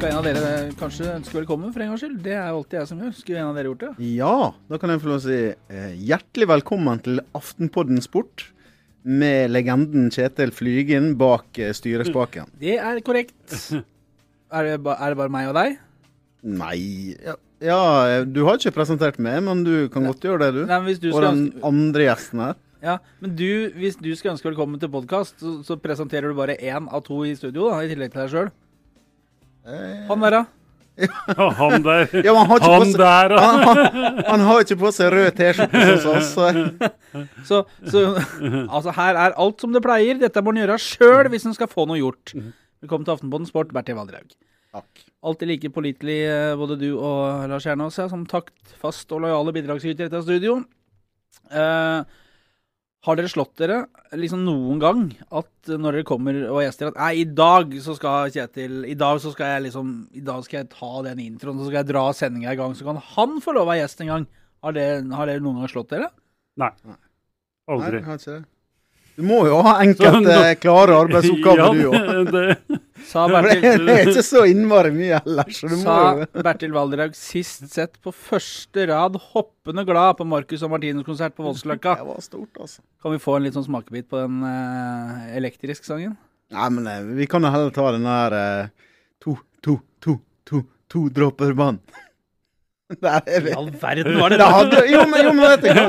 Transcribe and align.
Skal 0.00 0.14
en 0.14 0.16
av 0.16 0.24
dere 0.24 0.50
kanskje 0.80 1.08
ønske 1.12 1.34
velkommen 1.36 1.72
for 1.74 1.82
en 1.84 1.90
gangs 1.90 2.00
skyld? 2.00 2.14
Det 2.24 2.32
er 2.32 2.46
jo 2.48 2.60
alltid 2.62 2.76
jeg 2.78 2.88
som 2.88 3.00
gjør. 3.02 3.10
Skulle 3.18 3.40
en 3.42 3.48
av 3.50 3.56
dere 3.58 3.68
gjort 3.68 3.82
det? 3.82 3.88
Ja, 4.16 4.36
da 4.70 4.78
kan 4.80 4.92
jeg 4.94 5.00
få 5.02 5.10
lov 5.10 5.18
å 5.18 5.24
si 5.26 5.34
eh, 5.52 5.90
hjertelig 6.08 6.46
velkommen 6.48 7.02
til 7.04 7.20
Aftenpodden 7.36 8.00
Sport. 8.00 8.46
Med 9.04 9.52
legenden 9.52 10.06
Kjetil 10.14 10.54
Flygen 10.56 11.10
bak 11.20 11.60
eh, 11.60 11.74
styrespaken. 11.76 12.48
Det 12.62 12.78
er 12.80 13.02
korrekt. 13.04 13.36
Er 14.50 14.66
det, 14.66 14.78
ba, 14.82 14.96
er 15.04 15.12
det 15.12 15.18
bare 15.20 15.30
meg 15.30 15.50
og 15.52 15.54
deg? 15.54 15.76
Nei 16.48 16.78
ja, 17.22 17.36
ja, 17.62 17.76
eh, 18.08 18.24
du 18.24 18.40
har 18.48 18.56
ikke 18.56 18.72
presentert 18.80 19.20
meg, 19.22 19.36
men 19.46 19.60
du 19.68 19.84
kan 19.92 20.08
godt 20.08 20.24
gjøre 20.26 20.40
det, 20.46 20.48
du. 20.56 20.62
Nei, 20.64 20.80
men 20.80 20.88
hvis 20.88 20.98
du 21.04 21.10
Og 21.12 21.20
skal 21.20 21.28
den 21.28 21.44
ønske, 21.44 21.62
andre 21.68 22.08
gjesten 22.08 22.42
her. 22.46 22.56
ja, 22.88 22.96
men 23.20 23.36
du, 23.38 23.46
hvis 23.76 24.00
du 24.00 24.08
skal 24.18 24.32
ønske 24.32 24.48
velkommen 24.48 24.80
til 24.82 24.90
podkast, 24.96 25.36
så, 25.44 25.54
så 25.68 25.76
presenterer 25.78 26.32
du 26.32 26.40
bare 26.40 26.56
én 26.56 26.88
av 26.88 27.04
to 27.06 27.20
i 27.28 27.36
studio, 27.38 27.68
da, 27.68 27.84
i 27.84 27.92
tillegg 27.92 28.16
til 28.16 28.24
deg 28.24 28.34
sjøl. 28.34 28.50
Eh, 29.70 30.06
Han 30.08 30.20
der, 30.24 30.30
da? 30.38 30.46
Ja, 31.00 31.46
han 31.56 31.82
der. 31.86 32.08
Ja, 32.26 32.34
han 32.36 32.48
har 32.50 32.60
Han 32.66 32.90
seg, 32.90 32.98
der, 33.00 33.34
han, 33.40 33.62
han, 33.64 34.18
han 34.26 34.42
har 34.48 34.64
ikke 34.64 34.76
på 34.82 34.90
seg 34.92 35.12
rød 35.14 35.30
T-skjorte 35.38 35.84
sånn 36.02 36.18
oss. 36.18 36.32
så- 36.34 36.90
Så, 37.48 37.60
så 37.88 38.02
altså, 38.68 38.92
her 38.98 39.16
er 39.16 39.36
alt 39.40 39.60
som 39.64 39.72
det 39.72 39.80
pleier. 39.86 40.18
Dette 40.20 40.42
må 40.44 40.52
han 40.52 40.60
gjøre 40.64 40.76
sjøl 40.82 41.30
hvis 41.32 41.46
han 41.48 41.56
skal 41.56 41.70
få 41.72 41.86
noe 41.88 41.98
gjort. 42.02 42.34
Velkommen 42.82 43.06
til 43.08 43.14
Aftenpåten 43.16 43.48
Sport, 43.48 43.72
Bertil 43.76 43.96
Valdraug. 43.98 44.28
Takk. 44.74 45.02
Alltid 45.26 45.48
like 45.50 45.70
pålitelig, 45.74 46.18
eh, 46.30 46.52
både 46.56 46.76
du 46.78 46.90
og 46.98 47.48
Lars 47.50 47.64
Jernås, 47.66 47.96
ja, 47.98 48.06
som 48.08 48.22
taktfast 48.28 49.10
og 49.12 49.24
lojale 49.24 49.52
bidragsyter 49.56 50.06
i 50.06 50.08
dette 50.08 50.22
studio. 50.22 50.60
Eh, 51.50 52.04
har 53.06 53.16
dere 53.16 53.30
slått 53.32 53.54
dere 53.56 53.78
liksom 54.12 54.42
noen 54.44 54.80
gang 54.82 55.04
at 55.32 55.70
når 55.70 55.96
dere 55.96 56.06
kommer 56.08 56.36
og 56.50 56.58
er 56.60 56.66
gjester 56.66 56.90
at 56.90 56.98
Nei, 57.00 57.12
i 57.22 57.24
dag 57.24 57.72
så 57.80 57.94
skal 57.96 58.32
Kjetil 58.34 58.82
I 58.90 58.96
dag 58.98 59.20
så 59.22 59.32
skal 59.32 59.54
jeg 59.54 59.66
liksom 59.70 59.94
I 60.20 60.24
dag 60.26 60.44
skal 60.44 60.58
jeg 60.60 60.70
ta 60.74 60.90
den 61.08 61.22
introen, 61.24 61.60
så 61.60 61.70
skal 61.70 61.80
jeg 61.80 61.90
dra 61.92 62.04
sendinga 62.16 62.52
i 62.52 62.60
gang, 62.60 62.76
så 62.76 62.84
kan 62.88 63.00
han 63.14 63.38
få 63.40 63.56
lov 63.56 63.64
å 63.64 63.70
være 63.70 63.86
gjest 63.86 64.04
en 64.04 64.12
gang. 64.12 64.26
Har 64.60 64.76
dere, 64.76 65.00
har 65.16 65.30
dere 65.30 65.40
noen 65.44 65.62
gang 65.62 65.72
slått 65.72 65.94
dere? 65.94 66.10
Nei. 66.60 66.72
Nei, 66.84 66.98
Aldri. 67.72 68.02
jeg 68.02 68.08
har 68.10 68.20
ikke 68.20 68.34
det. 68.36 68.42
Du 69.18 69.24
må 69.26 69.40
jo 69.48 69.58
ha 69.66 69.78
enkelte 69.84 70.36
klare 70.62 70.96
arbeidsoppgaver, 71.04 71.74
du 71.76 71.88
òg. 71.90 71.98
Ja, 71.98 72.22
det- 72.30 72.80
Sa 73.10 73.24
Det 73.26 73.40
Bertil, 73.42 73.88
er 73.88 74.08
ikke 74.10 74.22
så 74.22 74.42
innmari 74.46 74.90
mye 74.94 75.16
ellers. 75.24 75.56
Så 75.62 75.68
du 75.70 75.74
må 75.78 75.82
sa 75.82 75.94
jo 76.20 76.42
Bertil 76.44 76.74
Valdraug 76.74 77.14
sist 77.16 77.64
sett 77.72 77.96
på 78.04 78.12
første 78.14 78.84
rad 78.90 79.16
hoppende 79.32 79.82
glad 79.88 80.18
på 80.20 80.26
Marcus 80.28 80.62
og 80.66 80.70
Martinus 80.74 81.06
konsert 81.08 81.34
på 81.34 81.46
Voldsløkka. 81.46 81.96
Det 82.02 82.06
var 82.10 82.20
stort, 82.22 82.52
altså. 82.60 82.84
Kan 83.02 83.16
vi 83.16 83.22
få 83.24 83.38
en 83.38 83.48
litt 83.48 83.56
sånn 83.56 83.66
smakebit 83.66 84.06
på 84.12 84.20
den 84.20 84.44
uh, 84.44 85.24
elektriske 85.38 85.88
sangen? 85.88 86.12
Nei, 86.54 86.68
men 86.76 86.86
eh, 86.92 87.00
vi 87.18 87.26
kan 87.30 87.42
jo 87.46 87.50
heller 87.54 87.72
ta 87.74 87.88
den 87.96 88.06
der 88.06 88.36
uh, 88.36 88.94
to, 89.24 89.34
to, 89.64 89.78
to, 90.04 90.18
to, 90.50 90.62
to 90.92 91.04
dråper 91.16 91.56
vann. 91.58 91.80
Der 93.00 93.20
er. 93.22 93.44
I 93.46 93.52
all 93.54 93.68
verden 93.70 94.16
var 94.18 94.32
det 94.32 94.38
Det 94.40 94.46
hadde, 94.50 94.78
jo, 94.90 95.02
men, 95.06 95.20
jo, 95.22 95.32
men 95.38 95.44
vet 95.46 95.60
du 95.62 95.68
hva? 95.70 95.84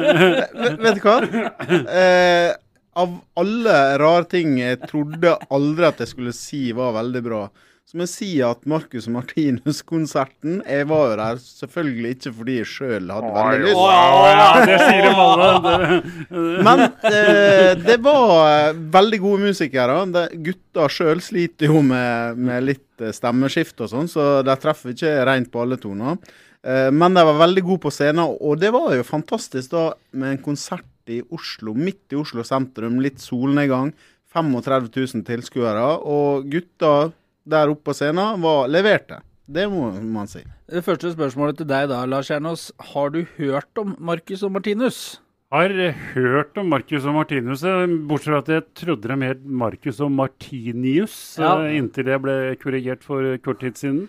Vet, 0.53 0.83
vet 0.85 0.99
du 0.99 1.05
hva? 1.07 1.15
Eh, 1.97 2.51
av 2.99 3.17
alle 3.39 3.75
rare 4.01 4.27
ting 4.31 4.57
jeg 4.59 4.81
trodde 4.89 5.37
aldri 5.53 5.87
at 5.87 6.01
jeg 6.03 6.11
skulle 6.11 6.33
si 6.35 6.69
var 6.75 6.95
veldig 6.97 7.21
bra, 7.25 7.45
så 7.87 7.97
må 7.97 8.05
jeg 8.05 8.11
si 8.11 8.27
at 8.45 8.61
Marcus 8.71 9.07
og 9.09 9.17
Martinus-konserten 9.17 10.61
Jeg 10.63 10.85
var 10.87 11.09
jo 11.09 11.15
der 11.19 11.39
selvfølgelig 11.43 12.11
ikke 12.15 12.31
fordi 12.37 12.53
jeg 12.55 12.69
sjøl 12.71 13.09
hadde 13.11 13.31
veldig 13.35 13.65
lyst. 13.65 13.79
Å, 13.81 13.87
ja, 14.31 14.45
det 14.69 14.77
sier 14.79 15.07
de 15.07 15.25
alle. 15.25 15.97
Men 16.69 16.83
eh, 17.09 17.71
det 17.81 17.97
var 18.05 18.31
eh, 18.45 18.79
veldig 18.93 19.19
gode 19.25 19.49
musikere. 19.49 19.97
Det, 20.13 20.23
gutta 20.45 20.87
sjøl 20.93 21.23
sliter 21.25 21.73
jo 21.73 21.81
med, 21.83 22.39
med 22.39 22.69
litt 22.69 23.03
eh, 23.03 23.11
stemmeskift 23.17 23.83
og 23.83 23.91
sånn, 23.91 24.07
så 24.13 24.29
de 24.45 24.55
treffer 24.61 24.95
ikke 24.95 25.17
rent 25.27 25.51
på 25.51 25.65
alle 25.65 25.81
toner. 25.81 26.21
Eh, 26.63 26.87
men 26.93 27.17
de 27.17 27.25
var 27.25 27.41
veldig 27.41 27.65
gode 27.65 27.85
på 27.89 27.91
scenen, 27.93 28.23
og 28.23 28.59
det 28.61 28.71
var 28.71 28.93
jo 28.95 29.07
fantastisk 29.07 29.73
da 29.73 29.89
med 30.15 30.37
en 30.37 30.43
konsert 30.45 30.87
i 31.09 31.21
Oslo, 31.31 31.73
midt 31.73 32.13
i 32.13 32.19
Oslo 32.19 32.43
sentrum, 32.43 32.99
litt 33.01 33.19
solnedgang. 33.19 33.93
35 34.31 34.87
000 34.95 35.25
tilskuere, 35.27 35.81
og 36.07 36.45
gutta 36.51 37.11
der 37.43 37.71
oppe 37.73 37.89
på 37.89 37.95
scenen 37.97 38.39
var 38.41 38.69
leverte. 38.71 39.19
Det 39.51 39.65
må 39.67 39.89
man 40.05 40.29
si. 40.31 40.43
Det 40.71 40.83
første 40.85 41.11
spørsmålet 41.11 41.57
til 41.59 41.67
deg 41.67 41.89
da, 41.91 42.05
Lars 42.07 42.29
Kjernås. 42.31 42.69
Har 42.93 43.09
du 43.11 43.25
hørt 43.37 43.81
om 43.81 43.95
Marcus 43.99 44.43
og 44.43 44.53
Martinus? 44.55 45.19
har 45.51 45.67
hørt 46.15 46.55
om 46.61 46.69
Marcus 46.71 47.03
og 47.03 47.13
Martinus, 47.17 47.59
bortsett 48.07 48.29
fra 48.31 48.37
at 48.39 48.47
jeg 48.53 48.63
trodde 48.79 49.09
det 49.11 49.27
het 49.27 49.41
Marcus 49.43 49.99
og 49.99 50.11
Martinius, 50.15 51.37
Ja. 51.37 51.67
inntil 51.67 52.05
jeg 52.07 52.21
ble 52.21 52.55
korrigert 52.55 53.03
for 53.03 53.37
kort 53.43 53.59
tid 53.59 53.75
siden. 53.75 54.07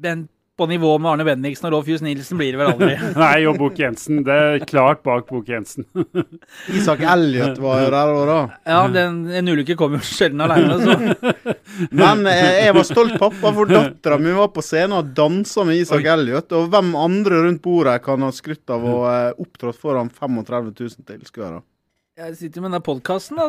Den 0.00 0.28
på 0.60 0.66
nivå 0.68 0.98
med 1.00 1.08
Arne 1.14 1.24
Bendiksen 1.24 1.70
og 1.70 1.72
Rolf 1.78 1.86
Jus 1.88 2.02
Nilsen 2.04 2.36
blir 2.36 2.52
det 2.52 2.60
vel 2.60 2.74
aldri. 2.74 2.92
Nei, 3.22 3.46
og 3.48 3.56
Bok 3.60 3.78
Jensen. 3.80 4.18
Det 4.26 4.34
er 4.36 4.64
klart 4.68 5.00
bak 5.06 5.24
Bok 5.30 5.48
Jensen. 5.48 5.86
Isak 6.76 7.00
Elliot 7.00 7.56
var 7.64 7.80
jo 7.80 7.86
der 7.94 8.12
òg, 8.12 8.24
da. 8.28 8.36
Ja, 8.68 8.80
den, 8.92 9.22
en 9.40 9.48
ulykke 9.48 9.78
kommer 9.80 10.02
jo 10.02 10.04
sjelden 10.10 10.44
alene. 10.44 10.76
så 10.82 10.98
Men 12.02 12.26
eh, 12.28 12.66
jeg 12.66 12.76
var 12.76 12.84
stolt 12.88 13.16
pappa, 13.22 13.54
for 13.56 13.72
dattera 13.72 14.20
mi 14.20 14.34
var 14.36 14.52
på 14.52 14.64
scenen 14.64 14.98
og 14.98 15.14
dansa 15.16 15.64
med 15.64 15.80
Isak 15.80 16.04
Elliot. 16.12 16.52
Og 16.58 16.68
hvem 16.74 16.92
andre 17.00 17.40
rundt 17.46 17.62
bordet 17.64 17.96
kan 18.04 18.20
ha 18.26 18.32
skrytt 18.36 18.68
av 18.76 18.84
å 18.84 18.98
eh, 19.08 19.30
opptrådt 19.40 19.80
foran 19.80 20.12
35 20.12 20.74
000 20.74 21.08
tilskuere? 21.08 21.62
Jeg 22.20 22.36
sitter 22.36 22.66
med 22.66 22.76
den 22.76 22.84
podkasten, 22.84 23.40
da. 23.40 23.48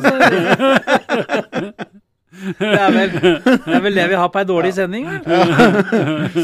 Det 2.31 2.68
er, 2.72 2.94
vel, 2.96 3.09
det 3.44 3.74
er 3.75 3.81
vel 3.84 3.97
det 4.00 4.06
vi 4.08 4.16
har 4.16 4.30
på 4.31 4.40
ei 4.40 4.46
dårlig 4.47 4.72
sending. 4.78 5.08
Ja. 5.28 5.40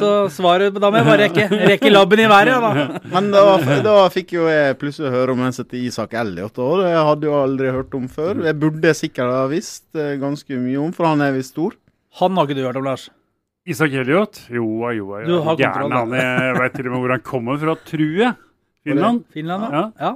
Så 0.01 0.09
svaret 0.35 0.75
Da 0.75 0.89
må 0.91 0.99
jeg 0.99 1.07
bare 1.07 1.21
rekke, 1.23 1.45
rekke 1.71 1.91
labben 1.93 2.19
i 2.19 2.27
været, 2.27 2.59
da. 2.65 2.99
Men 3.13 3.29
da, 3.31 3.43
da 3.85 3.93
fikk 4.11 4.33
jo 4.35 4.49
jeg 4.51 4.75
plutselig 4.81 5.13
høre 5.15 5.31
om 5.35 5.45
en 5.47 5.55
som 5.55 5.63
heter 5.63 5.85
Isak 5.87 6.17
Elliot, 6.19 6.59
òg. 6.59 6.83
det 6.83 6.91
hadde 6.93 7.29
jo 7.29 7.37
aldri 7.39 7.71
hørt 7.71 7.95
om 7.97 8.09
før. 8.11 8.43
Jeg 8.49 8.59
burde 8.59 8.93
sikkert 8.99 9.31
ha 9.31 9.45
visst 9.51 9.87
eh, 9.95 10.17
ganske 10.19 10.59
mye 10.59 10.81
om, 10.83 10.91
for 10.95 11.07
han 11.07 11.23
er 11.23 11.31
visst 11.37 11.55
stor. 11.55 11.77
Han 12.19 12.35
har 12.35 12.49
ikke 12.49 12.59
du 12.59 12.65
hørt 12.67 12.81
om, 12.81 12.87
Lars. 12.87 13.07
Isak 13.67 13.95
Elliot? 13.95 14.43
Jo, 14.51 14.67
da, 14.83 14.91
jo. 14.95 15.07
da. 15.15 15.55
kontroll, 15.55 15.95
han. 16.01 16.15
Jeg 16.19 16.59
veit 16.59 16.75
til 16.77 16.87
og 16.87 16.93
med 16.97 17.03
hvor 17.05 17.15
han 17.15 17.25
kommer 17.31 17.63
fra, 17.63 17.79
tror 17.87 18.15
jeg. 18.25 18.35
Finland? 18.87 19.23
Finland, 19.35 19.69
Ja. 19.71 19.83
ja. 19.99 20.13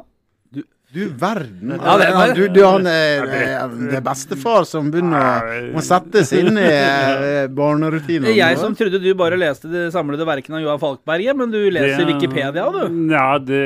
Ja. 0.91 0.97
Du 0.97 1.07
verden. 1.16 1.72
Ja, 1.78 1.94
det 1.97 2.07
er- 2.09 2.34
du, 2.35 2.41
du, 2.52 2.59
han 2.66 2.85
er, 2.90 3.24
er, 3.31 3.69
det 3.91 3.96
er 3.96 4.03
bestefar 4.03 4.66
som 4.68 4.90
begynner 4.91 5.46
å 5.47 5.62
må 5.78 5.84
sette 5.85 6.25
seg 6.28 6.50
inn 6.50 6.59
i 6.59 6.66
eh, 6.68 7.47
barnerutinene. 7.47 8.28
Det 8.28 8.34
er 8.35 8.41
jeg 8.41 8.59
som 8.59 8.75
trodde 8.75 9.00
du 9.00 9.07
bare 9.16 9.40
leste 9.40 9.72
det 9.72 9.85
samlede 9.96 10.28
verkene 10.28 10.59
av 10.59 10.66
Johan 10.66 10.81
Falkberget, 10.84 11.38
men 11.40 11.53
du 11.53 11.62
leser 11.72 12.03
Det- 12.03 12.09
Wikipedia, 12.12 12.68
du. 12.75 12.84
Ja, 13.13 13.29
det 13.40 13.63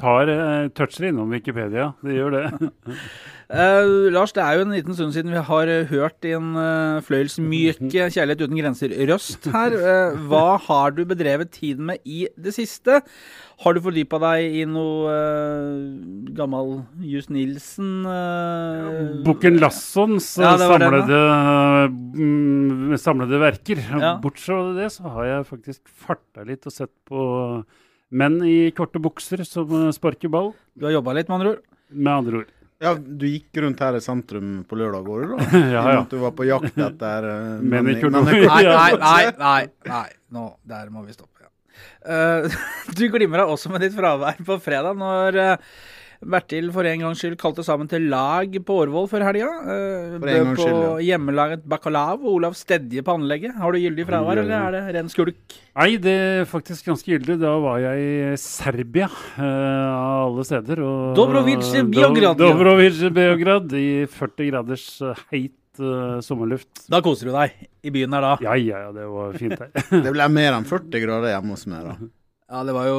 tar 0.00 0.32
uh, 0.32 0.68
toucher 0.74 1.10
innom 1.10 1.30
Wikipedia. 1.36 1.92
Det 2.02 2.16
gjør 2.16 2.38
det. 2.40 2.70
Eh, 3.52 4.08
Lars, 4.14 4.32
det 4.32 4.40
er 4.40 4.56
jo 4.56 4.64
en 4.64 4.72
liten 4.72 4.96
stund 4.96 5.12
siden 5.12 5.32
vi 5.34 5.40
har 5.44 5.68
eh, 5.68 5.84
hørt 5.90 6.16
din 6.24 6.54
uh, 6.56 7.02
fløyelsmyke 7.04 8.06
Kjærlighet 8.14 8.40
uten 8.46 8.56
grenser-røst 8.56 9.48
her. 9.52 9.76
Uh, 9.76 10.16
hva 10.30 10.56
har 10.64 10.94
du 10.96 11.02
bedrevet 11.08 11.52
tiden 11.52 11.90
med 11.90 12.00
i 12.08 12.24
det 12.40 12.54
siste? 12.56 13.02
Har 13.60 13.76
du 13.76 13.82
fordypa 13.84 14.18
deg 14.22 14.56
i 14.62 14.64
noe 14.66 15.12
uh, 15.12 16.32
gammel 16.34 16.72
Just 17.04 17.28
Nilsen 17.34 18.08
uh, 18.08 19.20
Bukken 19.26 19.60
Lassons 19.60 20.32
Ja, 20.40 20.56
samlede, 20.58 21.20
mm, 22.16 22.96
samlede 23.00 23.42
verker. 23.44 23.84
Ja. 23.92 24.16
Bortsett 24.24 24.48
fra 24.54 24.72
det 24.80 24.88
så 24.96 25.12
har 25.18 25.28
jeg 25.30 25.48
faktisk 25.52 25.84
farta 26.08 26.48
litt 26.48 26.64
og 26.64 26.74
sett 26.74 26.92
på 27.08 27.28
menn 28.14 28.40
i 28.46 28.70
korte 28.76 29.00
bukser 29.02 29.44
som 29.44 29.68
sparker 29.92 30.32
ball, 30.32 30.52
Du 30.78 30.88
har 30.88 30.96
jobba 30.96 31.14
litt, 31.18 31.28
med 31.28 31.40
andre 31.40 31.56
ord? 31.56 31.64
med 31.94 32.12
andre 32.12 32.38
ord. 32.42 32.52
Ja, 32.84 32.92
du 32.94 33.24
gikk 33.30 33.56
rundt 33.64 33.80
her 33.80 33.96
i 33.96 34.02
sentrum 34.04 34.58
på 34.68 34.76
lørdag, 34.76 35.06
går 35.06 35.24
du 35.24 35.30
da? 35.34 35.46
Ja, 35.76 35.84
ja. 35.96 36.02
Du 36.10 36.18
var 36.22 36.34
på 36.36 36.44
jakt 36.48 36.76
etter 36.76 37.28
uh, 37.30 37.62
Men 37.64 37.88
i 37.88 37.96
korte- 38.02 38.24
Nei, 38.28 38.62
nei, 38.68 38.90
nei, 39.00 39.22
nei, 39.40 39.62
nei. 39.88 40.06
Nå, 40.34 40.44
der 40.68 40.90
må 40.92 41.04
vi 41.06 41.16
stoppe. 41.16 41.46
Ja. 41.46 41.50
Uh, 42.04 42.58
du 42.98 43.06
glimra 43.12 43.46
også 43.48 43.72
med 43.72 43.86
ditt 43.86 43.96
fravær 43.96 44.36
på 44.44 44.58
fredag, 44.62 44.98
når 45.00 45.40
eh, 45.40 45.74
Bertil 46.24 46.70
for 46.74 46.88
en 46.88 47.04
gangs 47.04 47.20
skyld 47.22 47.36
kalte 47.40 47.64
sammen 47.66 47.90
til 47.90 48.08
lag 48.12 48.54
på 48.64 48.78
Årvoll 48.84 49.08
før 49.10 49.26
helga. 49.28 49.50
Uh, 49.64 50.16
For 50.22 50.32
en 50.32 50.54
på 50.54 50.62
skyld, 50.62 50.80
ja. 50.80 50.94
hjemmelaget 51.10 51.66
bacalao 51.68 52.18
og 52.22 52.30
Olav 52.38 52.56
Stedje 52.58 53.04
på 53.04 53.18
anlegget. 53.18 53.56
Har 53.60 53.74
du 53.74 53.82
gyldig 53.82 54.08
fravær, 54.08 54.42
eller 54.44 54.56
er 54.58 54.78
det 54.78 54.96
ren 54.98 55.12
skulk? 55.12 55.58
Nei, 55.74 55.90
det 56.00 56.14
er 56.14 56.48
faktisk 56.48 56.90
ganske 56.90 57.10
gyldig. 57.14 57.38
Da 57.42 57.54
var 57.62 57.82
jeg 57.82 58.08
i 58.08 58.36
Serbia, 58.40 59.10
uh, 59.36 59.44
av 59.44 60.28
alle 60.30 60.46
steder. 60.48 60.84
Og, 60.84 61.20
i 61.44 61.58
Beograd, 61.94 62.38
Do, 62.38 62.48
Dobrovic 62.52 62.94
Dobrovice 62.94 63.10
Beograd 63.10 63.72
i 63.72 64.06
40 64.06 64.50
graders 64.50 64.86
eh, 65.02 65.22
heit 65.32 65.80
eh, 65.80 66.20
sommerluft. 66.20 66.86
Da 66.90 67.00
koser 67.04 67.30
du 67.30 67.34
deg 67.36 67.54
i 67.84 67.92
byen 67.94 68.14
her 68.14 68.24
da. 68.24 68.34
Ja, 68.44 68.56
ja, 68.58 68.84
ja, 68.86 68.92
det 68.94 69.06
var 69.10 69.38
fint 69.38 69.58
her. 69.58 69.72
Det 70.04 70.12
ble 70.14 70.28
mer 70.32 70.58
enn 70.58 70.68
40 70.68 71.04
grader 71.04 71.34
hjemme 71.34 71.56
hos 71.56 71.66
meg, 71.70 71.88
da. 71.88 72.12
Ja, 72.44 72.60
det 72.66 72.74
var 72.76 72.88
jo 72.90 72.98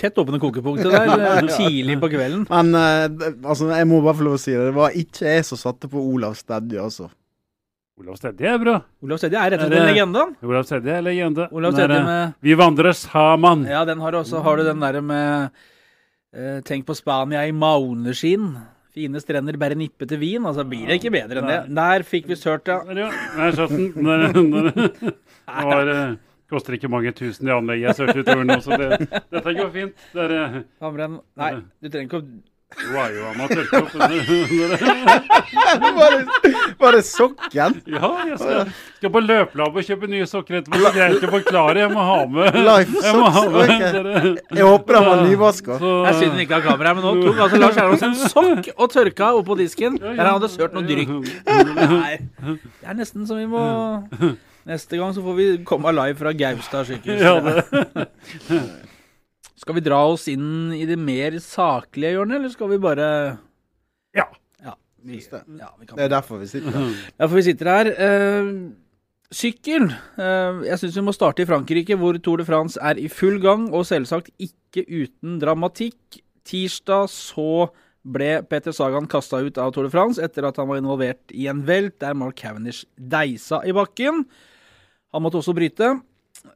tett 0.00 0.16
åpne 0.18 0.40
kokepunktet 0.42 0.90
der 0.90 1.20
eh, 1.28 1.52
tidlig 1.54 2.00
på 2.02 2.10
kvelden. 2.10 2.42
Men 2.50 2.74
eh, 2.74 3.28
altså, 3.46 3.68
jeg 3.70 3.86
må 3.86 4.00
bare 4.02 4.18
få 4.18 4.26
lov 4.26 4.34
å 4.38 4.42
si 4.42 4.56
det. 4.56 4.64
Det 4.72 4.74
var 4.74 4.96
ikke 4.98 5.28
jeg 5.36 5.46
som 5.46 5.60
satte 5.60 5.90
på 5.92 6.02
Olav 6.02 6.34
Stedje, 6.38 6.82
altså. 6.82 7.06
Olav 7.96 8.18
Stedje 8.18 8.50
er 8.52 8.58
bra. 8.60 8.74
Olav 9.06 9.22
Stedje 9.22 9.40
er 9.40 9.54
rett 9.54 9.62
og 9.62 9.70
slett 9.70 9.80
en 9.80 9.88
legende. 9.88 10.24
Olav 10.44 10.66
Stedje 10.68 10.98
er 10.98 11.06
legende. 11.06 11.46
Olav 11.54 11.76
Stedje 11.78 12.00
med 12.04 12.34
Vi 12.44 12.58
vandrer 12.58 12.92
sammen. 12.98 13.64
Ja, 13.70 13.86
den 13.88 14.02
har 14.04 14.12
du 14.12 14.20
også. 14.20 14.42
Har 14.44 14.58
du 14.58 14.66
den 14.66 14.82
derre 14.82 15.00
med 15.00 15.62
eh, 16.34 16.58
Tenk 16.66 16.84
på 16.90 16.98
Spania 16.98 17.46
i 17.46 17.54
mauneskinn. 17.56 18.50
Fine 18.96 19.20
strender, 19.20 19.56
bare 19.60 19.78
nippe 19.78 20.08
til 20.08 20.20
vin. 20.20 20.44
Altså 20.48 20.66
blir 20.68 20.90
det 20.90 20.98
ikke 20.98 21.14
bedre 21.14 21.40
enn 21.40 21.50
det. 21.54 21.58
Der 21.78 22.04
fikk 22.08 22.28
vi 22.32 22.36
sørt, 22.40 22.68
ja. 22.68 22.82
Der. 22.90 23.16
Der 23.38 23.56
satt 23.62 23.72
den. 23.72 23.92
Der, 24.06 24.28
der. 24.34 24.70
Det 25.46 25.66
var, 25.70 25.90
eh, 25.94 26.14
koster 26.50 26.76
ikke 26.76 26.90
mange 26.92 27.12
tusen 27.16 27.48
i 27.48 27.54
anlegget 27.54 27.90
jeg 27.90 27.98
sørte 28.00 28.22
utover 28.24 28.44
nå, 28.46 28.58
så 28.64 28.76
det, 28.80 29.00
dette 29.34 29.56
går 29.60 29.72
fint. 29.74 30.04
Det 30.12 30.26
er, 30.26 30.60
Hamren. 30.84 31.20
Nei, 31.38 31.54
du 31.82 31.90
trenger 31.90 32.06
ikke 32.10 32.22
å 32.22 32.28
du 32.74 32.96
er 32.98 33.12
jo 33.14 33.26
amatørkopp. 33.30 33.92
Bare, 35.96 36.16
bare 36.80 36.98
sokken. 37.06 37.76
Ja, 37.88 38.08
jeg 38.26 38.38
skal, 38.40 38.72
skal 38.98 39.12
på 39.14 39.20
løpelab 39.22 39.76
og 39.78 39.86
kjøpe 39.86 40.08
nye 40.10 40.26
sokker 40.28 40.58
etterpå. 40.58 40.80
Det 40.82 40.88
er 40.90 40.96
greit 40.96 41.24
å 41.24 41.30
forklare. 41.30 41.84
Jeg 41.84 41.92
må 41.94 42.02
ha 42.04 42.16
med 42.28 42.58
Life 42.68 43.04
jeg 43.06 43.14
må 43.16 43.30
ha 43.32 43.44
med 43.54 43.60
ok. 43.62 44.42
Jeg 44.58 44.66
håper 44.66 44.98
han 44.98 45.06
var 45.08 45.22
nyvaska. 45.22 45.78
Jeg 45.78 46.18
syns 46.18 46.34
han 46.34 46.42
ikke 46.44 46.58
har 46.58 46.66
kamera, 46.66 46.94
men 46.98 47.06
nå 47.06 47.14
tok 47.22 47.40
altså 47.46 47.62
Lars 47.62 47.80
Erlands 47.80 48.04
en 48.08 48.18
sokk 48.34 48.70
og 48.74 48.92
tørka 48.92 49.30
oppå 49.38 49.56
disken 49.62 49.96
der 50.02 50.20
han 50.24 50.34
hadde 50.34 50.52
sørt 50.52 50.76
noe 50.76 50.84
drykk. 50.90 51.14
Nei, 52.02 52.18
det 52.42 52.82
er 52.82 52.98
nesten 52.98 53.30
som 53.30 53.40
vi 53.40 53.48
må 53.48 53.62
Neste 54.66 54.98
gang 54.98 55.14
så 55.14 55.22
får 55.22 55.36
vi 55.38 55.46
komme 55.66 55.92
live 55.94 56.18
fra 56.18 56.32
Gaustad 56.34 56.88
sykehus. 56.88 57.22
Ja, 57.22 57.38
det. 57.40 58.06
Skal 59.62 59.78
vi 59.78 59.82
dra 59.86 60.00
oss 60.10 60.26
inn 60.28 60.72
i 60.74 60.84
det 60.88 60.98
mer 61.00 61.38
saklige 61.42 62.16
hjørnet, 62.16 62.40
eller 62.40 62.52
skal 62.52 62.72
vi 62.74 62.80
bare 62.82 63.06
Ja. 64.14 64.26
Ja, 64.62 64.74
vi, 65.02 65.20
ja, 65.22 65.70
vi 65.78 65.86
kan 65.86 65.96
Det 65.96 66.04
er 66.04 66.12
derfor 66.12 66.42
vi 66.42 66.48
sitter 66.50 66.74
her. 66.74 66.90
Derfor 67.22 67.38
vi 67.38 67.44
sitter 67.46 67.70
her. 67.72 67.90
Uh, 67.94 68.50
sykkel. 69.32 69.88
Uh, 70.18 70.66
jeg 70.66 70.78
syns 70.82 70.98
vi 70.98 71.06
må 71.08 71.14
starte 71.16 71.42
i 71.42 71.48
Frankrike, 71.48 71.96
hvor 71.96 72.18
Tour 72.18 72.42
de 72.42 72.46
France 72.46 72.78
er 72.82 73.00
i 73.00 73.08
full 73.08 73.40
gang, 73.42 73.70
og 73.72 73.86
selvsagt 73.88 74.30
ikke 74.38 74.84
uten 74.86 75.40
dramatikk. 75.42 76.20
Tirsdag 76.46 77.08
så 77.10 77.68
ble 78.06 78.42
Peter 78.46 78.74
Sagan 78.74 79.08
kasta 79.10 79.40
ut 79.42 79.58
av 79.58 79.72
Tour 79.74 79.88
de 79.88 79.94
France 79.94 80.22
etter 80.22 80.46
at 80.46 80.60
han 80.60 80.68
var 80.68 80.78
involvert 80.82 81.32
i 81.34 81.48
en 81.50 81.64
velt 81.66 81.98
der 82.02 82.14
Mark 82.14 82.38
Cavendish 82.38 82.84
deisa 82.94 83.62
i 83.66 83.74
bakken. 83.74 84.26
Han 85.16 85.24
måtte 85.24 85.40
også 85.40 85.54
bryte. 85.56 85.94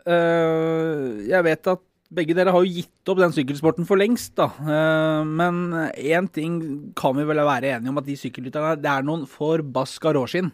Eh, 0.04 1.04
jeg 1.30 1.46
vet 1.46 1.70
at 1.72 1.86
begge 2.10 2.34
dere 2.34 2.52
har 2.52 2.64
jo 2.66 2.74
gitt 2.74 3.10
opp 3.10 3.20
den 3.22 3.32
sykkelsporten 3.32 3.86
for 3.88 4.00
lengst, 4.00 4.34
da. 4.36 4.50
Eh, 4.60 5.22
men 5.24 5.62
én 5.94 6.28
ting 6.28 6.58
kan 6.98 7.16
vi 7.16 7.24
vel 7.24 7.40
være 7.46 7.76
enige 7.76 7.92
om, 7.92 8.02
at 8.02 8.08
de 8.08 8.18
sykkelrytterne 8.18 8.74
det 8.82 8.90
er 8.92 9.06
noen 9.06 9.24
forbaska 9.30 10.12
råskinn. 10.16 10.50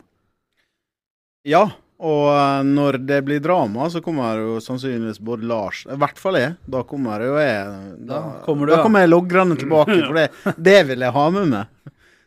Ja, 1.47 1.65
og 1.97 2.29
eh, 2.29 2.63
når 2.69 3.01
det 3.09 3.23
blir 3.25 3.41
drama, 3.43 3.89
så 3.91 4.03
kommer 4.05 4.43
jo 4.43 4.59
sannsynligvis 4.61 5.19
både 5.25 5.49
Lars 5.49 5.83
I 5.89 5.97
hvert 5.97 6.21
fall 6.21 6.39
jeg. 6.39 6.57
Da 6.69 6.83
kommer 6.87 7.25
jo 7.25 7.39
jeg 7.41 7.97
Da 8.09 8.21
kommer 8.45 8.69
du, 8.69 8.75
da 8.75 8.83
kommer 8.85 9.03
jeg 9.03 9.15
logrende 9.15 9.57
tilbake, 9.59 9.99
for 10.05 10.21
det, 10.21 10.29
det 10.69 10.79
vil 10.93 11.07
jeg 11.07 11.17
ha 11.17 11.27
med 11.35 11.51
meg. 11.55 11.73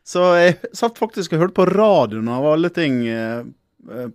Så 0.09 0.25
jeg 0.39 0.57
satt 0.73 0.97
faktisk 0.97 1.35
og 1.35 1.43
hørte 1.43 1.59
på 1.59 1.69
radioen 1.69 2.31
av 2.33 2.47
alle 2.49 2.71
ting 2.73 3.03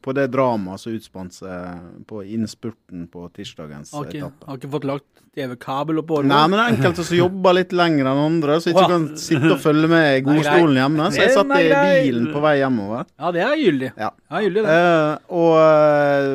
på 0.04 0.12
det 0.12 0.26
dramaet 0.28 0.80
som 0.82 0.92
utspant 0.92 1.32
seg 1.32 2.04
på 2.08 2.20
innspurten 2.36 3.06
på 3.10 3.24
tirsdagens 3.34 3.94
okay. 3.96 4.20
etappe. 4.20 4.44
har 4.46 4.58
ikke 4.60 4.70
fått 4.74 4.84
lagt 4.88 5.24
TV-kabel 5.34 5.98
oppå. 6.02 6.20
Nei, 6.22 6.42
men 6.46 6.58
det 6.58 6.64
er 6.64 6.76
enkelte 6.76 7.06
som 7.08 7.18
jobber 7.18 7.56
litt 7.58 7.72
lenger 7.74 8.06
enn 8.10 8.20
andre, 8.26 8.58
så 8.62 8.70
ikke 8.70 8.84
kan 8.92 9.06
sitte 9.18 9.50
og 9.56 9.58
følge 9.62 9.90
med 9.90 10.18
i 10.18 10.22
godstolen 10.28 10.78
hjemme. 10.78 11.08
Så 11.10 11.24
jeg 11.24 11.34
satt 11.34 11.56
i 11.56 11.64
bilen 11.72 12.28
på 12.34 12.44
vei 12.44 12.54
hjemover. 12.60 13.08
Ja, 13.18 13.32
det 13.34 13.42
er 13.46 13.56
gyldig. 13.58 13.90
Ja. 13.96 14.12
Ja, 14.30 14.44
gyldig 14.44 14.66
det. 14.66 14.76
Eh, 14.76 15.34
og 15.40 15.50
eh, 15.64 16.30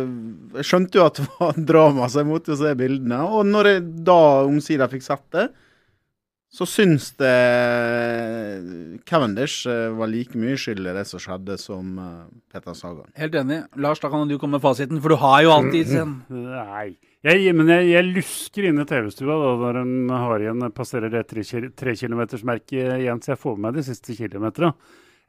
jeg 0.60 0.70
skjønte 0.72 1.00
jo 1.00 1.06
at 1.06 1.22
det 1.22 1.30
var 1.38 1.64
drama, 1.72 2.10
så 2.10 2.24
jeg 2.24 2.32
måtte 2.34 2.54
jo 2.56 2.60
se 2.60 2.76
bildene. 2.80 3.22
Og 3.30 3.48
når 3.48 3.74
jeg 3.74 3.88
da 4.10 4.22
omsider 4.50 4.92
fikk 4.92 5.06
sett 5.06 5.26
det, 5.38 5.50
så 6.50 6.66
syns 6.66 7.12
det 7.22 7.30
Cavendish 9.06 9.68
eh, 9.70 9.90
var 9.98 10.10
like 10.10 10.38
mye 10.40 10.58
skyld 10.60 10.88
i 10.90 10.94
det 10.96 11.04
som 11.10 11.22
skjedde, 11.22 11.58
som 11.62 11.92
eh, 12.02 12.24
Petter 12.54 12.74
Sagan. 12.78 13.10
Helt 13.20 13.36
enig. 13.38 13.60
Lars, 13.78 14.02
da 14.02 14.10
kan 14.12 14.28
du 14.30 14.38
komme 14.42 14.58
med 14.58 14.64
fasiten, 14.66 15.02
for 15.04 15.14
du 15.14 15.20
har 15.22 15.44
jo 15.46 15.54
alltid 15.56 15.92
sin. 15.94 16.16
Nei. 16.34 16.96
Jeg, 17.28 17.52
men 17.54 17.68
jeg, 17.68 17.90
jeg 17.92 18.08
lusker 18.16 18.70
inn 18.70 18.80
i 18.80 18.88
TV-stua 18.88 19.36
da, 19.42 19.52
når 19.60 19.82
en 19.82 19.94
har 20.14 20.40
igjen 20.46 20.70
passerer 20.76 21.12
det 21.12 21.26
tre, 21.28 21.44
kil- 21.44 21.72
tre 21.76 21.94
kilometersmerket 22.00 22.96
igjen, 23.02 23.20
så 23.22 23.34
jeg 23.36 23.42
får 23.42 23.58
med 23.58 23.66
meg 23.68 23.80
de 23.82 23.84
siste 23.90 24.16
kilometerne. 24.16 24.72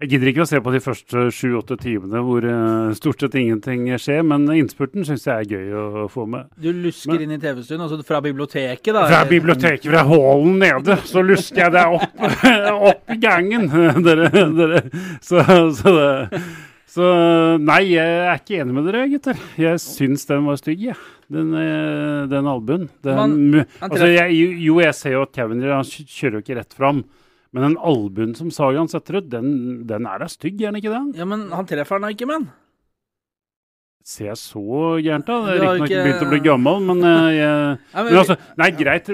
Jeg 0.00 0.08
gidder 0.14 0.31
ikke 0.31 0.44
å 0.47 0.49
se 0.49 0.56
på 0.64 0.73
de 0.73 0.79
første 0.81 1.23
sju-åtte 1.37 1.76
timene 1.82 2.23
hvor 2.25 2.44
eh, 2.49 2.93
stort 2.97 3.20
sett 3.20 3.35
ingenting 3.37 3.82
skjer, 4.00 4.23
men 4.25 4.47
innspurten 4.55 5.05
syns 5.05 5.26
jeg 5.29 5.44
er 5.44 5.50
gøy 5.50 5.75
å 5.76 6.06
få 6.08 6.25
med. 6.25 6.47
Du 6.56 6.70
lusker 6.73 7.12
Men- 7.19 7.26
inn 7.26 7.35
i 7.37 7.41
TV-stuen, 7.43 7.82
altså 7.85 7.99
fra 8.08 8.23
biblioteket, 8.25 8.94
da. 8.97 9.02
Fra 9.11 9.20
biblioteket, 9.29 9.85
fra 9.93 10.06
hallen 10.08 10.56
nede, 10.62 10.97
så 11.05 11.20
lusker 11.20 11.67
jeg 11.67 11.75
deg 11.76 11.99
opp, 11.99 12.25
opp 12.94 13.12
i 13.12 13.19
gangen. 13.20 13.69
Dere, 14.08 14.31
dere. 14.56 14.82
Så, 15.20 15.44
så, 15.76 15.93
det, 15.99 16.43
så 16.97 17.12
nei, 17.61 17.82
jeg 17.93 18.17
er 18.25 18.41
ikke 18.41 18.62
enig 18.64 18.79
med 18.81 18.88
dere, 18.88 19.05
gutter. 19.12 19.44
Jeg 19.61 19.85
syns 19.85 20.25
den 20.32 20.49
var 20.49 20.56
stygg, 20.64 20.81
jeg. 20.94 20.97
Den, 21.31 21.52
eh, 21.61 22.25
den 22.32 22.49
albuen. 22.50 22.88
Den, 23.05 23.37
Man- 23.52 23.67
altså, 23.85 24.08
jeg, 24.17 24.41
jo, 24.64 24.81
jeg 24.81 24.97
ser 24.97 25.19
jo 25.19 25.26
at 25.29 25.37
Cavendish 25.37 25.76
han 25.76 25.85
kjører 26.17 26.41
jo 26.41 26.47
ikke 26.49 26.62
rett 26.64 26.73
fram. 26.81 27.05
Men 27.52 27.64
den 27.67 27.79
albuen 27.82 28.35
som 28.38 28.50
Sagan 28.55 28.87
setter 28.88 29.19
ut, 29.19 29.29
den, 29.32 29.49
den 29.88 30.06
er 30.06 30.23
da 30.23 30.29
stygg, 30.31 30.61
er 30.62 30.70
den 30.70 30.79
ikke 30.82 30.93
det? 30.94 31.19
Ja, 31.19 31.26
men 31.26 31.49
han 31.50 31.67
treffer 31.67 31.99
den 31.99 32.06
da 32.06 32.12
ikke, 32.14 32.29
men. 32.31 32.44
Ser 34.06 34.31
jeg 34.31 34.38
så 34.41 34.62
gærent 35.05 35.26
da? 35.29 35.35
Det 35.44 35.56
er 35.58 35.64
har 35.67 35.75
riktignok 35.76 35.91
ikke- 35.91 36.05
begynt 36.06 36.23
å 36.25 36.31
bli 36.31 36.41
gammel, 36.47 36.79
men 36.88 37.02
eh, 37.05 37.31
jeg 37.37 37.79
Nei, 37.94 38.05
Men 38.06 38.19
altså, 38.23 38.37
nei, 38.62 38.70
greit. 38.79 39.11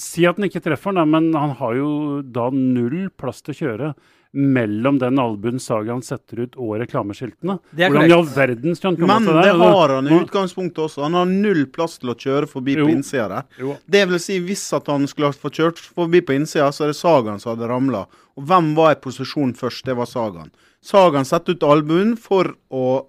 Si 0.00 0.24
at 0.26 0.38
han 0.40 0.48
ikke 0.48 0.62
treffer 0.64 0.94
den, 0.96 1.10
men 1.12 1.28
han 1.36 1.52
har 1.58 1.74
jo 1.76 1.90
da 2.22 2.48
null 2.54 3.10
plass 3.20 3.42
til 3.44 3.54
å 3.54 3.58
kjøre 3.58 3.90
mellom 4.34 4.98
den 4.98 5.18
albuen 5.22 5.60
Sagaen 5.62 6.02
setter 6.02 6.40
ut 6.44 6.56
og 6.58 6.72
reklameskiltene. 6.82 7.54
Det 7.70 7.84
er 7.86 7.92
Hvordan 7.94 8.10
i 8.10 8.14
all 8.16 8.26
verden 8.34 8.74
skal 8.74 8.90
han 8.90 8.96
komme 8.98 9.14
Men 9.14 9.28
til 9.28 9.36
det 9.38 9.44
der? 9.46 9.60
har 9.62 9.92
han 9.94 10.08
i 10.10 10.18
utgangspunktet 10.18 10.80
også. 10.84 11.02
Han 11.06 11.14
har 11.14 11.30
null 11.30 11.62
plass 11.70 11.98
til 12.02 12.10
å 12.10 12.16
kjøre 12.18 12.48
forbi 12.50 12.74
Jo. 12.74 12.86
på 12.88 12.90
innsida 12.96 13.28
der. 13.30 13.78
Det 13.86 14.02
vil 14.10 14.18
si, 14.18 14.40
hvis 14.40 14.64
at 14.74 14.90
han 14.90 15.06
skulle 15.06 15.30
ha 15.30 15.50
kjørt 15.54 15.78
forbi 15.78 16.20
på 16.20 16.34
innsida, 16.34 16.72
så 16.74 16.84
er 16.84 16.92
det 16.92 16.98
Sagan 16.98 17.38
som 17.38 17.54
hadde 17.54 17.70
ramla. 17.70 18.06
Og 18.36 18.44
hvem 18.50 18.74
var 18.74 18.92
i 18.96 19.00
posisjon 19.00 19.54
først? 19.54 19.84
Det 19.86 19.94
var 19.96 20.06
Sagan. 20.10 20.50
Sagan 20.82 21.24
setter 21.24 21.54
ut 21.54 21.62
albuen 21.62 22.16
for 22.18 22.56
å 22.70 23.06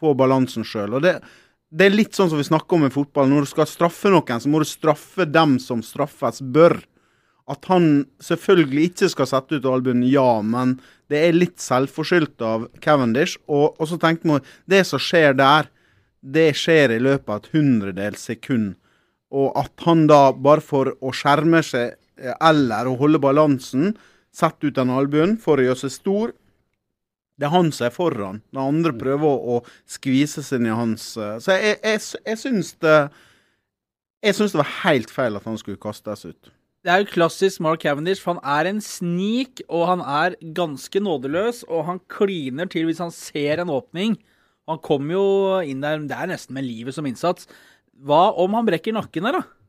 få 0.00 0.14
balansen 0.16 0.64
sjøl. 0.64 0.96
Det, 1.02 1.20
det 1.70 1.86
er 1.86 1.94
litt 1.94 2.14
sånn 2.16 2.30
som 2.32 2.40
vi 2.40 2.44
snakker 2.48 2.78
om 2.80 2.86
i 2.88 2.90
fotball. 2.90 3.28
Når 3.28 3.44
du 3.44 3.50
skal 3.52 3.66
straffe 3.66 4.08
noen, 4.10 4.40
så 4.40 4.48
må 4.48 4.58
du 4.64 4.64
straffe 4.64 5.26
dem 5.30 5.58
som 5.58 5.82
straffes 5.82 6.40
bør. 6.40 6.80
At 7.50 7.66
han 7.68 8.06
selvfølgelig 8.24 8.86
ikke 8.90 9.10
skal 9.12 9.28
sette 9.28 9.58
ut 9.58 9.66
albuen, 9.68 10.04
ja, 10.08 10.40
men 10.40 10.78
det 11.12 11.20
er 11.20 11.36
litt 11.36 11.60
selvforskyldt 11.60 12.44
av 12.44 12.68
Cavendish. 12.84 13.36
Og, 13.44 13.74
og 13.76 13.90
så 13.90 13.98
tenkte 14.00 14.30
man 14.30 14.46
det 14.70 14.84
som 14.88 15.02
skjer 15.02 15.36
der, 15.36 15.68
det 16.24 16.54
skjer 16.56 16.94
i 16.94 17.02
løpet 17.04 17.28
av 17.28 17.42
et 17.42 17.50
hundredels 17.52 18.24
sekund. 18.30 18.72
Og 19.34 19.52
at 19.60 19.84
han 19.84 20.06
da, 20.08 20.30
bare 20.32 20.64
for 20.64 20.94
å 21.04 21.12
skjerme 21.12 21.60
seg 21.66 21.98
eh, 22.16 22.32
eller 22.40 22.88
å 22.88 22.96
holde 23.00 23.20
balansen, 23.20 23.92
setter 24.34 24.70
ut 24.70 24.78
den 24.78 24.94
albuen 24.94 25.36
for 25.40 25.60
å 25.60 25.68
gjøre 25.68 25.82
seg 25.84 25.94
stor. 25.94 26.32
Det 27.36 27.48
er 27.48 27.54
han 27.54 27.70
som 27.74 27.88
er 27.88 27.94
foran. 27.94 28.40
De 28.54 28.62
andre 28.62 28.94
prøver 28.96 29.26
å, 29.26 29.58
å 29.58 29.90
skvise 29.90 30.42
seg 30.46 30.62
inn 30.62 30.70
i 30.70 30.76
hans 30.78 31.12
eh, 31.18 31.36
Så 31.42 31.58
jeg, 31.58 31.80
jeg, 31.82 32.02
jeg 32.22 32.40
syns 32.40 32.74
det 32.84 32.98
Jeg 34.24 34.36
syns 34.38 34.54
det 34.54 34.60
var 34.62 34.76
helt 34.84 35.10
feil 35.12 35.36
at 35.36 35.48
han 35.50 35.58
skulle 35.60 35.82
kastes 35.82 36.24
ut. 36.24 36.54
Det 36.84 36.92
er 36.92 37.00
jo 37.00 37.08
klassisk 37.14 37.62
Mark 37.64 37.80
Cavendish, 37.80 38.20
for 38.20 38.36
han 38.36 38.44
er 38.44 38.68
en 38.68 38.80
snik, 38.84 39.62
og 39.72 39.86
han 39.88 40.02
er 40.04 40.34
ganske 40.56 41.00
nådeløs, 41.00 41.62
og 41.64 41.86
han 41.88 42.00
kliner 42.12 42.68
til 42.68 42.84
hvis 42.90 43.00
han 43.00 43.12
ser 43.14 43.62
en 43.62 43.72
åpning. 43.72 44.18
Han 44.68 44.80
kommer 44.84 45.16
jo 45.16 45.24
inn 45.64 45.80
der, 45.80 46.02
det 46.04 46.12
er 46.12 46.28
nesten 46.28 46.52
med 46.58 46.66
livet 46.68 46.92
som 46.96 47.08
innsats. 47.08 47.48
Hva 48.04 48.34
om 48.36 48.56
han 48.58 48.68
brekker 48.68 48.92
nakken 48.92 49.24
der, 49.24 49.40
da? 49.40 49.63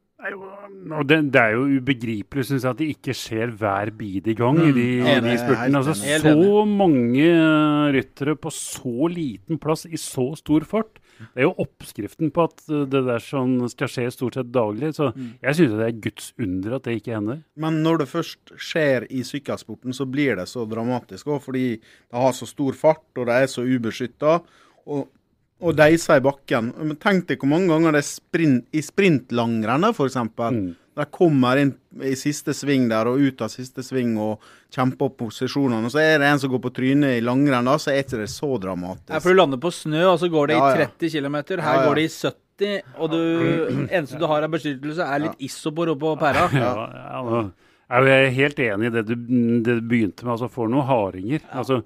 Og 0.96 1.06
det, 1.08 1.18
det 1.34 1.42
er 1.42 1.54
jo 1.56 1.66
ubegripelig, 1.80 2.46
syns 2.48 2.64
jeg, 2.66 2.72
at 2.74 2.80
det 2.82 2.88
ikke 2.96 3.14
skjer 3.18 3.52
hver 3.60 3.92
bidige 3.98 4.36
gang 4.40 4.58
i 4.64 4.72
de, 4.76 4.86
ja, 5.06 5.20
de 5.24 5.36
spurtene. 5.38 5.82
Altså, 5.82 5.96
så 6.24 6.66
mange 6.70 7.26
eh, 7.30 7.88
ryttere 7.96 8.36
på 8.42 8.52
så 8.54 9.10
liten 9.12 9.60
plass 9.62 9.86
i 9.86 10.00
så 10.02 10.32
stor 10.40 10.66
fart. 10.68 10.98
Det 11.16 11.44
er 11.44 11.46
jo 11.48 11.54
oppskriften 11.64 12.32
på 12.36 12.44
at 12.50 12.64
eh, 12.68 12.84
det 12.92 13.04
der 13.08 13.24
sånn 13.24 13.54
skal 13.72 13.92
skje 13.92 14.08
stort 14.12 14.36
sett 14.40 14.52
daglig. 14.56 14.94
Så 14.98 15.12
Mm. 15.16 15.30
jeg 15.46 15.56
syns 15.56 15.76
det 15.78 15.86
er 15.88 16.00
Guds 16.04 16.34
under 16.42 16.76
at 16.76 16.84
det 16.90 16.98
ikke 17.00 17.14
hender. 17.16 17.44
Men 17.56 17.78
når 17.86 18.02
det 18.04 18.08
først 18.12 18.52
skjer 18.58 19.06
i 19.10 19.22
sykkelsporten, 19.24 19.94
så 19.96 20.04
blir 20.10 20.36
det 20.36 20.48
så 20.52 20.66
dramatisk 20.68 21.28
òg, 21.32 21.42
fordi 21.46 21.68
det 21.80 22.20
har 22.26 22.34
så 22.36 22.48
stor 22.50 22.74
fart, 22.74 23.06
og 23.18 23.28
det 23.30 23.36
er 23.44 23.48
så 23.48 23.64
ubeskytta. 23.64 24.42
Og, 24.88 25.08
og 25.64 25.76
deisa 25.78 26.18
i 26.20 26.24
bakken. 26.24 26.74
Men 26.78 26.98
Tenk 27.02 27.30
deg 27.30 27.40
hvor 27.42 27.52
mange 27.52 27.70
ganger 27.72 27.96
det 27.96 28.02
er 28.04 28.10
sprint, 28.10 28.66
i 28.76 28.82
sprintlangrenne, 28.84 29.94
f.eks. 29.96 30.18
Mm. 30.36 30.66
De 30.96 31.06
kommer 31.12 31.60
inn 31.60 31.74
i 32.08 32.14
siste 32.16 32.54
sving 32.56 32.86
der 32.92 33.10
og 33.12 33.20
ut 33.20 33.42
av 33.44 33.52
siste 33.52 33.84
sving 33.84 34.14
og 34.22 34.44
kjemper 34.72 35.10
opp 35.10 35.18
posisjonene. 35.26 35.88
Og 35.90 35.92
så 35.92 36.00
er 36.04 36.22
det 36.24 36.30
en 36.30 36.40
som 36.40 36.52
går 36.54 36.64
på 36.64 36.72
trynet 36.78 37.18
i 37.18 37.24
langrenn, 37.24 37.68
da, 37.68 37.76
så 37.82 37.92
er 37.92 38.04
ikke 38.04 38.22
det 38.24 38.30
så 38.32 38.54
dramatisk. 38.64 39.12
Ja, 39.12 39.20
for 39.24 39.36
du 39.36 39.42
lander 39.42 39.60
på 39.64 39.74
snø, 39.76 40.06
og 40.14 40.20
så 40.24 40.32
går 40.32 40.52
det 40.54 40.58
Ja, 40.60 40.72
i 40.72 40.86
30 40.86 41.12
km. 41.18 41.38
Her 41.52 41.64
Ja, 41.64 41.76
ja. 41.82 41.86
går 41.90 42.00
det 42.00 42.08
i 42.08 42.14
70, 42.16 42.82
og 42.96 43.12
du 43.12 43.20
eneste 43.92 44.20
du 44.22 44.26
har 44.32 44.48
av 44.48 44.56
beskyttelse, 44.56 45.04
er 45.04 45.24
litt 45.28 45.44
isopor 45.44 45.92
oppå 45.96 46.16
pæra. 46.20 46.48
Ja, 46.64 46.74
ja, 46.96 47.24
nå 47.28 47.46
er 47.92 48.32
helt 48.34 48.60
enig 48.60 48.88
i 48.90 48.94
det 48.96 49.04
du, 49.06 49.14
det 49.62 49.76
du 49.78 49.82
begynte 49.86 50.26
med. 50.26 50.32
altså 50.34 50.50
Får 50.50 50.72
noen 50.72 50.88
hardinger. 50.88 51.44
altså 51.52 51.84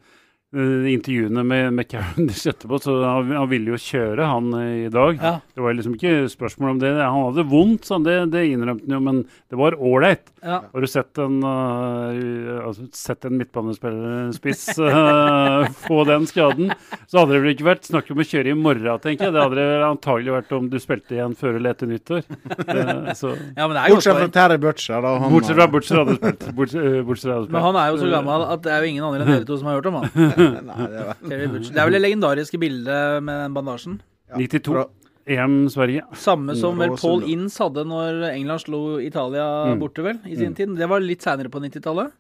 Intervjuene 0.50 1.44
med, 1.46 1.74
med 1.74 1.86
Cavendish 1.86 2.48
etterpå, 2.50 2.80
så 2.82 2.96
han, 3.04 3.28
han 3.38 3.50
ville 3.52 3.70
jo 3.70 3.78
kjøre, 3.78 4.26
han 4.26 4.48
eh, 4.58 4.88
i 4.88 4.90
dag. 4.90 5.20
Ja. 5.22 5.34
Det 5.54 5.62
var 5.62 5.76
liksom 5.78 5.94
ikke 5.94 6.24
spørsmål 6.32 6.72
om 6.72 6.80
det. 6.82 6.90
Han 6.98 7.28
hadde 7.28 7.46
vondt, 7.52 7.86
sånn, 7.86 8.08
det, 8.08 8.16
det 8.34 8.48
innrømte 8.50 8.88
han 8.90 8.96
jo, 8.96 9.02
men 9.06 9.20
det 9.30 9.60
var 9.60 9.78
ålreit. 9.78 10.32
Ja. 10.42 10.64
Har 10.74 10.82
du 10.82 10.88
sett 10.90 11.22
en, 11.22 11.44
uh, 11.44 12.66
altså, 12.66 12.88
sett 12.96 13.28
en 13.28 13.36
midtbanespillerspiss 13.38 14.64
uh, 14.80 15.68
få 15.86 16.00
den 16.10 16.26
skaden, 16.32 16.74
så 17.06 17.22
hadde 17.22 17.36
det 17.36 17.44
vel 17.44 17.54
ikke 17.54 17.68
vært 17.70 17.86
snakk 17.86 18.10
om 18.10 18.24
å 18.24 18.28
kjøre 18.32 18.50
i 18.50 18.58
morgen, 18.58 18.90
tenker 19.04 19.28
jeg. 19.28 19.36
Det 19.36 19.46
hadde 19.46 19.60
det 19.62 19.86
antagelig 19.86 20.34
vært 20.40 20.58
om 20.58 20.72
du 20.72 20.80
spilte 20.82 21.18
igjen 21.20 21.38
før 21.38 21.60
eller 21.60 21.78
etter 21.78 21.94
nyttår. 21.94 22.26
Uh, 22.26 23.14
så, 23.14 23.36
ja, 23.38 23.68
men 23.68 23.78
det 23.78 23.86
er 23.86 23.94
Bortsett 23.94 24.18
fra. 24.24 24.32
Terry 24.40 24.58
Butcher, 24.66 24.98
da. 25.06 25.14
Han, 25.22 25.36
bortsett 25.36 25.62
fra 25.62 25.70
Butcher 25.76 26.02
hadde 26.02 26.18
spilt. 26.18 26.50
Bortsett, 26.58 26.90
uh, 26.90 27.00
bortsett 27.06 27.36
hadde 27.36 27.54
Men 27.54 27.70
han 27.70 27.82
er 27.84 27.94
jo 27.94 28.02
så 28.02 28.12
gammel 28.16 28.50
at 28.50 28.66
det 28.66 28.74
er 28.74 28.82
jo 28.82 28.94
ingen 28.96 29.10
andre 29.12 29.28
enn 29.28 29.34
dere 29.36 29.46
to 29.46 29.62
som 29.62 29.70
har 29.70 29.78
hørt 29.78 29.94
om 29.94 30.02
han. 30.02 30.10
Nei, 30.40 30.88
det 30.94 31.04
var, 31.10 31.20
Det 31.26 31.76
er 31.76 31.86
vel 31.90 31.98
det 31.98 32.02
legendariske 32.04 32.60
bildet 32.62 33.24
med 33.26 33.44
den 33.46 33.58
bandasjen. 33.58 34.00
92. 34.38 34.74
Bra. 34.74 34.86
EM 35.30 35.60
Sverige. 35.70 36.02
Samme 36.18 36.56
som 36.58 36.80
vel 36.82 36.96
Paul. 36.98 37.22
Inns 37.30 37.58
hadde 37.62 37.84
når 37.86 38.24
England 38.32 38.64
slo 38.64 38.80
Italia 39.04 39.46
Mm. 39.70 39.80
borte, 39.82 40.02
vel, 40.06 40.18
i 40.26 40.36
sin 40.40 40.56
tid. 40.58 40.72
Det 40.80 40.88
var 40.90 41.04
litt 41.06 41.22
seinere 41.22 41.52
på 41.54 41.62
90-tallet. 41.62 42.12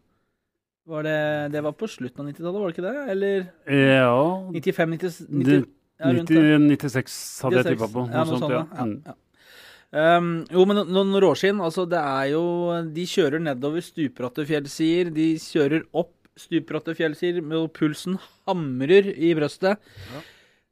Var 0.89 1.03
det, 1.05 1.17
det 1.53 1.61
var 1.65 1.73
på 1.77 1.88
slutten 1.89 2.21
av 2.23 2.29
90-tallet, 2.31 2.59
var 2.59 2.69
det 2.69 2.75
ikke 2.75 2.85
det? 2.85 3.09
Eller 3.13 3.35
Ja 3.69 4.13
95, 4.53 4.93
90, 4.97 5.25
90 5.29 5.45
det, 5.45 5.57
ja, 5.99 6.11
rundt 6.13 6.29
det. 6.33 6.43
90, 6.65 6.69
96 6.69 7.17
hadde 7.43 7.57
jeg 7.59 7.65
96. 7.65 7.73
tippa 7.75 7.89
på. 7.93 8.05
Ja, 8.09 8.13
Noe 8.13 8.25
noe 8.25 8.29
sånt, 8.29 8.45
sånt, 8.45 8.53
ja. 8.53 8.63
ja. 8.77 8.85
Mm. 8.85 9.25
Um, 9.89 10.29
jo, 10.53 10.63
men 10.69 10.83
noen 10.93 11.15
råskinn, 11.23 11.61
altså 11.65 11.88
det 11.89 11.97
er 11.97 12.27
jo 12.35 12.41
De 12.93 13.05
kjører 13.09 13.41
nedover 13.41 13.81
stupbratte 13.81 14.45
fjellsider. 14.45 15.09
De 15.15 15.31
kjører 15.41 15.88
opp 15.97 16.13
stupbratte 16.39 16.96
fjellsider, 16.98 17.43
og 17.60 17.72
pulsen 17.75 18.17
hamrer 18.48 19.12
i 19.13 19.34
brøstet. 19.38 19.81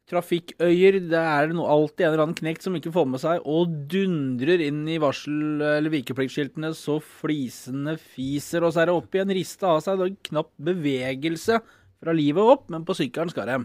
Trafikkøyer, 0.07 1.01
det 1.11 1.19
er 1.19 1.51
noe, 1.51 1.67
alltid 1.67 2.05
en 2.05 2.13
eller 2.13 2.23
annen 2.23 2.37
knekt 2.37 2.63
som 2.63 2.75
ikke 2.77 2.93
får 2.95 3.07
med 3.11 3.19
seg, 3.19 3.41
og 3.43 3.73
dundrer 3.91 4.63
inn 4.63 4.85
i 4.87 4.99
varsel- 5.03 5.59
eller 5.67 5.91
vikepliktskiltene 5.91 6.71
så 6.77 6.95
flisene 7.03 7.97
fiser. 7.99 8.63
Og 8.63 8.71
så 8.71 8.85
er 8.85 8.87
det 8.87 8.95
opp 8.95 9.17
igjen, 9.17 9.33
rista 9.35 9.73
av 9.73 9.81
seg. 9.83 9.99
Det 9.99 10.07
er 10.07 10.29
knapt 10.29 10.53
bevegelse 10.69 11.59
fra 11.99 12.15
livet 12.15 12.53
opp, 12.55 12.69
men 12.71 12.87
på 12.87 12.95
sykkelen 12.95 13.33
skal 13.33 13.51
de. 13.51 13.59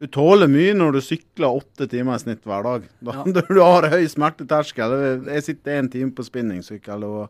du 0.00 0.08
tåler 0.08 0.48
mye 0.48 0.72
når 0.76 0.96
du 0.96 1.00
sykler 1.04 1.60
åtte 1.60 1.86
timer 1.92 2.16
i 2.16 2.22
snitt 2.24 2.48
hver 2.48 2.64
dag. 2.64 2.88
Da, 3.04 3.20
Du 3.52 3.60
har 3.60 3.90
høy 3.92 4.04
smerteterskel. 4.08 4.96
Jeg 5.28 5.44
sitter 5.50 5.82
én 5.82 5.92
time 5.92 6.16
på 6.16 6.24
spinningsykkel 6.24 7.04
og, 7.04 7.28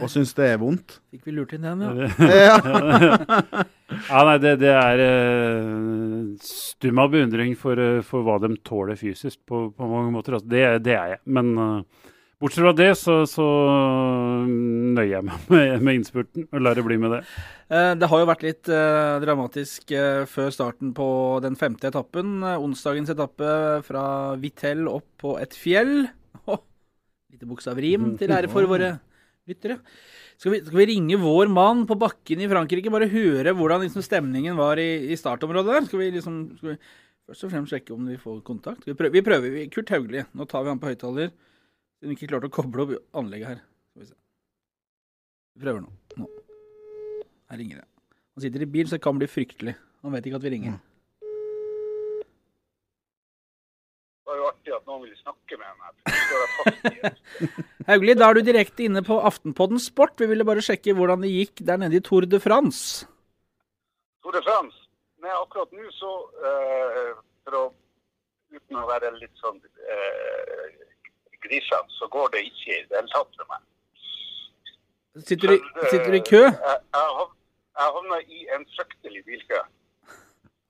og 0.00 0.08
syns 0.08 0.32
det 0.36 0.46
er 0.48 0.60
vondt. 0.62 0.98
Fikk 1.12 1.26
vi 1.28 1.34
lurt 1.36 1.52
inn 1.56 1.66
den, 1.66 1.82
ja. 1.84 2.08
Ja. 2.48 3.64
Ja, 4.08 4.22
nei, 4.26 4.38
det, 4.42 4.54
det 4.62 4.70
er 4.72 5.00
uh, 5.04 6.32
stum 6.42 6.98
av 7.02 7.12
beundring 7.12 7.52
for, 7.58 7.78
uh, 7.78 8.00
for 8.06 8.24
hva 8.26 8.38
de 8.42 8.54
tåler 8.66 8.96
fysisk 8.98 9.38
på, 9.46 9.68
på 9.76 9.90
mange 9.90 10.10
måter. 10.14 10.38
Altså, 10.38 10.48
det, 10.50 10.64
det 10.86 10.96
er 10.96 11.12
jeg. 11.12 11.20
Men 11.36 11.52
uh, 11.60 12.08
bortsett 12.42 12.64
fra 12.64 12.72
det, 12.80 12.88
så, 12.98 13.20
så 13.28 13.44
nøyer 14.48 15.12
jeg 15.18 15.28
meg 15.28 15.46
med, 15.52 15.76
med 15.84 16.00
innspurten 16.00 16.48
og 16.48 16.64
lar 16.64 16.80
det 16.80 16.86
bli 16.88 16.98
med 17.04 17.14
det. 17.18 17.22
Eh, 17.68 17.92
Det 18.00 18.08
har 18.10 18.20
jo 18.24 18.28
vært 18.28 18.44
litt 18.44 18.68
dramatisk 19.22 19.94
før 20.32 20.52
starten 20.52 20.90
på 20.96 21.06
den 21.44 21.56
femte 21.60 21.88
etappen. 21.92 22.38
Onsdagens 22.56 23.12
etappe 23.14 23.54
fra 23.86 24.04
Vittel 24.40 24.88
opp 24.90 25.06
på 25.22 25.38
et 25.40 25.56
fjell. 25.56 26.06
Oh, 26.44 26.60
lite 27.32 27.48
bokstavrim 27.48 28.14
til 28.20 28.34
ære 28.34 28.50
for 28.52 28.68
våre 28.68 28.96
lyttere. 29.50 29.78
Skal 30.40 30.54
vi, 30.54 30.60
skal 30.64 30.80
vi 30.80 30.86
ringe 30.92 31.18
vår 31.20 31.50
mann 31.52 31.84
på 31.88 31.96
bakken 32.00 32.42
i 32.42 32.50
Frankrike? 32.50 32.92
Bare 32.92 33.10
høre 33.12 33.54
hvordan 33.56 33.84
liksom, 33.84 34.04
stemningen 34.04 34.56
var 34.58 34.80
i, 34.82 34.90
i 35.12 35.18
startområdet 35.20 35.76
der? 35.76 35.88
Skal 35.88 36.02
vi 36.02 36.10
liksom 36.16 36.38
skal 36.58 36.72
vi 36.72 36.76
først 37.28 37.46
og 37.46 37.54
fremst 37.54 37.74
sjekke 37.74 37.94
om 37.96 38.08
vi 38.10 38.18
får 38.20 38.40
kontakt? 38.46 38.86
Vi 38.88 38.96
prøver. 38.96 39.14
Vi 39.14 39.24
prøver. 39.24 39.58
Kurt 39.72 39.92
Haugli. 39.94 40.24
Nå 40.34 40.48
tar 40.50 40.64
vi 40.64 40.72
han 40.72 40.82
på 40.82 40.90
høyttaler. 40.90 41.32
Siden 42.00 42.12
vi 42.12 42.18
ikke 42.18 42.32
klarte 42.34 42.50
å 42.50 42.54
koble 42.54 42.86
opp 42.86 43.20
anlegget 43.20 43.54
her. 43.54 43.60
Skal 43.92 44.04
vi 44.04 44.10
se. 44.10 44.18
Vi 45.54 45.64
prøver 45.64 45.84
nå. 45.84 45.92
nå. 46.20 46.30
Her 47.52 47.60
ringer 47.60 47.84
det. 47.84 47.88
Han 48.34 48.42
sitter 48.42 48.64
i 48.64 48.72
bil, 48.74 48.88
så 48.90 48.98
det 48.98 49.04
kan 49.04 49.20
bli 49.20 49.30
fryktelig. 49.30 49.76
Han 50.02 50.16
vet 50.16 50.26
ikke 50.26 50.40
at 50.40 50.46
vi 50.46 50.56
ringer. 50.56 50.80
Artig 54.64 54.78
at 54.78 54.86
noen 54.88 55.02
vil 55.04 55.16
snakke 55.20 55.56
med 55.60 55.72
meg. 55.76 57.16
Haugli, 57.88 58.14
da 58.16 58.30
er 58.30 58.38
du 58.38 58.46
direkte 58.46 58.86
inne 58.86 59.02
på 59.04 59.18
Aftenpodden 59.20 59.80
Sport. 59.82 60.14
Vi 60.16 60.28
ville 60.30 60.46
bare 60.48 60.62
sjekke 60.64 60.94
hvordan 60.96 61.20
det 61.20 61.32
gikk 61.34 61.60
der 61.68 61.82
nede 61.82 61.98
i 61.98 62.00
Tour 62.00 62.24
de 62.24 62.38
France. 62.40 63.04
Tour 64.24 64.32
de 64.32 64.40
France. 64.46 64.86
Nei, 65.20 65.34
akkurat 65.36 65.68
nå 65.76 65.84
så 65.92 66.12
uh, 66.40 67.10
for 67.44 67.58
å, 67.58 67.64
Uten 68.54 68.78
å 68.80 68.86
være 68.88 69.10
litt 69.18 69.42
sånn 69.42 69.58
uh, 69.60 70.68
grisete, 71.44 71.96
så 71.98 72.08
går 72.14 72.32
det 72.32 72.44
ikke 72.48 72.70
i 72.70 72.80
det 72.88 72.96
hele 72.96 73.12
tatt 73.12 73.36
for 73.36 73.50
meg. 73.50 73.64
Sitter 75.26 75.52
du, 75.52 75.56
eh, 75.58 75.90
sitter 75.90 76.08
du 76.08 76.18
i 76.20 76.22
kø? 76.24 76.40
Jeg, 76.40 76.78
jeg, 76.96 77.26
jeg 77.76 77.92
havna 77.98 78.22
i 78.22 78.46
en 78.56 78.64
fryktelig 78.78 79.20
bilkø. 79.28 79.60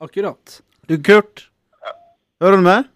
Akkurat. 0.02 0.58
Du, 0.90 0.98
Kurt. 0.98 1.46
Hører 2.42 2.58
du 2.58 2.66
meg? 2.66 2.90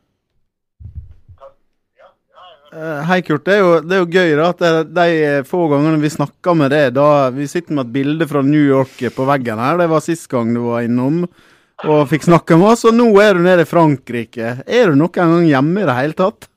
Eh, 2.72 3.02
Hei, 3.08 3.22
Kurt. 3.22 3.46
Det 3.46 3.54
er, 3.54 3.62
jo, 3.62 3.76
det 3.80 3.96
er 3.96 4.02
jo 4.02 4.08
gøy 4.12 4.34
da, 4.36 4.48
at 4.52 4.90
de 4.92 5.28
få 5.48 5.62
gangene 5.72 6.00
vi 6.02 6.10
snakker 6.12 6.56
med 6.58 6.72
deg 6.74 6.90
da 6.98 7.30
Vi 7.32 7.46
sitter 7.48 7.72
med 7.72 7.86
et 7.86 7.94
bilde 7.94 8.28
fra 8.28 8.42
New 8.44 8.64
York 8.64 9.00
på 9.14 9.28
veggen 9.28 9.62
her. 9.62 9.78
Det 9.80 9.88
var 9.88 10.04
sist 10.04 10.28
gang 10.28 10.52
du 10.52 10.66
var 10.66 10.84
innom 10.84 11.22
og 11.86 12.08
fikk 12.10 12.26
snakke 12.26 12.58
med 12.60 12.74
oss. 12.74 12.84
Og 12.90 12.96
nå 12.98 13.08
er 13.22 13.38
du 13.38 13.42
nede 13.46 13.64
i 13.64 13.70
Frankrike. 13.70 14.58
Er 14.66 14.92
du 14.92 14.98
noen 15.00 15.16
gang 15.16 15.48
hjemme 15.48 15.80
i 15.80 15.88
det 15.88 15.96
hele 15.96 16.18
tatt? 16.18 16.50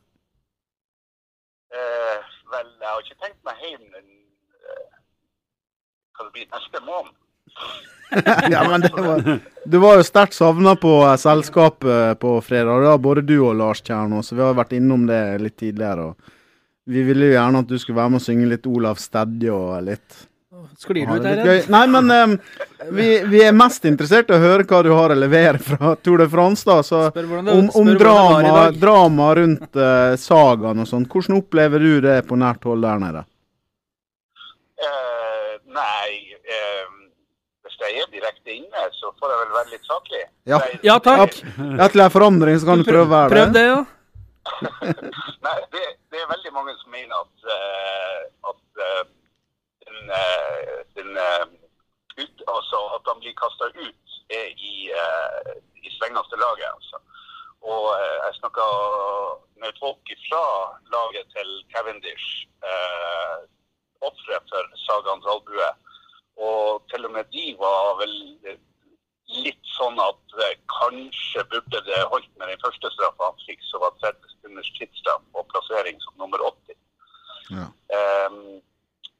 Eh, 1.71 2.19
vel, 2.51 2.67
jeg 2.67 2.91
har 2.91 3.05
ikke 3.05 3.21
tenkt 3.23 3.39
meg 3.47 3.63
hjem 3.63 3.87
Kan 3.95 4.03
eh, 4.03 4.85
Hva 6.17 6.27
det 6.27 6.35
blir 6.35 6.51
neste 6.51 6.85
måned. 6.89 7.15
ja, 8.51 8.63
men 8.69 8.81
det 8.81 8.91
var, 8.95 9.39
Du 9.65 9.77
var 9.77 9.99
jo 9.99 10.03
sterkt 10.03 10.35
savna 10.35 10.75
på 10.79 10.95
eh, 11.05 11.15
selskapet 11.21 12.19
på 12.19 12.33
fredag. 12.45 12.83
Da, 12.83 12.97
både 12.97 13.23
du 13.25 13.37
og 13.39 13.55
Lars 13.59 13.83
Kjernås. 13.85 14.31
Så 14.31 14.35
vi 14.39 14.43
har 14.45 14.57
vært 14.57 14.75
innom 14.77 15.05
det 15.09 15.21
litt 15.43 15.57
tidligere. 15.61 16.11
Og 16.11 16.91
vi 16.91 17.05
ville 17.07 17.29
jo 17.29 17.37
gjerne 17.37 17.61
at 17.63 17.71
du 17.71 17.77
skulle 17.79 18.01
være 18.01 18.15
med 18.15 18.21
og 18.21 18.25
synge 18.25 18.51
litt 18.51 18.67
Olav 18.67 18.99
Stedje 18.99 19.55
og 19.55 19.79
litt. 19.87 20.25
Sklir 20.77 21.07
du 21.07 21.13
ut 21.17 21.45
gøy. 21.45 21.61
Nei, 21.73 21.81
men 21.89 22.11
um, 22.11 22.33
vi, 22.93 23.07
vi 23.29 23.41
er 23.45 23.53
mest 23.55 23.85
interessert 23.87 24.29
i 24.31 24.35
å 24.35 24.41
høre 24.41 24.65
hva 24.67 24.81
du 24.85 24.91
har 24.93 25.13
å 25.13 25.17
levere 25.17 25.61
fra 25.61 25.93
Tour 26.03 26.21
de 26.21 26.27
France. 26.29 26.65
da, 26.67 26.81
så 26.85 27.07
Spør 27.09 27.29
det, 27.45 27.53
Om, 27.55 27.69
spør 27.69 27.81
om 27.81 27.89
det 27.89 27.95
var 27.95 27.95
i 27.95 28.01
drama, 28.03 28.53
dag. 28.57 28.79
drama 28.81 29.29
rundt 29.39 29.79
uh, 29.79 30.17
sagaen 30.21 30.83
og 30.83 30.89
sånn. 30.89 31.07
Hvordan 31.09 31.39
opplever 31.39 31.85
du 31.85 31.93
det 32.05 32.17
på 32.29 32.37
nært 32.39 32.67
hold 32.67 32.85
der 32.85 33.01
nede? 33.01 33.23
Uh, 34.81 35.55
nei, 35.77 36.09
eh, 36.09 36.30
jeg 37.81 38.03
er 38.03 38.11
direkte 38.13 38.53
inne, 38.53 38.83
så 38.97 39.11
får 39.19 39.33
jeg 39.33 39.39
vel 39.41 39.55
være 39.57 39.71
litt 39.73 39.87
saklig. 39.89 40.21
Ja. 40.49 40.59
Nei, 40.61 40.79
Ja, 40.87 40.97
takk. 41.03 41.39
Ja, 41.79 41.87
til 41.93 42.05
en 42.05 42.13
forandring 42.13 42.59
så 42.61 42.69
kan 42.71 42.83
du 42.83 42.87
prøve 42.87 43.07
å 43.07 43.13
være 43.13 43.33
Prøv 43.33 43.53
det. 43.53 43.53
det, 43.57 43.65
ja. 43.69 43.81
Nei, 45.47 45.57
det, 45.73 45.83
det 46.13 46.21
er 46.21 46.29
veldig 46.31 46.53
mange 46.55 46.73
som 46.81 46.93
mener 46.93 47.15
at, 47.21 47.35
uh, 47.45 48.21
at 48.51 48.85
uh, 48.85 49.03
den, 49.85 49.99
uh, 50.09 50.77
den 50.97 51.17
eh, 51.27 51.45
ut, 52.23 52.43
altså 52.55 52.79
at 52.97 53.09
han 53.09 53.21
blir 53.21 53.35
kasta 53.37 53.69
ut, 53.85 54.17
er 54.33 54.47
i, 54.71 54.75
uh, 55.03 55.53
i 55.85 55.89
strengeste 55.97 56.39
laget. 56.41 56.69
Altså. 56.73 56.97
Og 57.71 57.83
eh, 57.93 58.17
jeg 58.25 58.39
snakka 58.39 58.65
med 59.61 59.71
folk 59.83 60.13
fra 60.27 60.45
laget 60.95 61.27
til 61.35 61.49
Cavendish, 61.73 62.27
uh, 62.65 63.37
ofre 64.09 64.39
for 64.49 64.63
Sagans 64.85 65.27
albue. 65.33 65.69
Og 66.41 66.83
til 66.91 67.05
og 67.05 67.11
med 67.15 67.29
de 67.35 67.45
var 67.59 67.97
vel 68.01 68.15
litt 69.45 69.69
sånn 69.75 69.99
at 70.03 70.35
eh, 70.45 70.57
kanskje 70.73 71.43
burde 71.51 71.81
det 71.87 71.99
holdt 72.11 72.31
med 72.39 72.49
den 72.51 72.63
første 72.63 72.89
straffa 72.95 73.29
han 73.29 73.45
fikk, 73.45 73.61
som 73.69 73.83
var 73.83 73.93
30 74.01 74.33
sekunders 74.33 74.71
tidsstraff 74.79 75.23
og 75.37 75.47
plassering 75.53 76.01
som 76.03 76.17
nummer 76.23 76.43
80. 76.49 76.75
Ja. 77.51 77.67
Um, 78.27 78.59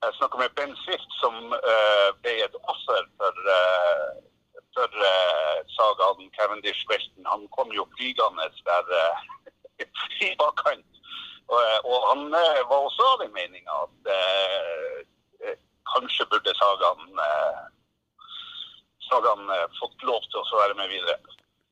jeg 0.01 0.17
snakka 0.17 0.41
med 0.41 0.55
Ben 0.57 0.73
Swift, 0.81 1.15
som 1.21 1.37
uh, 1.53 2.09
ble 2.23 2.33
et 2.43 2.57
offer 2.73 3.07
for, 3.21 3.41
uh, 3.55 4.55
for 4.75 5.03
uh, 5.05 5.57
sagaen 5.77 6.31
Cavendish-velten. 6.37 7.27
Han 7.29 7.45
kom 7.55 7.71
jo 7.75 7.85
flygende 7.95 8.49
der 8.65 8.91
i 10.25 10.33
bakkant. 10.41 10.87
Og, 11.51 11.61
og 11.91 11.97
han 12.09 12.27
var 12.31 12.77
også 12.79 13.07
av 13.13 13.23
den 13.23 13.33
meninga 13.35 13.83
at, 13.85 14.11
eh, 14.15 14.81
Sagan, 16.61 17.19
eh, 17.19 17.61
Sagan 19.09 19.49
eh, 19.49 19.67
fått 19.79 20.03
lov 20.03 20.21
til 20.29 20.39
å 20.41 20.47
være 20.61 20.77
med 20.79 20.91
videre. 20.93 21.17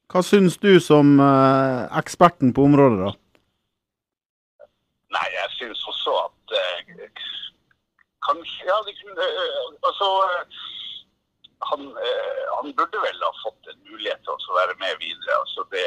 Hva 0.09 0.23
syns 0.25 0.57
du 0.57 0.71
som 0.81 1.19
eh, 1.21 1.81
eksperten 2.01 2.53
på 2.55 2.65
området, 2.65 3.09
da? 3.09 3.11
Nei, 5.13 5.27
jeg 5.35 5.53
syns 5.57 5.85
også 5.89 6.15
at 6.25 6.57
eh, 6.57 7.11
Kanskje 8.25 8.67
Ja, 8.67 8.77
det 8.85 8.93
kunne 8.99 9.25
eh, 9.25 9.69
Altså 9.87 10.09
eh, 10.25 10.59
han, 11.69 11.81
eh, 12.07 12.43
han 12.57 12.73
burde 12.77 12.99
vel 13.03 13.23
ha 13.23 13.31
fått 13.43 13.67
en 13.71 13.79
mulighet 13.89 14.21
til 14.23 14.51
å 14.51 14.57
være 14.57 14.75
med 14.79 14.95
videre. 15.01 15.39
Altså 15.41 15.65
det, 15.73 15.85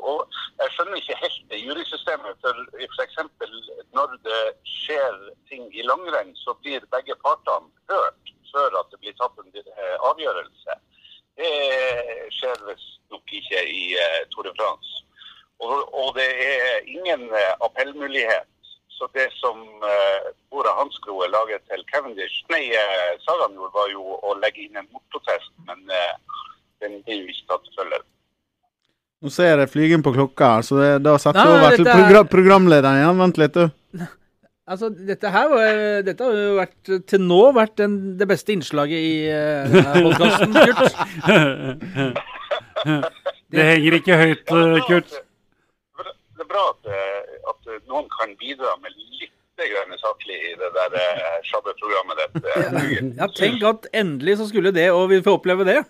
og 0.00 0.24
jeg 0.60 0.72
skjønner 0.74 0.98
ikke 1.00 1.18
helt 1.20 1.44
det 1.52 1.60
jurysystemet. 1.62 2.40
For 2.42 2.62
f.eks. 2.88 3.20
når 3.94 4.16
det 4.26 4.42
skjer 4.66 5.20
ting 5.50 5.68
i 5.70 5.86
langrenn, 5.86 6.34
så 6.42 6.56
blir 6.62 6.88
begge 6.94 7.14
partene 7.22 7.70
hørt 7.92 8.34
før 8.50 8.80
at 8.80 8.90
det 8.92 9.00
blir 9.04 9.16
tatt 9.20 9.38
en 9.42 9.62
eh, 9.62 9.96
avgjørelse. 10.10 10.78
Det 11.36 11.54
skjer 12.34 12.66
visstnok 12.66 13.38
ikke 13.38 13.62
i 13.62 13.82
eh, 14.00 14.22
Tour 14.32 14.48
de 14.48 14.54
France. 14.58 15.02
Og, 15.62 15.72
og 15.94 16.12
det 16.18 16.28
er 16.50 16.90
ingen 16.98 17.28
eh, 17.30 17.54
appellmulighet. 17.64 18.50
Så 18.96 19.08
det 19.12 19.28
som 19.32 19.58
uh, 19.92 20.26
Bora 20.50 20.72
Hanskroe 20.80 21.26
laget 21.28 21.62
til 21.70 21.82
Cavendish, 21.92 22.36
nei, 22.52 22.62
uh, 22.72 23.12
Sagan 23.26 23.52
gjorde, 23.52 23.74
var 23.76 23.90
jo 23.92 24.16
å 24.24 24.30
legge 24.40 24.62
inn 24.64 24.78
en 24.80 24.88
motprotest, 24.88 25.52
men 25.68 25.82
uh, 25.92 26.14
den 26.80 27.02
blir 27.04 27.26
jo 27.26 27.34
ikke 27.34 27.50
tatt 27.50 27.66
til 27.66 27.76
følge. 27.76 27.98
Nå 29.36 29.44
er 29.46 29.60
det 29.60 29.70
flygen 29.72 30.04
på 30.04 30.12
klokka, 30.16 30.50
så 30.64 30.78
det, 30.80 30.90
da 31.04 31.16
setter 31.20 31.44
vi 31.44 31.56
over 31.56 31.76
til 31.76 31.88
progra 31.88 32.22
programlederen 32.28 33.02
igjen. 33.02 33.20
Vent 33.24 33.42
litt, 33.42 33.56
du. 33.56 33.66
Altså, 34.66 34.88
dette 34.90 35.30
her 35.30 35.44
var, 35.46 35.76
dette 36.02 36.24
har 36.26 36.32
jo 36.34 36.54
vært 36.56 36.88
til 37.06 37.20
nå 37.22 37.36
vært 37.54 37.76
den, 37.78 37.92
det 38.18 38.26
beste 38.26 38.50
innslaget 38.50 38.98
i 38.98 39.30
uh, 39.30 39.62
podkasten, 40.02 40.50
Kurt. 40.58 40.90
Det 43.54 43.62
henger 43.62 43.96
ikke 44.00 44.16
høyt, 44.18 44.50
eh, 44.50 44.80
Kurt. 44.88 45.14
Det 46.02 46.42
er 46.42 46.48
bra 46.50 46.64
at, 46.72 46.90
eh, 46.90 47.38
at 47.52 47.70
noen 47.86 48.08
kan 48.10 48.34
bidra 48.40 48.74
med 48.82 48.90
litt 48.98 49.32
grann 49.70 49.94
saklig 50.02 50.36
i 50.50 50.52
det 50.58 50.68
der 50.74 50.98
uh, 50.98 51.38
sjabbeprogrammet 51.46 52.16
ditt. 52.20 52.34
Uh, 52.44 53.14
Ja, 53.22 53.30
tenk 53.38 53.62
at 53.70 53.86
endelig 53.94 54.36
så 54.42 54.50
skulle 54.50 54.74
det, 54.74 54.90
og 54.92 55.08
vi 55.14 55.22
får 55.24 55.38
oppleve 55.38 55.64
det. 55.68 55.80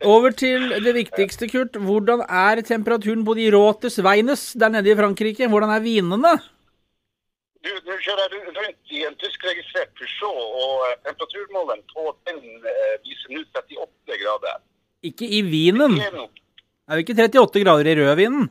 Over 0.00 0.32
til 0.32 0.70
det 0.80 0.94
viktigste, 0.96 1.48
Kurt. 1.50 1.76
Hvordan 1.76 2.22
er 2.24 2.62
temperaturen 2.64 3.24
på 3.24 3.34
de 3.36 3.50
Råtes 3.52 3.98
Veines 4.04 4.52
der 4.56 4.72
nede 4.72 4.92
i 4.92 4.96
Frankrike? 4.96 5.48
Hvordan 5.48 5.72
er 5.74 5.82
vinene? 5.84 6.32
Du, 7.60 7.68
Nå 7.84 7.96
kjører 8.00 8.22
jeg 8.32 8.40
rundt 8.56 8.94
i 8.96 9.02
en 9.04 9.16
tyskregistrert 9.20 9.90
Peugeot, 9.98 10.38
og 10.62 10.86
eh, 10.86 10.94
temperaturmåleren 11.04 11.82
på 11.92 12.06
den 12.28 12.38
eh, 12.64 12.94
viser 13.04 13.34
nå 13.34 13.42
38 13.44 14.16
grader. 14.22 14.62
Ikke 15.04 15.28
i 15.28 15.42
vinen. 15.44 15.98
Det 16.00 16.08
er 16.08 16.16
Er 16.88 16.96
det 16.96 17.04
ikke 17.04 17.18
38 17.28 17.64
grader 17.64 17.92
i 17.92 17.94
rødvinen? 18.00 18.48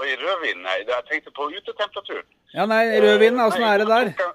Og 0.00 0.08
i 0.08 0.16
rødvinen, 0.16 0.64
nei. 0.64 0.78
Jeg 0.88 1.04
tenkte 1.10 1.30
på 1.36 1.50
utetemperaturen. 1.52 2.28
Ja, 2.54 2.64
nei, 2.66 2.86
rødvinen, 3.04 3.44
åssen 3.44 3.60
Nei, 3.60 3.74
er 3.74 3.84
det 3.84 3.88
der? 3.92 4.32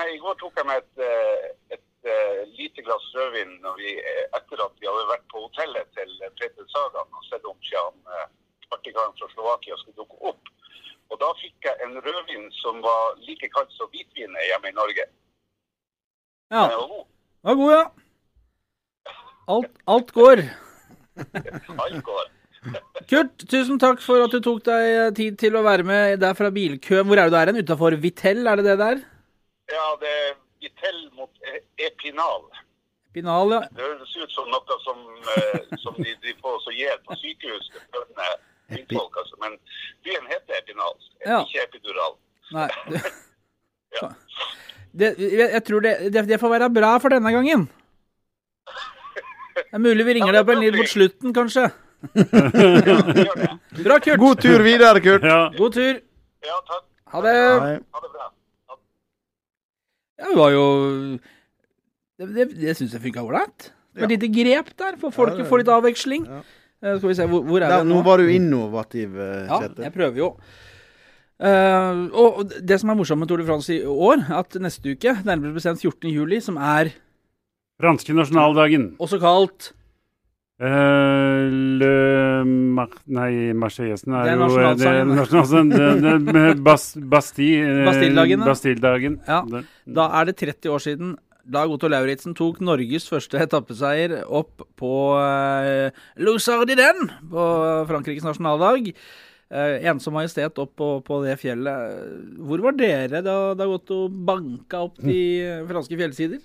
Nei, 0.00 0.08
i 0.16 0.20
går 0.24 0.40
tok 0.40 0.56
jeg 0.56 0.66
meg 0.70 0.80
et, 0.80 1.04
eh, 1.04 1.76
et, 2.02 2.10
eh, 2.10 2.46
lite 2.58 2.82
glass 2.82 3.14
rødvin 3.14 3.76
vi, 3.76 3.98
eh, 3.98 4.26
etter 4.36 4.64
at 4.64 4.72
vi 4.80 4.86
hadde 4.86 5.08
vært 5.08 5.26
på 5.30 5.42
hotellet 5.46 5.86
til 5.94 6.10
eh, 6.22 6.30
Peter 6.40 6.64
Sagan 6.68 7.06
og 7.06 7.24
sett 7.30 7.44
om 7.44 7.56
han 7.62 7.94
uh, 8.06 9.18
fra 9.18 9.28
Slovakia 9.34 9.76
skulle 9.76 9.96
dukke 9.96 10.16
opp. 10.20 10.40
Og 11.10 11.18
da 11.20 11.32
fikk 11.40 11.64
jeg 11.64 11.76
en 11.84 12.00
rødvin 12.00 12.50
som 12.52 12.80
var 12.82 13.16
like 13.18 13.48
kald 13.52 13.70
som 13.76 13.88
hvitvin 13.92 14.32
hjemme 14.48 14.68
i 14.68 14.72
Norge. 14.72 15.04
Ja, 16.50 16.68
Den 16.68 16.78
var 16.78 16.88
god. 16.88 17.06
var 17.42 17.54
god, 17.54 17.72
ja. 17.72 17.84
Alt, 19.48 19.72
alt 19.86 20.12
går. 20.12 20.42
Alt 21.84 22.04
går. 22.04 22.30
Kurt, 23.10 23.44
tusen 23.50 23.78
takk 23.78 24.00
for 24.00 24.24
at 24.24 24.32
du 24.32 24.40
tok 24.40 24.62
deg 24.64 25.14
tid 25.18 25.36
til 25.36 25.56
å 25.58 25.64
være 25.66 25.84
med 25.84 26.20
der 26.22 26.34
fra 26.38 26.50
bilkøen. 26.50 27.06
Hvor 27.06 27.18
er 27.18 27.28
du 27.28 27.36
der 27.36 27.50
hen? 27.50 27.60
Utafor 27.60 27.98
Vitell, 28.00 28.46
er 28.46 28.56
det 28.56 28.70
det 28.70 28.78
der? 28.80 29.02
Ja, 29.72 29.86
det 30.00 30.08
er 30.08 30.41
Vitell 30.82 31.10
mot 31.16 31.30
Epinal. 31.76 32.42
Epinal. 33.10 33.52
Ja. 33.52 33.60
Det 33.76 33.82
høres 33.82 34.16
ut 34.16 34.30
som 34.32 34.48
noe 34.50 34.78
som, 34.84 34.98
eh, 35.36 35.76
som 35.78 35.94
de, 35.98 36.14
de 36.22 36.34
får 36.42 36.56
også 36.58 36.72
gir 36.74 36.96
på 37.06 37.14
sykehus 37.20 37.68
til 37.70 37.80
fødende 37.92 38.28
kvinnfolk, 38.72 39.16
altså. 39.22 39.36
Men 39.42 39.58
byen 40.04 40.26
heter 40.30 40.58
Epinal, 40.58 40.96
Ja. 41.26 41.42
ikke 41.44 41.62
Epidural. 41.68 42.16
Nei. 42.52 42.68
Ja. 43.92 44.08
Det, 44.96 45.08
jeg, 45.20 45.60
tror 45.68 45.80
det, 45.84 45.90
det, 46.14 46.22
det 46.28 46.38
får 46.40 46.48
være 46.48 46.70
bra 46.72 46.94
for 46.96 47.12
denne 47.12 47.28
gangen. 47.28 47.66
Det 49.52 49.66
er 49.68 49.82
mulig 49.84 50.06
vi 50.08 50.14
ringer 50.16 50.32
deg 50.32 50.40
opp 50.46 50.52
en 50.54 50.62
litt 50.62 50.78
mot 50.78 50.88
slutten, 50.88 51.34
kanskje. 51.36 51.66
Bra, 53.84 53.98
Kurt. 54.00 54.16
God 54.16 54.40
tur 54.40 54.64
videre, 54.64 55.04
Kurt. 55.04 55.28
Ja. 55.28 55.50
God 55.58 55.76
tur. 55.76 56.00
Ja, 56.40 56.56
takk. 56.72 56.86
Ha 57.12 57.20
det. 57.28 57.36
Ha 57.92 58.00
det 58.06 58.12
bra. 58.16 58.31
Ja, 60.22 60.30
det 60.30 60.38
var 60.38 60.52
jo 60.54 60.64
Det, 62.22 62.28
det, 62.36 62.48
det 62.60 62.74
syns 62.78 62.94
jeg 62.94 63.02
funka 63.02 63.24
ålreit. 63.26 63.70
Det 63.92 64.04
var 64.04 64.08
Et 64.08 64.14
lite 64.14 64.28
grep 64.32 64.68
der, 64.78 64.96
for 65.00 65.12
folket 65.14 65.42
Ja, 65.42 65.48
får 65.50 65.62
litt 65.64 65.70
avveksling. 65.74 66.26
Ja. 66.30 66.42
Eh, 66.82 66.96
skal 66.98 67.08
vi 67.10 67.16
se, 67.18 67.26
hvor, 67.28 67.42
hvor 67.46 67.58
er 67.60 67.68
Der, 67.68 67.82
vi 67.82 67.90
nå 67.90 67.98
nå? 67.98 68.04
var 68.06 68.22
du 68.22 68.30
innovativ, 68.30 69.16
Kjetil. 69.18 69.82
Ja, 69.82 69.88
jeg 69.88 69.94
prøver 69.96 70.20
jo. 70.22 70.28
Uh, 71.42 72.06
og 72.14 72.52
det 72.62 72.76
som 72.78 72.92
er 72.92 72.94
morsomt 73.00 73.18
med 73.18 73.26
Tour 73.30 73.40
de 73.42 73.46
France 73.48 73.74
i 73.74 73.80
år, 73.82 74.20
at 74.38 74.54
neste 74.62 74.92
uke, 74.94 75.16
nærmere 75.26 75.56
bestemt 75.56 75.80
14. 75.82 76.06
juli, 76.14 76.38
som 76.44 76.56
er 76.56 76.92
Franske 77.82 78.14
nasjonaldagen. 78.14 78.92
også 79.02 79.18
kalt 79.18 79.72
Eh, 80.62 81.48
le 81.80 82.44
Mar 82.46 82.88
Nei, 83.10 83.50
Marseillesen 83.58 84.14
er, 84.14 84.28
Det 84.28 84.36
jo 84.38 84.46
det 84.78 84.86
er 84.86 85.04
nasjonalsangen. 85.08 85.70
Det- 85.72 86.32
det- 86.32 87.02
Bastille 87.10 87.80
eh, 87.80 87.84
Bastilledagen, 87.88 88.38
da. 88.40 88.46
Bastilledagen. 88.46 89.20
Ja. 89.26 89.40
Det- 89.50 89.64
Da 89.94 90.06
er 90.20 90.24
det 90.30 90.36
30 90.36 90.70
år 90.70 90.78
siden 90.84 91.16
Dag 91.44 91.68
Otto 91.74 91.88
Lauritzen 91.90 92.36
tok 92.38 92.60
Norges 92.60 93.08
første 93.10 93.34
etappeseier 93.42 94.22
opp 94.30 94.62
på 94.78 94.92
uh, 95.18 95.90
Lusardiden 96.22 97.10
på 97.32 97.46
Frankrikes 97.88 98.22
nasjonaldag. 98.22 98.92
Uh, 99.50 99.82
ensom 99.90 100.14
majestet 100.14 100.56
opp 100.62 100.76
på, 100.78 101.02
på 101.02 101.18
det 101.26 101.34
fjellet. 101.42 102.38
Hvor 102.38 102.62
var 102.62 102.78
dere 102.78 103.24
da 103.26 103.54
Dag 103.58 103.68
Otto 103.74 104.06
banka 104.08 104.84
opp 104.86 105.02
de 105.02 105.18
eh, 105.42 105.64
franske 105.72 105.98
fjellsider? 105.98 106.38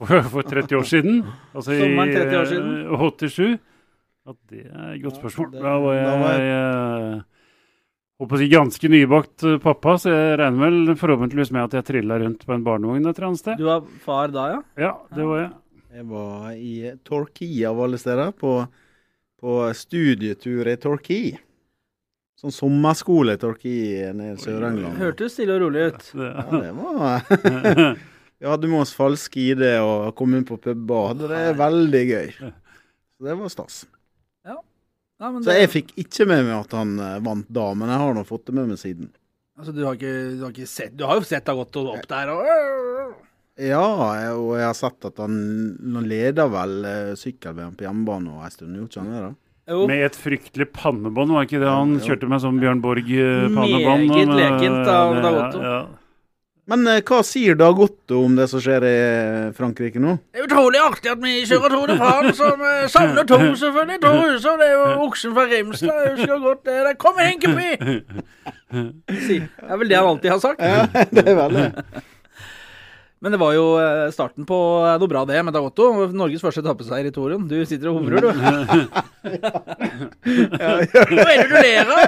For, 0.00 0.22
for 0.32 0.42
30 0.50 0.76
år 0.78 0.86
siden. 0.88 1.20
Altså 1.54 1.76
Sommeren 1.78 2.10
i 2.10 2.16
30 2.16 2.38
år 2.40 2.50
siden. 2.50 2.74
eh, 2.86 2.98
87. 2.98 3.58
Ja, 4.24 4.32
det 4.50 4.60
er 4.66 4.90
et 4.94 5.02
godt 5.04 5.18
spørsmål. 5.20 5.50
Da 5.60 5.72
var 5.84 5.96
jeg, 5.98 6.20
var 6.24 6.44
eh, 6.48 7.22
holdt 8.20 8.30
på 8.30 8.38
å 8.38 8.40
si 8.40 8.48
ganske 8.52 8.90
nybakt 8.94 9.44
eh, 9.50 9.58
pappa, 9.60 9.96
så 10.00 10.12
jeg 10.14 10.38
regner 10.40 10.62
vel 10.64 10.94
forhåpentligvis 11.00 11.52
med 11.52 11.66
at 11.66 11.76
jeg 11.80 11.88
trilla 11.90 12.16
rundt 12.22 12.46
på 12.48 12.54
en 12.56 12.64
barnevogn 12.64 13.04
et 13.04 13.18
eller 13.18 13.28
annet 13.30 13.42
sted. 13.42 13.60
Du 13.60 13.66
var 13.68 13.84
far 14.06 14.32
da, 14.32 14.46
ja? 14.54 14.62
Ja, 14.86 14.92
det 15.14 15.28
var 15.28 15.42
jeg. 15.42 15.50
Jeg 15.94 16.06
var 16.10 16.46
i 16.56 16.74
Torquay 17.06 17.60
av 17.68 17.82
alle 17.84 18.00
steder, 18.00 18.32
på, 18.34 18.54
på 19.44 19.58
studietur 19.78 20.66
i 20.72 20.78
Torquay. 20.82 21.34
Sånn 22.40 22.50
sommerskole 22.50 23.36
i 23.36 23.40
Torquay 23.40 24.08
nede 24.16 24.34
i 24.34 24.40
Sør-England. 24.42 24.96
Hørtes 24.98 25.36
stille 25.36 25.54
og 25.54 25.62
rolig 25.68 25.84
ut. 25.92 26.08
Ja, 26.18 26.48
det 26.50 26.72
var 26.80 27.94
Vi 28.44 28.50
hadde 28.52 28.68
med 28.68 28.82
oss 28.84 28.90
falsk 28.92 29.36
ID 29.40 29.62
og 29.80 30.10
kom 30.18 30.34
inn 30.36 30.44
på 30.44 30.58
puber 30.60 31.14
Det 31.16 31.30
er 31.32 31.54
veldig 31.56 32.02
gøy. 32.10 32.26
Så 33.16 33.24
det 33.24 33.36
var 33.40 33.48
stas. 33.52 33.76
Ja, 34.44 35.30
men 35.30 35.42
Så 35.44 35.48
det- 35.48 35.60
jeg 35.62 35.70
fikk 35.70 35.92
ikke 36.02 36.26
med 36.28 36.44
meg 36.44 36.56
at 36.58 36.72
han 36.76 36.98
eh, 37.00 37.18
vant 37.24 37.46
da, 37.54 37.68
men 37.72 37.88
jeg 37.88 37.98
har 38.02 38.14
nå 38.18 38.24
fått 38.28 38.44
det 38.50 38.54
med 38.58 38.66
meg 38.68 38.76
siden. 38.82 39.08
Altså, 39.56 39.72
du 39.72 39.84
har 39.86 39.94
ikke, 39.94 40.12
du 40.36 40.42
har 40.42 40.50
ikke 40.50 40.66
sett 40.66 40.96
Du 40.98 41.04
har 41.06 41.14
jo 41.20 41.22
sett 41.24 41.44
Dag 41.46 41.56
gått 41.56 41.76
opp 41.78 42.08
der 42.10 42.28
og 42.34 43.14
Ja, 43.56 43.84
og 44.34 44.56
jeg 44.58 44.66
har 44.66 44.74
sett 44.74 45.04
at 45.06 45.16
han, 45.22 45.36
han 45.94 46.08
leder 46.10 46.50
vel 46.50 46.74
eh, 46.90 47.12
sykkel-VM 47.14 47.76
på 47.78 47.86
hjemmebane 47.86 48.34
og 48.34 48.42
en 48.44 48.50
stund, 48.50 48.74
gjorde 48.76 48.90
ikke 48.90 49.04
han 49.04 49.12
det? 49.14 49.22
da? 49.22 49.32
Jo. 49.70 49.86
med 49.88 50.02
et 50.04 50.16
fryktelig 50.20 50.66
pannebånd, 50.76 51.30
var 51.32 51.46
ikke 51.46 51.62
det 51.62 51.70
han 51.70 51.94
Ja, 51.94 52.00
ja. 52.02 52.04
kjørte 52.10 52.28
med 52.28 52.42
sånn 52.42 52.58
Bjørn 52.60 52.82
Borg-pannebånd? 52.84 54.08
Meget 54.10 54.34
lekent 54.36 54.90
av 54.92 55.14
Dag 55.22 55.38
Otto. 55.46 55.62
Ja, 55.62 55.78
Men 56.70 56.86
eh, 56.88 57.02
hva 57.04 57.18
sier 57.26 57.58
Dag 57.60 57.76
Otto 57.84 58.22
om 58.24 58.36
det 58.38 58.46
som 58.48 58.62
skjer 58.64 58.84
i 58.88 58.92
eh, 58.96 59.48
Frankrike 59.56 60.00
nå? 60.00 60.14
Det 60.32 60.40
er 60.40 60.46
utrolig 60.46 60.80
artig 60.80 61.10
at 61.12 61.20
vi 61.20 61.34
kjører 61.44 61.74
Tour 61.74 61.90
de 61.92 61.96
France, 62.00 62.32
som 62.38 62.62
eh, 62.64 62.86
savner 62.88 63.26
to, 63.28 63.36
selvfølgelig. 63.60 63.98
to 64.00 64.12
ruser, 64.22 64.56
det 64.62 64.70
er 64.70 64.72
jo 64.78 64.86
oksen 65.04 65.34
fra 65.36 65.44
Rimstad, 65.50 66.00
Jeg 66.06 66.14
husker 66.16 66.40
godt 66.46 66.62
det. 66.64 66.78
der. 66.88 66.96
Kom, 67.04 67.20
Henkeby! 67.20 67.68
Det 68.74 69.36
er 69.68 69.76
vel 69.82 69.92
det 69.92 69.98
han 70.00 70.08
alltid 70.14 70.30
har 70.32 70.40
sagt. 70.42 70.64
Ja, 70.64 70.86
det 71.16 71.26
er 71.28 71.36
vel 71.42 71.60
det. 71.60 71.68
Men 73.24 73.32
det 73.32 73.38
var 73.40 73.54
jo 73.56 73.62
eh, 73.80 74.10
starten 74.12 74.44
på 74.44 74.56
eh, 74.84 74.98
noe 75.00 75.08
bra, 75.08 75.22
det, 75.24 75.38
med 75.46 75.54
Dagotto. 75.56 75.86
Norges 76.12 76.42
første 76.44 76.60
etappeseier 76.60 77.08
i 77.08 77.12
toren. 77.14 77.46
Du 77.48 77.56
sitter 77.64 77.88
og 77.88 78.02
humrer, 78.02 78.20
du. 78.20 78.28
Hva 80.52 81.30
er 81.32 81.40
det 81.40 81.46
du 81.48 81.56
ler 81.56 81.88
av? 81.88 82.04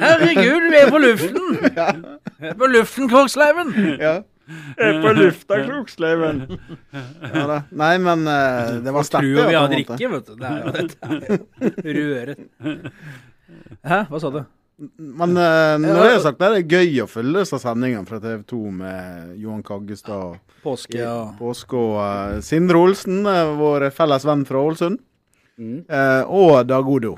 Herregud, 0.00 0.70
vi 0.72 0.80
er 0.80 0.88
på 0.88 1.02
luften! 1.04 1.44
Vi 1.60 2.48
er 2.48 2.56
på 2.56 2.70
luften, 2.72 3.12
Kroksleiven! 3.12 3.76
Ja. 4.00 4.14
Er 4.80 4.98
på 5.04 5.12
lufta, 5.20 5.60
Kroksleiven. 5.68 6.42
Ja 7.28 7.44
da. 7.52 7.60
Nei, 7.76 7.94
men 8.08 8.24
eh, 8.24 8.80
det 8.88 8.96
var 8.96 9.04
sterkt. 9.04 9.28
Tror 9.36 9.52
vi 9.52 9.60
har 9.60 9.68
drikke, 9.76 10.00
vet 10.16 10.32
du. 10.32 10.34
Det 10.40 10.48
er 10.48 10.58
jo 10.64 10.68
dette 10.80 10.96
røret. 12.00 12.38
Hæ, 13.84 14.06
hva 14.08 14.16
sa 14.16 14.32
du? 14.32 14.46
Men 14.98 15.36
uh, 15.38 15.76
når 15.78 16.00
det 16.02 16.06
er 16.16 16.22
sagt, 16.24 16.40
det 16.40 16.48
er 16.50 16.64
gøy 16.66 17.02
å 17.04 17.06
følge 17.10 17.44
disse 17.44 17.60
sendingene 17.62 18.08
fra 18.08 18.18
TV 18.22 18.40
2 18.50 18.62
med 18.74 19.36
Johan 19.38 19.62
Kaggestad 19.62 20.32
og 20.32 20.56
Påske 20.64 21.04
og 21.06 21.36
Påske 21.38 21.76
og 21.78 22.00
eh, 22.02 22.40
Sindre 22.42 22.80
Olsen, 22.80 23.20
eh, 23.28 23.52
vår 23.58 23.84
felles 23.94 24.24
venn 24.26 24.42
fra 24.48 24.62
Ålesund. 24.64 24.98
Mm. 25.60 25.76
Eh, 25.86 26.22
og 26.26 26.64
Dag 26.66 26.88
Odo. 26.90 27.12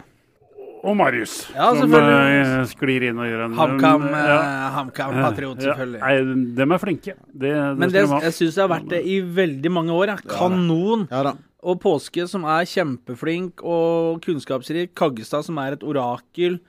Og 0.87 0.95
Marius, 0.99 1.39
Ja, 1.55 1.71
som 1.75 1.89
selvfølgelig. 1.89 2.35
eh, 2.43 2.67
sklir 2.75 3.07
inn 3.09 3.19
og 3.23 3.27
gjør 3.31 3.45
en 3.47 3.57
HamKam, 3.59 4.05
eh, 4.11 4.29
ja. 4.29 4.37
HamKam-patriot, 4.77 5.57
Ja, 5.65 5.73
selvfølgelig. 5.73 6.03
Nei, 6.05 6.53
dem 6.61 6.77
er 6.77 6.83
flinke. 6.85 7.15
Det, 7.33 7.55
det 7.57 7.65
Men 7.81 7.89
skal 7.89 7.97
det, 7.97 8.05
de 8.05 8.13
ha. 8.13 8.21
jeg 8.29 8.37
syns 8.43 8.55
det 8.61 8.63
har 8.67 8.73
vært 8.77 8.89
det 8.93 9.01
i 9.07 9.17
veldig 9.41 9.73
mange 9.81 9.97
år. 9.97 10.13
Ja. 10.13 10.19
Kanon. 10.37 11.09
Ja 11.11 11.23
da. 11.31 11.35
Og 11.67 11.81
Påske, 11.83 12.29
som 12.31 12.45
er 12.45 12.69
kjempeflink 12.71 13.65
og 13.67 14.21
kunnskapsrik. 14.23 14.93
Kaggestad, 14.95 15.43
som 15.49 15.59
er 15.65 15.79
et 15.81 15.83
orakel. 15.87 16.61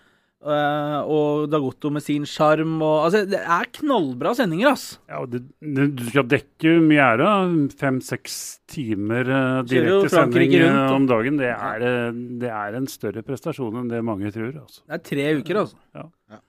Eh, 0.46 1.00
og 1.08 1.48
Dagotto 1.50 1.90
med 1.92 2.04
sin 2.04 2.24
sjarm. 2.26 2.82
og- 2.82 3.06
Altså, 3.08 3.26
det 3.30 3.40
er 3.40 3.66
knallbra 3.74 4.36
sendinger, 4.36 4.72
ass. 4.72 5.00
Ja, 5.10 5.22
og 5.22 5.32
det, 5.32 5.42
det, 5.62 5.96
du 5.96 6.04
skal 6.10 6.24
dekke 6.28 6.76
mye 6.84 7.02
ære. 7.02 7.70
Fem-seks 7.78 8.60
timer 8.68 9.24
uh, 9.30 9.64
direkte 9.64 10.10
sending 10.10 10.54
eh, 10.54 10.64
rundt, 10.68 10.78
da. 10.90 10.96
om 10.96 11.08
dagen. 11.08 11.38
Det 11.38 11.50
er, 11.54 11.82
eh, 11.88 12.12
det 12.44 12.50
er 12.52 12.78
en 12.78 12.88
større 12.88 13.24
prestasjon 13.24 13.76
enn 13.82 13.90
det 13.90 14.04
mange 14.04 14.32
tror. 14.32 14.54
Altså. 14.62 14.82
Det 14.86 15.00
er 15.00 15.04
tre 15.10 15.28
uker, 15.42 15.62
altså. 15.64 15.76
Ja. 15.96 16.06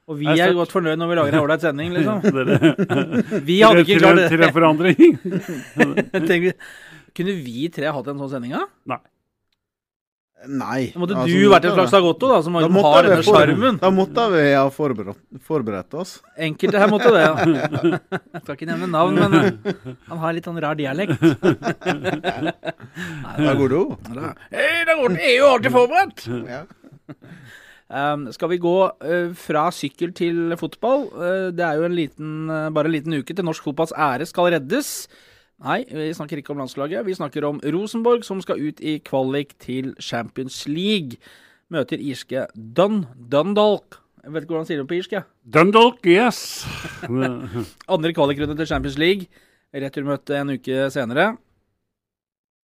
Og 0.08 0.18
vi 0.18 0.26
er 0.26 0.52
godt 0.58 0.72
fornøyd 0.74 0.98
når 0.98 1.08
vi 1.08 1.14
lager 1.20 1.34
en 1.36 1.44
ålreit 1.44 1.62
sending, 1.62 1.92
liksom. 1.94 2.22
Vi 3.48 3.60
hadde 3.62 3.84
ikke 3.84 4.00
klart 4.00 4.18
klart 4.18 4.32
til 4.32 4.38
det. 4.42 4.48
en 4.48 4.56
forandring. 4.56 4.98
Tenk, 6.28 6.52
kunne 7.14 7.34
vi 7.44 7.68
tre 7.74 7.92
hatt 7.94 8.10
en 8.10 8.18
sånn 8.18 8.30
sending, 8.36 8.56
da? 8.58 8.66
Nei. 8.94 8.98
Nei. 10.46 10.92
Da 10.94 11.00
måtte 11.02 11.16
altså, 11.18 11.34
du 11.34 11.50
vært 11.50 11.64
en 11.66 11.74
slags 11.74 11.94
Agotto, 11.98 12.28
da, 12.30 12.36
som 12.46 12.54
Da 12.54 12.68
har 12.68 13.06
denne 13.08 13.24
sjarmen. 13.26 13.78
Da 13.82 13.90
måtte 13.90 14.26
vi 14.30 14.44
ha 14.54 14.62
forberedt, 14.70 15.18
forberedt 15.48 15.96
oss. 15.98 16.12
Enkelte 16.38 16.78
her 16.78 16.92
måtte 16.92 17.10
det. 17.14 17.24
ja. 17.24 17.34
Jeg 17.42 18.42
skal 18.44 18.54
ikke 18.54 18.68
nevne 18.70 18.88
navn, 18.92 19.18
men 19.18 19.34
eh, 19.40 19.74
han 20.06 20.22
har 20.22 20.36
litt 20.36 20.46
sånn 20.46 20.60
rar 20.62 20.78
dialekt. 20.78 21.18
Da 23.38 23.52
går 23.54 23.74
Odo. 23.78 23.98
Hei, 24.50 24.84
Det 24.86 24.94
er 24.94 25.34
jo 25.36 25.50
alltid 25.52 25.74
forberedt! 25.74 26.24
Ja. 26.48 26.62
Um, 27.88 28.26
skal 28.34 28.50
vi 28.52 28.58
gå 28.60 28.74
uh, 28.84 29.30
fra 29.38 29.68
sykkel 29.72 30.12
til 30.16 30.52
fotball? 30.60 31.06
Uh, 31.14 31.48
det 31.56 31.64
er 31.64 31.78
jo 31.78 31.86
en 31.86 31.96
liten, 31.96 32.32
uh, 32.50 32.68
bare 32.74 32.90
en 32.90 32.94
liten 32.94 33.16
uke 33.16 33.32
til 33.32 33.46
norsk 33.48 33.64
fotballs 33.64 33.94
ære 33.96 34.26
skal 34.28 34.52
reddes. 34.52 35.08
Nei, 35.58 35.80
vi 35.90 36.12
snakker 36.14 36.38
ikke 36.38 36.52
om 36.54 36.60
landslaget. 36.62 37.02
Vi 37.02 37.16
snakker 37.18 37.42
om 37.48 37.56
Rosenborg, 37.74 38.22
som 38.26 38.38
skal 38.42 38.60
ut 38.62 38.78
i 38.78 39.00
kvalik 39.02 39.56
til 39.58 39.90
Champions 39.98 40.60
League. 40.70 41.18
Møter 41.74 41.98
irske 41.98 42.46
Dun 42.54 43.02
Dundalk. 43.18 43.98
Jeg 44.22 44.34
vet 44.34 44.46
ikke 44.46 44.54
hvordan 44.54 44.68
sier 44.68 44.82
det 44.82 44.88
på 44.90 44.98
irsk. 45.00 45.16
Dundalk, 45.42 46.06
yes! 46.06 46.62
Andre 47.94 48.14
kvalikrunde 48.14 48.54
til 48.60 48.70
Champions 48.70 49.00
League. 49.02 49.26
Returmøte 49.74 50.38
en 50.38 50.54
uke 50.54 50.86
senere. 50.94 51.32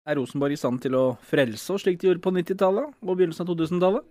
Er 0.05 0.19
Rosenborg 0.19 0.53
i 0.53 0.61
stand 0.61 0.83
til 0.85 0.99
å 0.99 1.07
frelse 1.31 1.73
oss, 1.73 1.87
slik 1.87 2.01
de 2.03 2.11
gjorde 2.11 2.25
på 2.25 2.35
90-tallet 2.35 2.93
og 2.93 3.17
begynnelsen 3.17 3.47
av 3.47 3.55
2000-tallet? 3.55 4.09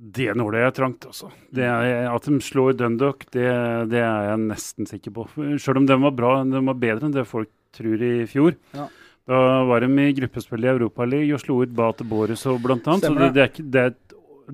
Det 0.00 0.32
nåler 0.38 0.62
jeg 0.64 0.76
trangt, 0.78 1.04
altså. 1.10 1.28
Det 1.52 1.66
at 1.68 2.24
de 2.24 2.40
slår 2.40 2.78
Dundalk, 2.80 3.26
det, 3.34 3.48
det 3.92 4.00
er 4.00 4.30
jeg 4.30 4.44
nesten 4.46 4.88
sikker 4.88 5.12
på. 5.12 5.26
Selv 5.60 5.82
om 5.82 5.88
de 5.90 5.98
var 6.08 6.14
bra, 6.16 6.36
de 6.48 6.62
var 6.70 6.78
bedre 6.80 7.10
enn 7.10 7.18
det 7.18 7.28
folk 7.28 7.50
tror 7.76 8.02
i 8.06 8.14
fjor. 8.30 8.56
Ja. 8.76 8.88
Da 9.30 9.40
var 9.68 9.84
de 9.84 9.90
i 10.02 10.14
gruppespill 10.16 10.64
i 10.64 10.72
Europaligaen 10.72 11.36
og 11.36 11.42
slo 11.42 11.60
ut 11.62 11.74
Bate 11.76 12.06
Boris 12.08 12.46
og 12.50 12.62
blant 12.64 12.88
annet. 12.90 13.06
Så 13.06 13.14
det, 13.14 13.28
det, 13.36 13.44
er 13.44 13.52
ikke, 13.52 13.66
det, 13.76 13.84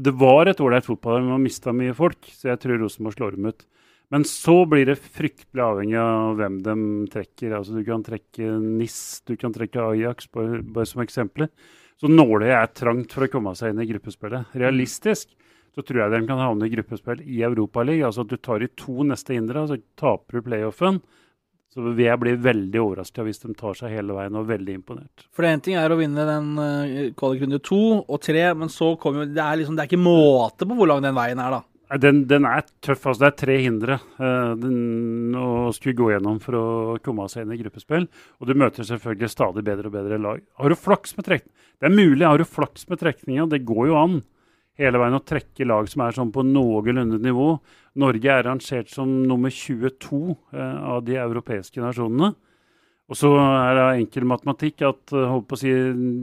det 0.09 0.13
var 0.21 0.51
et 0.51 0.61
ålreit 0.61 0.89
fotballag, 0.89 1.25
men 1.25 1.37
man 1.37 1.47
mista 1.47 1.73
mye 1.73 1.95
folk. 1.97 2.29
Så 2.35 2.51
jeg 2.51 2.61
tror 2.63 2.83
Rosenborg 2.83 3.17
slår 3.17 3.39
dem 3.39 3.49
ut. 3.53 3.67
Men 4.15 4.23
så 4.29 4.61
blir 4.71 4.87
det 4.87 5.01
fryktelig 5.03 5.63
avhengig 5.65 5.97
av 5.99 6.37
hvem 6.39 6.61
de 6.63 6.77
trekker. 7.11 7.57
Altså 7.57 7.75
Du 7.75 7.83
kan 7.87 8.05
trekke 8.07 8.53
NIS, 8.63 9.01
du 9.27 9.35
kan 9.41 9.55
trekke 9.55 9.83
Ajax, 9.83 10.29
bare, 10.35 10.61
bare 10.63 10.87
som 10.87 11.03
eksempler. 11.03 11.51
Så 11.97 12.11
nåløyet 12.13 12.55
er 12.55 12.77
trangt 12.77 13.17
for 13.17 13.25
å 13.25 13.31
komme 13.33 13.55
seg 13.59 13.73
inn 13.73 13.83
i 13.83 13.89
gruppespillet. 13.89 14.53
Realistisk 14.61 15.33
så 15.77 15.85
tror 15.85 16.03
jeg 16.03 16.13
de 16.13 16.29
kan 16.29 16.41
havne 16.41 16.69
i 16.69 16.73
gruppespill 16.73 17.21
i 17.25 17.43
Europaligaen. 17.45 18.09
Altså 18.09 18.25
at 18.25 18.31
du 18.33 18.39
tar 18.41 18.63
i 18.65 18.71
to 18.81 19.05
neste 19.05 19.35
indre, 19.37 19.67
så 19.69 19.77
taper 20.01 20.39
du 20.39 20.47
playoffen. 20.47 21.03
Så 21.77 21.85
vil 21.85 22.07
jeg 22.07 22.21
bli 22.23 22.33
veldig 22.41 22.81
overraska 22.81 23.25
hvis 23.27 23.43
de 23.43 23.53
tar 23.53 23.77
seg 23.77 23.93
hele 23.93 24.17
veien, 24.17 24.37
og 24.41 24.49
veldig 24.49 24.77
imponert. 24.79 25.27
For 25.37 25.45
det 25.45 25.51
ene 25.53 25.65
ting 25.67 25.77
er 25.77 25.93
å 25.93 25.99
vinne 26.01 26.25
den 26.25 26.47
uh, 26.57 27.01
kvalikrunde 27.19 27.61
to 27.61 27.81
og 28.01 28.21
tre, 28.25 28.47
men 28.57 28.73
så 28.73 28.95
kommer 29.01 29.27
jo 29.27 29.35
Det 29.37 29.43
er 29.45 29.61
liksom 29.61 29.77
Det 29.77 29.85
er 29.85 29.91
ikke 29.91 30.01
måte 30.01 30.65
på 30.65 30.79
hvor 30.79 30.89
lang 30.89 31.05
den 31.05 31.17
veien 31.17 31.43
er, 31.43 31.59
da. 31.59 31.65
Den, 32.03 32.25
den 32.27 32.47
er 32.49 32.65
tøff. 32.83 33.05
altså 33.07 33.23
Det 33.23 33.29
er 33.29 33.37
tre 33.45 33.57
hindre 33.63 33.99
eh, 34.19 34.55
den, 34.59 35.37
å 35.39 35.71
skulle 35.75 35.99
gå 36.01 36.09
gjennom 36.11 36.41
for 36.43 36.59
å 36.59 36.65
komme 37.05 37.29
seg 37.31 37.45
inn 37.45 37.53
i 37.55 37.61
gruppespill. 37.61 38.09
Og 38.41 38.49
du 38.49 38.57
møter 38.59 38.89
selvfølgelig 38.89 39.31
stadig 39.31 39.63
bedre 39.69 39.93
og 39.93 39.95
bedre 39.95 40.19
lag. 40.19 40.41
Har 40.59 40.73
du 40.73 40.79
flaks 40.81 41.15
med 41.15 41.29
trekning 41.29 41.53
Det 41.79 41.87
er 41.87 41.95
mulig, 41.95 42.25
har 42.27 42.43
du 42.43 42.49
flaks 42.49 42.89
med 42.91 42.99
trekninga, 43.05 43.47
det 43.53 43.63
går 43.69 43.93
jo 43.93 44.01
an 44.01 44.17
hele 44.81 45.01
veien 45.01 45.19
å 45.19 45.25
trekke 45.25 45.69
lag 45.69 45.89
som 45.91 46.05
er 46.05 46.17
sånn 46.17 46.33
på 46.35 46.45
noenlunde 46.47 47.21
nivå. 47.23 47.55
Norge 48.01 48.33
er 48.33 48.45
rangert 48.45 48.93
som 48.93 49.23
nummer 49.29 49.53
22 49.53 50.19
eh, 50.53 50.83
av 50.93 51.05
de 51.07 51.17
europeiske 51.21 51.81
nasjonene. 51.81 52.35
Og 53.07 53.15
så 53.15 53.29
er 53.39 53.77
det 53.79 53.83
enkel 54.01 54.25
matematikk 54.27 54.83
at 54.89 55.15
eh, 55.15 55.29
holdt 55.31 55.47
på 55.51 55.57
å 55.57 55.61
si, 55.61 55.73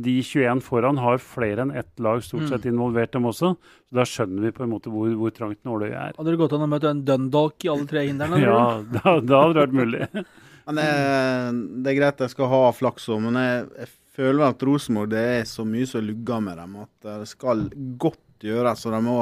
de 0.04 0.16
21 0.20 0.62
foran 0.66 1.00
har 1.00 1.22
flere 1.24 1.64
enn 1.64 1.72
ett 1.80 1.92
lag 2.04 2.20
stort 2.26 2.50
sett 2.52 2.68
involvert 2.70 3.14
dem 3.16 3.30
også. 3.30 3.54
Så 3.88 4.00
da 4.00 4.06
skjønner 4.08 4.50
vi 4.50 4.54
på 4.56 4.66
en 4.66 4.74
måte 4.74 4.92
hvor, 4.92 5.08
hvor 5.18 5.34
trangt 5.36 5.62
nåløyet 5.68 5.96
er. 5.96 6.18
Hadde 6.20 6.34
det 6.34 6.42
gått 6.42 6.56
an 6.58 6.66
å 6.68 6.70
møte 6.70 6.92
en 6.92 7.04
Dundalk 7.08 7.64
i 7.64 7.72
alle 7.72 7.90
tre 7.90 8.08
hindrene? 8.10 8.42
Ja, 8.44 8.58
da, 8.84 9.18
da 9.24 9.44
hadde 9.46 9.54
det 9.56 9.64
vært 9.64 9.78
mulig. 9.80 10.10
Men 10.68 10.80
eh, 10.84 11.48
det 11.84 11.94
er 11.94 12.00
greit 12.02 12.24
jeg 12.24 12.36
skal 12.36 12.52
ha 12.52 12.62
flaks 12.76 13.10
òg, 13.12 13.20
men 13.26 13.36
jeg, 13.36 13.64
jeg 13.82 13.90
føler 14.16 14.46
at 14.46 14.64
Rosenborg 14.64 15.10
det 15.12 15.24
er 15.40 15.48
så 15.50 15.66
mye 15.68 15.88
som 15.90 16.06
lugger 16.08 16.44
med 16.46 16.56
dem 16.62 16.78
at 16.86 16.92
det 17.04 17.32
skal 17.34 17.66
godt 18.00 18.22
gjøres. 18.48 18.86
Og 18.88 18.96
de 18.96 19.02
må 19.06 19.18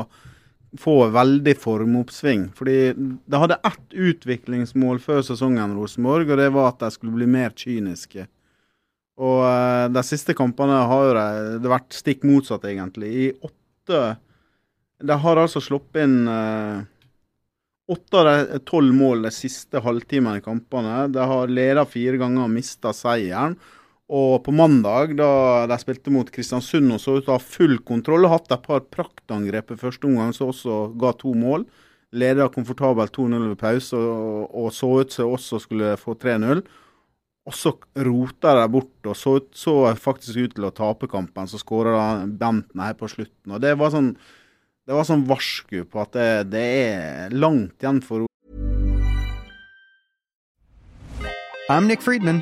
få 0.80 0.96
veldig 1.12 1.56
formoppsving. 1.60 2.50
Fordi 2.56 2.78
de 2.96 3.42
hadde 3.44 3.60
ett 3.68 3.98
utviklingsmål 4.12 5.02
før 5.04 5.24
sesongen, 5.26 5.76
Rosenborg, 5.78 6.32
og 6.32 6.40
det 6.40 6.52
var 6.56 6.72
at 6.72 6.86
de 6.86 6.92
skulle 6.96 7.18
bli 7.18 7.28
mer 7.30 7.52
kyniske. 7.58 8.28
Og 9.22 9.42
eh, 9.46 9.88
de 9.92 10.04
siste 10.08 10.36
kampene 10.38 10.80
har 10.90 11.20
det 11.62 11.72
vært 11.72 11.94
stikk 11.98 12.24
motsatt, 12.28 12.66
egentlig. 12.70 13.12
I 13.12 13.28
åtte 13.42 14.02
De 15.02 15.16
har 15.18 15.40
altså 15.42 15.62
sluppet 15.62 16.06
inn 16.06 16.28
eh, 16.30 16.88
Åtte 17.92 18.20
av 18.22 18.28
de 18.30 18.60
tolv 18.64 18.94
mål 18.96 19.26
de 19.26 19.32
siste 19.36 19.82
halvtimene 19.84 20.40
i 20.40 20.44
kampene. 20.46 21.10
De 21.12 21.26
har 21.28 21.50
ledet 21.52 21.90
fire 21.92 22.16
ganger 22.22 22.46
og 22.46 22.54
mista 22.54 22.94
seieren. 22.96 23.58
Og 24.12 24.42
på 24.44 24.52
mandag, 24.52 25.14
da 25.16 25.30
de 25.72 25.78
spilte 25.80 26.12
mot 26.12 26.28
Kristiansund 26.36 26.92
og 26.92 27.00
så 27.00 27.14
ut 27.16 27.24
til 27.24 27.32
å 27.32 27.38
ha 27.38 27.44
full 27.44 27.78
kontroll, 27.88 28.26
og 28.28 28.34
hatt 28.34 28.52
et 28.52 28.66
par 28.66 28.82
praktangrep 28.92 29.72
i 29.72 29.80
første 29.80 30.10
omgang 30.10 30.34
som 30.36 30.50
også 30.52 30.82
ga 31.00 31.14
to 31.22 31.32
mål. 31.38 31.64
Leda 32.12 32.50
komfortabelt 32.52 33.14
2-0 33.16 33.46
ved 33.54 33.60
pause 33.62 33.96
og, 33.96 34.50
og 34.52 34.74
så 34.76 34.90
ut 35.00 35.16
som 35.16 35.32
også 35.32 35.62
skulle 35.64 35.94
få 36.02 36.18
3-0. 36.20 36.60
Og 37.48 37.56
så 37.58 37.72
rota 38.04 38.52
de 38.60 38.68
bort 38.70 39.08
og 39.10 39.16
så, 39.18 39.38
ut- 39.40 39.56
så 39.58 39.78
faktisk 39.98 40.38
ut 40.44 40.58
til 40.60 40.68
å 40.68 40.74
tape 40.76 41.08
kampen. 41.10 41.48
Så 41.50 41.58
skåra 41.64 42.26
Benten 42.28 42.84
her 42.84 42.94
på 43.00 43.08
slutten. 43.10 43.56
Og 43.56 43.64
det 43.64 43.78
var 43.80 43.96
sånn 43.96 44.12
det 44.90 44.98
var 44.98 45.06
sånn 45.08 45.24
varsku 45.30 45.86
på 45.88 46.02
at 46.04 46.12
det, 46.18 46.28
det 46.52 46.68
er 46.84 47.34
langt 47.38 47.80
igjen 47.80 48.02
for 48.04 48.26
I'm 51.72 51.88
Nick 51.88 52.02
Friedman. 52.04 52.42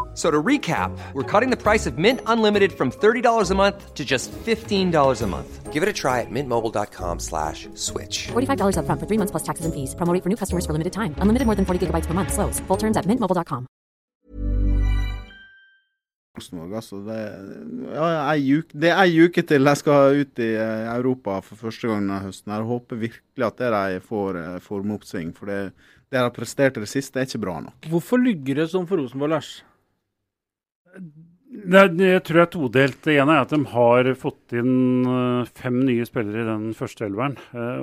So 0.13 0.29
to 0.29 0.43
recap, 0.43 0.91
we're 1.13 1.23
cutting 1.23 1.51
the 1.51 1.57
price 1.57 1.85
of 1.85 1.97
Mint 1.97 2.19
Unlimited 2.25 2.73
from 2.73 2.91
$30 2.91 3.49
a 3.49 3.55
month 3.55 3.93
to 3.93 4.03
just 4.03 4.29
$15 4.31 5.21
a 5.21 5.27
month. 5.27 5.71
Give 5.71 5.83
it 5.83 5.87
a 5.87 5.93
try 5.93 6.19
at 6.19 6.27
mintmobile.com 6.29 7.19
slash 7.19 7.69
switch. 7.75 8.27
$45 8.33 8.75
upfront 8.75 8.99
for 8.99 9.07
three 9.07 9.17
months 9.17 9.31
plus 9.31 9.43
taxes 9.43 9.65
and 9.65 9.73
fees. 9.73 9.95
Promo 9.95 10.13
rate 10.13 10.21
for 10.21 10.29
new 10.29 10.35
customers 10.35 10.65
for 10.65 10.73
limited 10.73 10.91
time. 10.91 11.15
Unlimited 11.23 11.45
more 11.45 11.55
than 11.55 11.65
40 11.65 11.87
gigabytes 11.87 12.07
per 12.07 12.13
month. 12.13 12.33
Slows. 12.33 12.59
Full 12.67 12.77
terms 12.77 12.97
at 12.97 13.07
mintmobile.com. 13.07 13.67
Altså. 16.35 16.99
Det, 17.05 17.17
ja, 17.93 18.33
ei 18.33 18.61
det 18.73 18.89
er 18.89 19.01
ei 19.03 19.17
uke 19.27 19.43
til 19.43 19.67
jeg 19.67 19.77
skal 19.77 20.21
ut 20.23 20.39
i 20.39 20.53
eh, 20.55 20.85
Europa 20.95 21.39
for 21.43 21.59
første 21.59 21.87
gang 21.87 22.05
denne 22.07 22.21
høsten. 22.23 22.53
Jeg 22.55 22.67
håper 22.71 23.01
virkelig 23.03 23.47
at 23.47 23.59
det 23.59 23.71
de 23.75 23.99
får 24.05 24.39
får 24.59 24.83
med 24.83 24.95
oppsving, 24.95 25.35
For 25.37 25.45
det, 25.45 25.73
det 26.09 26.17
de 26.17 26.23
har 26.23 26.31
prestert 26.35 26.77
i 26.77 26.83
det 26.83 26.89
siste, 26.89 27.19
er 27.19 27.27
ikke 27.27 27.45
bra 27.45 27.59
nok. 27.67 27.91
Hvorfor 27.91 28.17
lygger 28.17 28.63
det 28.63 28.71
sånn 28.71 28.87
for 28.87 28.97
Rosenborg, 28.97 29.35
Lars? 29.35 29.51
Er- 30.95 31.91
jeg 31.99 32.23
tror 32.23 32.37
det 32.37 32.43
er 32.43 32.51
todelt. 32.53 33.01
Det 33.03 33.15
ene 33.19 33.33
er 33.35 33.41
at 33.43 33.49
de 33.51 33.59
har 33.73 34.07
fått 34.15 34.53
inn 34.55 35.03
eh, 35.05 35.49
fem 35.51 35.81
nye 35.85 36.05
spillere 36.07 36.41
i 36.43 36.47
den 36.47 36.73
første 36.73 37.05
elveren. 37.05 37.35
eh, 37.53 37.81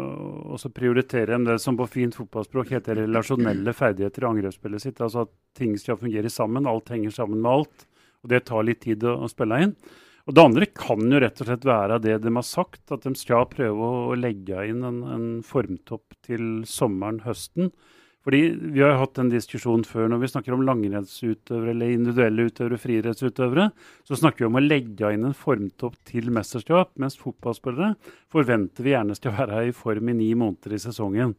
og 0.48 0.56
så 0.58 0.70
prioriterer 0.72 1.36
de 1.36 1.44
det 1.52 1.60
som 1.60 1.76
på 1.76 1.86
fint 1.88 2.16
fotballspråk 2.16 2.72
heter 2.72 2.96
relasjonelle 3.04 3.74
ferdigheter 3.76 4.24
i 4.24 4.30
angrepsspillet 4.30 4.80
sitt. 4.80 5.00
Altså 5.04 5.26
at 5.26 5.32
ting 5.54 5.76
skal 5.76 6.00
fungere 6.00 6.30
sammen. 6.32 6.66
Alt 6.66 6.88
henger 6.88 7.10
sammen 7.12 7.42
med 7.42 7.50
alt. 7.52 7.86
Og 8.24 8.30
det 8.32 8.44
tar 8.46 8.64
litt 8.64 8.80
tid 8.80 9.04
å, 9.04 9.28
spille 9.28 9.60
inn. 9.62 9.76
Og 10.26 10.34
det 10.34 10.44
andre 10.44 10.66
kan 10.66 11.00
jo 11.12 11.20
rett 11.20 11.40
og 11.40 11.46
slett 11.48 11.64
være 11.64 12.00
det 12.04 12.18
de 12.24 12.32
har 12.34 12.44
sagt, 12.44 12.90
at 12.92 13.02
de 13.06 13.14
skal 13.16 13.46
prøve 13.48 13.92
å 14.10 14.16
legge 14.18 14.64
inn 14.68 14.82
en, 14.84 14.98
en 15.04 15.28
formtopp 15.42 16.16
til 16.26 16.64
sommeren, 16.68 17.20
høsten. 17.24 17.70
Fordi 18.28 18.58
Vi 18.60 18.82
har 18.84 18.98
hatt 19.00 19.16
en 19.22 19.30
diskusjon 19.32 19.86
før 19.88 20.10
når 20.12 20.18
vi 20.20 20.28
snakker 20.28 20.52
om 20.52 20.60
langrennsutøvere 20.68 21.72
eller 21.72 21.94
individuelle 21.94 22.44
utøvere, 22.50 22.76
friidrettsutøvere. 22.82 23.70
Så 24.04 24.18
snakker 24.20 24.44
vi 24.44 24.48
om 24.50 24.58
å 24.60 24.64
legge 24.66 25.14
inn 25.16 25.24
en 25.24 25.32
formtopp 25.32 25.96
til 26.04 26.28
mesterskap, 26.36 26.90
mens 27.00 27.16
fotballspillere 27.16 27.94
forventer 28.28 28.84
vi 28.84 28.92
gjerne 28.92 29.16
skal 29.16 29.32
være 29.38 29.62
i 29.70 29.72
form 29.72 30.12
i 30.12 30.18
ni 30.18 30.28
måneder 30.36 30.76
i 30.76 30.82
sesongen. 30.82 31.32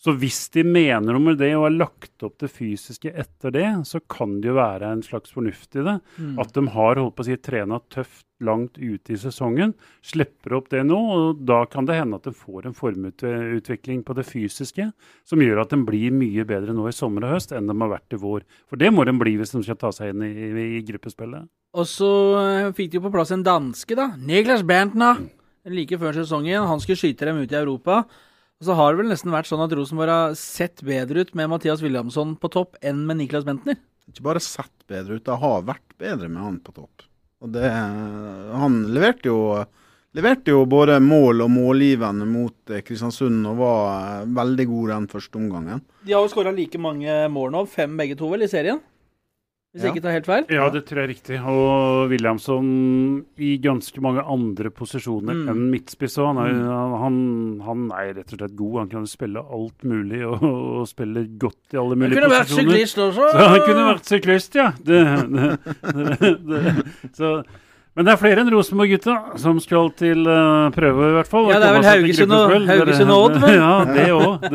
Så 0.00 0.12
hvis 0.20 0.50
de 0.52 0.60
mener 0.66 1.14
noe 1.14 1.22
med 1.22 1.38
det 1.40 1.54
og 1.56 1.64
har 1.64 1.76
lagt 1.78 2.24
opp 2.26 2.36
det 2.42 2.50
fysiske 2.52 3.08
etter 3.08 3.54
det, 3.54 3.68
så 3.88 4.02
kan 4.10 4.36
det 4.42 4.50
jo 4.50 4.58
være 4.58 4.90
en 4.92 5.02
slags 5.04 5.32
fornuft 5.32 5.78
i 5.78 5.84
det. 5.86 5.94
Mm. 6.18 6.34
At 6.42 6.52
de 6.56 6.64
har 6.74 7.00
holdt 7.00 7.14
på 7.16 7.24
å 7.24 7.28
si, 7.30 7.36
trena 7.40 7.78
tøft 7.92 8.26
langt 8.44 8.76
ute 8.76 9.14
i 9.14 9.16
sesongen, 9.16 9.72
slipper 10.04 10.58
opp 10.58 10.68
det 10.74 10.82
nå, 10.84 10.98
og 10.98 11.40
da 11.48 11.62
kan 11.70 11.86
det 11.88 11.96
hende 11.96 12.18
at 12.18 12.26
de 12.28 12.34
får 12.36 12.68
en 12.68 12.76
formutvikling 12.76 14.02
på 14.04 14.16
det 14.18 14.26
fysiske 14.28 14.90
som 15.24 15.40
gjør 15.40 15.62
at 15.62 15.72
de 15.72 15.78
blir 15.86 16.12
mye 16.12 16.44
bedre 16.48 16.74
nå 16.76 16.90
i 16.90 16.92
sommer 16.92 17.24
og 17.24 17.38
høst 17.38 17.54
enn 17.56 17.70
de 17.70 17.78
har 17.78 17.94
vært 17.94 18.18
i 18.18 18.20
vår. 18.20 18.44
For 18.68 18.80
det 18.80 18.92
må 18.92 19.06
de 19.08 19.16
bli 19.16 19.38
hvis 19.40 19.54
de 19.54 19.62
skal 19.64 19.80
ta 19.80 19.94
seg 19.94 20.12
inn 20.12 20.26
i, 20.26 20.32
i, 20.50 20.66
i 20.80 20.84
gruppespillet. 20.90 21.48
Og 21.74 21.88
så 21.90 22.10
eh, 22.42 22.68
fikk 22.76 22.92
de 22.92 23.02
på 23.06 23.14
plass 23.14 23.32
en 23.34 23.46
danske, 23.46 23.96
da. 23.98 24.12
Niklas 24.20 24.66
Berntner. 24.66 25.24
Like 25.64 25.96
før 25.96 26.12
sesongen. 26.12 26.68
Han 26.68 26.82
skulle 26.82 27.00
skyte 27.00 27.24
dem 27.30 27.40
ut 27.40 27.52
i 27.52 27.56
Europa. 27.58 28.02
Og 28.62 28.68
så 28.68 28.76
har 28.78 28.92
det 28.92 29.02
vel 29.02 29.10
nesten 29.10 29.34
vært 29.34 29.48
sånn 29.50 29.64
at 29.64 29.72
Rosenborg 29.74 30.12
har 30.12 30.36
sett 30.38 30.82
bedre 30.86 31.24
ut 31.24 31.32
med 31.36 31.50
Mathias 31.52 31.82
Williamson 31.84 32.36
på 32.40 32.50
topp 32.54 32.78
enn 32.84 33.02
med 33.08 33.18
Niklas 33.18 33.46
Bentner. 33.46 33.80
Ikke 34.10 34.26
bare 34.26 34.42
sett 34.44 34.72
bedre 34.90 35.18
ut, 35.18 35.24
det 35.26 35.40
har 35.42 35.64
vært 35.66 35.96
bedre 36.00 36.28
med 36.28 36.42
han 36.44 36.60
på 36.62 36.74
topp. 36.76 37.06
Og 37.44 37.50
det 37.52 37.68
Han 37.68 38.84
leverte 38.94 39.28
jo 39.28 39.40
Leverte 40.14 40.52
jo 40.52 40.60
både 40.70 41.00
mål 41.02 41.42
og 41.42 41.48
målgivende 41.50 42.22
mot 42.30 42.70
eh, 42.70 42.84
Kristiansund 42.86 43.48
og 43.50 43.56
var 43.58 44.20
eh, 44.20 44.28
veldig 44.36 44.66
god 44.70 44.92
den 44.92 45.08
første 45.10 45.40
omgangen. 45.40 45.80
De 46.06 46.14
har 46.14 46.22
jo 46.22 46.30
skåra 46.30 46.52
like 46.54 46.78
mange 46.78 47.16
mål 47.34 47.50
nå, 47.50 47.64
fem 47.66 47.96
begge 47.98 48.14
to 48.20 48.28
vel, 48.30 48.44
i 48.46 48.50
serien? 48.52 48.78
Hvis 49.74 49.82
jeg 49.82 49.90
ikke 49.96 50.02
tar 50.04 50.12
helt 50.14 50.26
feil? 50.28 50.44
Ja, 50.54 50.68
det 50.70 50.84
tror 50.86 51.00
jeg 51.00 51.04
er 51.08 51.10
riktig. 51.10 51.38
Og 51.50 52.04
Williamson 52.12 52.66
i 53.42 53.56
ganske 53.58 53.98
mange 54.04 54.22
andre 54.22 54.70
posisjoner 54.70 55.34
Mm. 55.34 55.48
enn 55.50 55.64
midtspiss 55.72 56.14
òg. 56.22 56.28
Han, 56.30 56.38
er- 56.46 56.94
han, 57.02 57.16
han 57.66 57.82
er 57.98 58.12
rett 58.20 58.32
og 58.32 58.38
slett 58.38 58.54
god. 58.54 58.76
Han 58.84 58.88
kan 58.92 59.06
spille 59.10 59.42
alt 59.42 59.82
mulig 59.82 60.20
og, 60.28 60.44
og 60.46 60.86
spille 60.86 61.26
godt 61.42 61.74
i 61.74 61.80
alle 61.82 61.98
mulige 61.98 62.22
posisjoner. 62.22 62.30
Han 62.30 62.30
kunne 62.30 62.38
vært 62.38 62.54
syklist 62.54 63.02
også. 63.08 63.26
Så 63.34 63.48
han 63.50 63.60
kunne 63.66 63.88
vært 63.90 64.12
syklist, 64.14 64.54
ja. 64.62 64.68
Det, 64.78 65.02
det, 65.34 65.50
det, 66.22 66.32
det, 66.46 66.86
så, 67.18 67.32
men 67.96 68.06
det 68.06 68.14
er 68.14 68.22
flere 68.22 68.42
enn 68.42 68.50
Rosenborg-gutta 68.54 69.16
som 69.42 69.58
skal 69.62 69.90
til 69.98 70.22
uh, 70.26 70.70
prøve, 70.74 71.10
i 71.10 71.18
hvert 71.18 71.30
fall. 71.30 71.50
Ja, 71.50 71.58
det 71.62 71.68
er 71.72 71.76
vel 71.80 71.90
Haugesund 71.90 72.32
og-. 72.38 72.54
Haugesund 72.70 73.10
og 73.10 73.26
Odd, 73.26 73.36
vel? 73.42 73.58
Ja, 73.58 73.74
det 73.90 74.08
òg. 74.14 74.48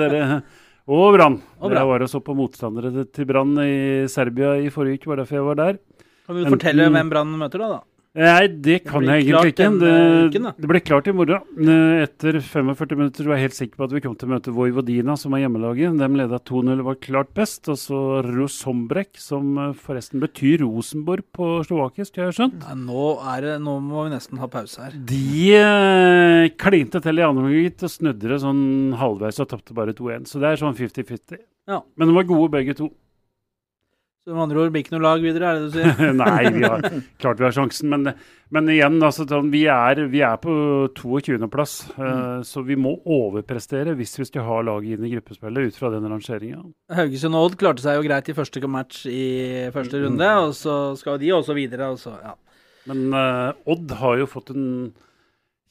Og 0.90 1.14
Brann. 1.14 1.38
Jeg 1.62 1.86
var 1.86 2.02
og 2.02 2.10
så 2.10 2.22
på 2.26 2.34
motstandere 2.34 3.06
til 3.14 3.28
Brann 3.30 3.54
i 3.62 4.08
Serbia 4.10 4.56
i 4.58 4.72
forrige 4.74 4.98
uke, 4.98 5.12
var 5.12 5.22
derfor 5.22 5.38
jeg 5.38 5.46
var 5.46 5.60
der. 5.60 5.78
Kan 6.26 6.40
du 6.40 6.50
fortelle 6.50 6.90
hvem 6.90 7.12
Brann 7.14 7.36
møter, 7.38 7.62
da? 7.62 7.68
da? 7.78 7.99
Nei, 8.20 8.48
det 8.52 8.82
kan 8.84 9.06
det 9.06 9.14
jeg 9.16 9.30
egentlig 9.30 9.54
ikke. 9.54 9.68
Det, 9.80 9.92
uken, 10.28 10.48
det 10.60 10.70
ble 10.72 10.82
klart 10.84 11.08
i 11.08 11.14
morgen. 11.16 11.46
Eh, 11.64 12.04
Etter 12.04 12.40
45 12.44 13.00
minutter 13.00 13.30
var 13.30 13.40
jeg 13.40 13.48
helt 13.48 13.58
sikker 13.58 13.80
på 13.80 13.88
at 13.88 13.96
vi 13.96 14.02
kom 14.04 14.18
til 14.20 14.28
å 14.28 14.34
møte 14.34 14.54
Vojvodina, 14.56 15.16
som 15.20 15.36
er 15.38 15.46
hjemmelaget. 15.46 15.96
De 16.02 16.10
leda 16.20 16.42
2-0 16.52 16.74
og 16.76 16.90
var 16.90 17.00
klart 17.06 17.32
best. 17.38 17.70
Og 17.72 17.80
så 17.80 18.02
Rosombrek, 18.28 19.14
som 19.24 19.56
eh, 19.56 19.74
forresten 19.88 20.24
betyr 20.24 20.66
Rosenborg 20.66 21.30
på 21.36 21.52
slovakisk, 21.70 22.20
har 22.20 22.30
jeg 22.30 22.40
skjønt. 22.42 22.60
Nei, 22.66 22.78
nå, 22.84 23.10
er 23.36 23.48
det, 23.48 23.58
nå 23.64 23.78
må 23.88 24.08
vi 24.10 24.16
nesten 24.18 24.44
ha 24.44 24.52
pause 24.52 24.84
her. 24.84 24.98
De 25.10 25.26
eh, 25.56 26.50
klinte 26.60 27.00
til 27.06 27.24
i 27.24 27.28
andre 27.28 27.48
omgang 27.48 27.70
og 27.80 27.94
snudde 27.94 28.34
det 28.34 28.44
sånn 28.44 28.98
halvveis 29.00 29.40
og 29.40 29.54
tapte 29.54 29.76
bare 29.78 29.96
2-1. 29.96 30.28
Så 30.28 30.44
det 30.44 30.52
er 30.52 30.60
sånn 30.60 30.76
50-50. 30.76 31.40
Ja. 31.70 31.84
Men 31.96 32.10
de 32.10 32.18
var 32.18 32.28
gode 32.28 32.52
begge 32.58 32.76
to. 32.76 32.92
Så 34.30 34.36
med 34.36 34.44
andre 34.44 34.60
ord 34.62 34.74
blir 34.74 34.84
ikke 34.84 34.94
noe 34.94 35.02
lag 35.02 35.24
videre, 35.24 35.48
er 35.50 35.58
det 35.58 35.70
du 35.72 35.78
sier? 35.80 36.12
Nei, 36.20 36.50
vi 36.54 36.62
har, 36.62 36.84
klart 37.18 37.40
vi 37.40 37.48
har 37.48 37.54
sjansen, 37.56 37.90
men, 37.90 38.12
men 38.54 38.68
igjen, 38.70 39.00
altså, 39.02 39.24
sånn, 39.26 39.48
vi, 39.50 39.64
er, 39.74 40.04
vi 40.12 40.22
er 40.22 40.36
på 40.38 40.54
22.-plass. 41.00 41.74
Mm. 41.98 42.44
så 42.46 42.62
vi 42.68 42.78
må 42.78 42.92
overprestere 43.10 43.96
hvis 43.98 44.14
vi 44.20 44.28
skal 44.30 44.46
ha 44.46 44.60
laget 44.68 45.00
inn 45.00 45.08
i 45.08 45.12
gruppespillet 45.16 45.72
ut 45.72 45.82
fra 45.82 45.90
den 45.96 46.06
rangeringa. 46.06 46.62
Haugesund 46.94 47.40
og 47.40 47.48
Odd 47.48 47.58
klarte 47.64 47.82
seg 47.88 47.98
jo 47.98 48.06
greit 48.06 48.30
i 48.30 48.38
første 48.38 48.62
match 48.70 49.02
i 49.10 49.26
første 49.74 50.04
runde, 50.06 50.30
og 50.46 50.54
så 50.62 50.78
skal 51.02 51.18
de 51.18 51.34
også 51.34 51.58
videre. 51.58 51.90
Og 51.90 51.98
så, 52.06 52.14
ja. 52.22 52.38
Men 52.92 53.10
uh, 53.10 53.58
Odd 53.74 53.98
har 53.98 54.22
jo 54.22 54.30
fått 54.30 54.54
en 54.54 54.68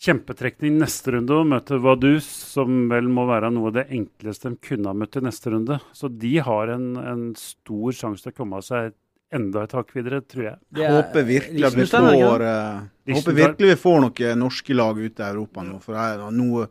kjempetrekning 0.03 0.77
neste 0.79 1.11
runde 1.17 1.35
og 1.35 1.49
møter 1.51 1.81
Vaduz, 1.83 2.27
som 2.53 2.85
vel 2.91 3.09
må 3.11 3.25
være 3.29 3.51
noe 3.51 3.73
av 3.73 3.77
det 3.81 3.87
enkleste 3.97 4.53
de 4.53 4.61
kunne 4.69 4.93
ha 4.93 4.95
møtt 4.95 5.19
i 5.19 5.23
neste 5.27 5.51
runde. 5.51 5.81
Så 5.97 6.11
de 6.13 6.37
har 6.47 6.71
en, 6.77 6.93
en 7.03 7.25
stor 7.39 7.97
sjanse 7.99 8.23
til 8.23 8.35
å 8.35 8.39
komme 8.39 8.61
seg 8.63 8.93
enda 9.35 9.65
et 9.67 9.75
hakk 9.77 9.91
videre, 9.97 10.23
tror 10.25 10.45
jeg. 10.47 10.59
Jeg 10.79 10.87
er- 10.87 10.95
Håper 11.03 11.27
virkelig 11.29 11.65
at 11.67 11.75
vi 11.77 11.89
får 11.91 12.45
eh, 12.49 13.17
Håper 13.19 13.35
virkelig 13.37 13.73
vi 13.75 13.81
får 13.83 13.99
noen 14.07 14.39
norske 14.45 14.77
lag 14.79 15.01
ute 15.03 15.21
i 15.25 15.33
Europa 15.33 15.65
nå. 15.67 15.81
For 15.83 15.99
det 15.99 16.05
er 16.15 16.31
noe 16.39 16.69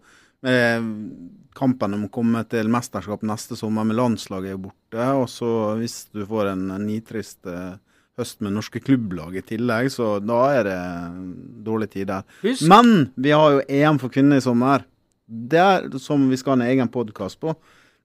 med 0.47 0.87
kampen 1.57 1.93
om 1.97 2.05
å 2.07 2.11
komme 2.13 2.43
til 2.49 2.69
mesterskap 2.69 3.21
neste 3.27 3.57
sommer 3.57 3.83
med 3.85 3.97
landslaget 3.99 4.55
er 4.55 4.61
borte. 4.61 5.05
Og 5.19 5.27
så 5.29 5.51
hvis 5.81 6.05
du 6.13 6.23
får 6.29 6.53
en, 6.55 6.65
en 6.71 6.87
nitrist 6.87 7.45
eh, 7.49 7.75
høst 8.17 8.41
med 8.41 8.55
norske 8.55 8.81
klubblag 8.81 9.37
i 9.37 9.43
tillegg, 9.45 9.91
så 9.93 10.17
da 10.23 10.41
er 10.57 10.67
det 10.67 10.77
dårlig 11.65 11.91
tid 11.93 12.09
der. 12.09 12.25
Husk, 12.41 12.65
Men 12.69 13.11
vi 13.15 13.33
har 13.35 13.57
jo 13.57 13.65
EM 13.69 13.99
for 14.01 14.13
kvinner 14.13 14.41
i 14.41 14.45
sommer. 14.45 14.85
Det 15.27 15.59
er 15.61 15.89
som 16.01 16.25
vi 16.31 16.39
skal 16.39 16.55
ha 16.55 16.63
en 16.63 16.71
egen 16.71 16.89
podkast 16.89 17.39
på. 17.43 17.53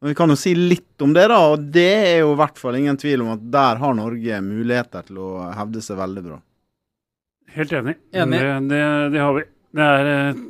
Men 0.02 0.10
vi 0.10 0.18
kan 0.18 0.32
jo 0.32 0.36
si 0.36 0.52
litt 0.58 1.02
om 1.04 1.12
det, 1.14 1.28
da. 1.30 1.38
Og 1.54 1.68
det 1.72 1.90
er 2.10 2.16
jo 2.24 2.32
i 2.34 2.40
hvert 2.40 2.58
fall 2.58 2.76
ingen 2.80 2.98
tvil 2.98 3.22
om 3.22 3.36
at 3.36 3.44
der 3.54 3.78
har 3.78 3.94
Norge 3.94 4.40
muligheter 4.42 5.06
til 5.06 5.20
å 5.22 5.28
hevde 5.54 5.84
seg 5.84 6.00
veldig 6.00 6.24
bra. 6.26 6.40
Helt 7.54 7.72
enig. 7.78 7.94
Enig. 8.12 8.40
Det, 8.40 8.56
det, 8.72 8.82
det 9.14 9.22
har 9.22 9.36
vi. 9.36 9.44
Det 9.72 9.86
er 9.86 10.10
eh, 10.10 10.42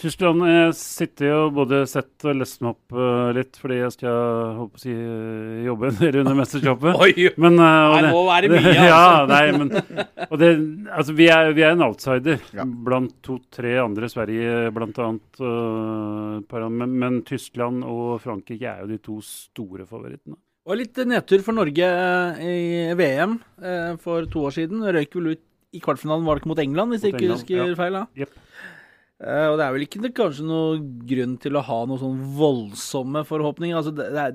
Tyskland 0.00 0.42
Jeg 0.48 0.72
sitter 0.74 1.28
jo 1.28 1.36
både 1.54 1.84
sett 1.86 2.24
og 2.26 2.34
lest 2.40 2.62
meg 2.64 2.72
opp 2.72 2.96
uh, 2.98 3.30
litt 3.36 3.54
fordi 3.60 3.76
jeg 3.78 3.94
skal 3.94 4.56
håper 4.58 4.80
å 4.80 4.82
si, 4.82 4.90
eh, 4.90 5.60
jobbe 5.68 5.86
en 5.92 6.00
del 6.00 6.18
under 6.24 6.38
mesterskapet. 6.40 6.98
Oi! 6.98 7.28
Men, 7.40 7.60
og 7.62 7.94
Her 7.94 8.08
må 8.10 8.24
være 8.26 8.50
mye, 8.50 8.64
det, 8.64 8.72
Ja, 8.90 8.98
altså. 9.20 9.30
nei, 9.30 9.44
men 9.54 10.26
og 10.26 10.34
det, 10.42 10.50
altså, 10.88 11.14
vi, 11.14 11.28
er, 11.30 11.52
vi 11.54 11.66
er 11.66 11.76
en 11.76 11.86
outsider 11.86 12.42
Ja. 12.56 12.66
blant 12.66 13.14
to-tre 13.24 13.76
andre. 13.84 14.10
Sverige 14.10 14.74
blant 14.74 14.98
annet. 15.04 15.40
øh, 15.40 16.68
men, 16.74 16.98
men 16.98 17.22
Tyskland 17.26 17.86
og 17.86 18.18
Frankrike 18.24 18.66
er 18.66 18.82
jo 18.82 18.90
de 18.90 18.98
to 18.98 19.20
store 19.24 19.86
favorittene. 19.86 20.36
Og 20.64 20.78
litt 20.80 20.98
nedtur 21.06 21.42
for 21.44 21.54
Norge 21.54 21.86
i 22.40 22.92
VM 22.96 23.36
for 24.00 24.26
to 24.32 24.46
år 24.48 24.54
siden. 24.56 24.80
Røyk 24.96 25.18
vel 25.20 25.34
ut 25.34 25.42
i 25.74 25.82
kvartfinalen, 25.82 26.24
var 26.26 26.38
det 26.38 26.44
ikke 26.44 26.52
mot 26.52 26.62
England, 26.62 26.94
hvis 26.94 27.04
jeg 27.04 27.14
ikke 27.14 27.26
England, 27.26 27.40
husker 27.42 27.60
ja. 27.60 27.74
feil? 27.78 27.98
da? 27.98 28.04
Jepp. 28.22 28.38
Eh, 29.24 29.46
og 29.48 29.54
det 29.56 29.64
er 29.64 29.72
vel 29.72 29.84
ikke 29.86 30.10
kanskje 30.12 30.44
noe 30.44 30.74
grunn 31.08 31.38
til 31.40 31.56
å 31.56 31.62
ha 31.64 31.76
noen 31.88 32.00
sånn 32.02 32.18
voldsomme 32.36 33.22
forhåpninger. 33.24 33.78
Altså, 33.78 33.92
det, 33.96 34.10
det 34.12 34.24
er, 34.26 34.34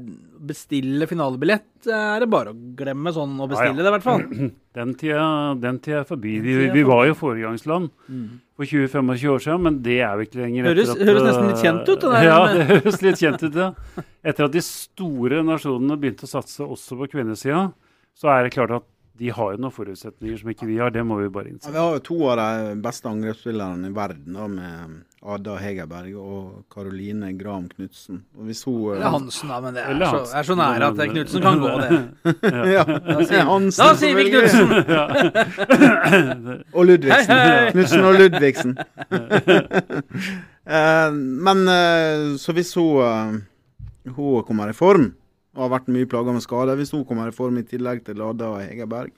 bestille 0.50 1.06
finalebillett 1.10 1.86
eh, 1.92 2.06
er 2.16 2.24
det 2.24 2.30
bare 2.32 2.54
å 2.56 2.58
glemme 2.80 3.12
sånn 3.14 3.36
å 3.44 3.46
bestille 3.52 3.76
Ja, 3.76 3.84
ja. 3.84 3.86
det, 3.86 3.92
i 3.92 3.96
hvert 3.98 4.08
fall. 4.08 4.52
Den 4.80 4.94
tida, 4.96 5.24
den 5.60 5.78
tida 5.84 6.00
er 6.04 6.08
forbi. 6.08 6.38
Vi, 6.46 6.54
tida 6.56 6.74
vi 6.78 6.84
var 6.88 7.04
jo 7.10 7.16
foregangsland 7.20 7.90
Mm. 8.10 8.28
for 8.56 8.66
20-25 8.70 9.32
år 9.34 9.42
siden, 9.44 9.62
men 9.66 9.80
det 9.86 9.98
er 10.06 10.14
vi 10.20 10.26
ikke 10.30 10.40
lenger. 10.44 10.68
Høres- 10.70 10.94
at, 10.94 11.02
høres 11.10 11.26
nesten 11.26 11.48
litt 11.50 11.64
kjent 11.66 11.90
ut, 11.90 12.06
det 12.06 12.22
Ja, 12.30 12.38
det 12.54 12.66
høres 12.70 13.02
litt 13.04 13.20
kjent 13.22 13.44
ut, 13.46 13.58
ja. 13.60 14.04
Etter 14.24 14.48
at 14.48 14.56
de 14.56 14.64
store 14.66 15.42
nasjonene 15.48 15.98
begynte 16.00 16.26
å 16.30 16.32
satse 16.32 16.64
også 16.66 16.98
på 17.02 17.10
kvinnesida, 17.14 17.66
så 18.18 18.32
er 18.34 18.48
det 18.48 18.54
klart 18.56 18.74
at 18.80 18.88
de 19.20 19.30
har 19.36 19.52
jo 19.54 19.60
noen 19.60 19.74
forutsetninger 19.76 20.38
som 20.40 20.50
ikke 20.54 20.68
vi 20.70 20.78
har. 20.80 20.90
Det 20.96 21.04
må 21.06 21.18
vi 21.20 21.28
bare 21.30 21.50
Ja, 21.50 21.54
innse. 21.58 21.72
vi 21.74 21.78
har 21.78 21.94
jo 21.98 22.00
to 22.08 22.18
av 22.32 22.38
de 22.40 22.76
beste 22.82 23.10
angrepsspillerne 23.10 23.90
i 23.90 23.94
verden, 23.96 24.34
da, 24.38 24.48
med 24.48 25.04
Ada 25.20 25.58
Hegerberg 25.60 26.14
og 26.16 26.64
Karoline 26.72 27.34
Graham 27.36 27.66
Knutsen. 27.68 28.22
Eller 28.34 28.46
hvis 28.48 28.64
hun 28.64 28.96
Det 28.96 29.04
er 29.04 29.12
Hansen, 29.12 29.50
da, 29.52 29.58
men 29.66 29.74
det 29.76 29.84
er 29.84 30.00
så, 30.00 30.22
er 30.40 30.44
så 30.48 30.56
nære 30.56 30.88
at 30.88 30.96
Knutsen 31.12 31.42
kan 31.44 31.60
gå, 31.60 31.74
det. 31.84 31.92
ja, 32.78 32.84
sier- 33.28 33.44
Hansen, 33.50 33.84
Da 33.84 33.94
sier 34.00 34.16
vi. 34.16 34.30
Knutsen! 34.32 34.68
Og 36.74 36.86
Ludvigsen. 36.88 37.38
Knutsen 37.76 38.06
og 38.08 38.14
Ludvigsen. 38.22 38.78
Eh, 40.70 41.12
men 41.14 41.68
eh, 41.68 42.36
så 42.38 42.54
hvis 42.54 42.74
hun, 42.78 43.02
eh, 43.04 44.12
hun 44.16 44.44
kommer 44.48 44.70
i 44.70 44.76
form, 44.78 45.12
og 45.58 45.66
har 45.66 45.74
vært 45.78 45.92
mye 45.94 46.10
plaga 46.10 46.36
med 46.36 46.46
skader, 46.46 46.78
hvis 46.80 46.94
hun 46.94 47.06
kommer 47.08 47.32
i 47.32 47.36
form 47.36 47.58
i 47.60 47.66
tillegg 47.68 48.04
til 48.06 48.20
Lada 48.22 48.52
og 48.54 48.62
Hegerberg, 48.62 49.14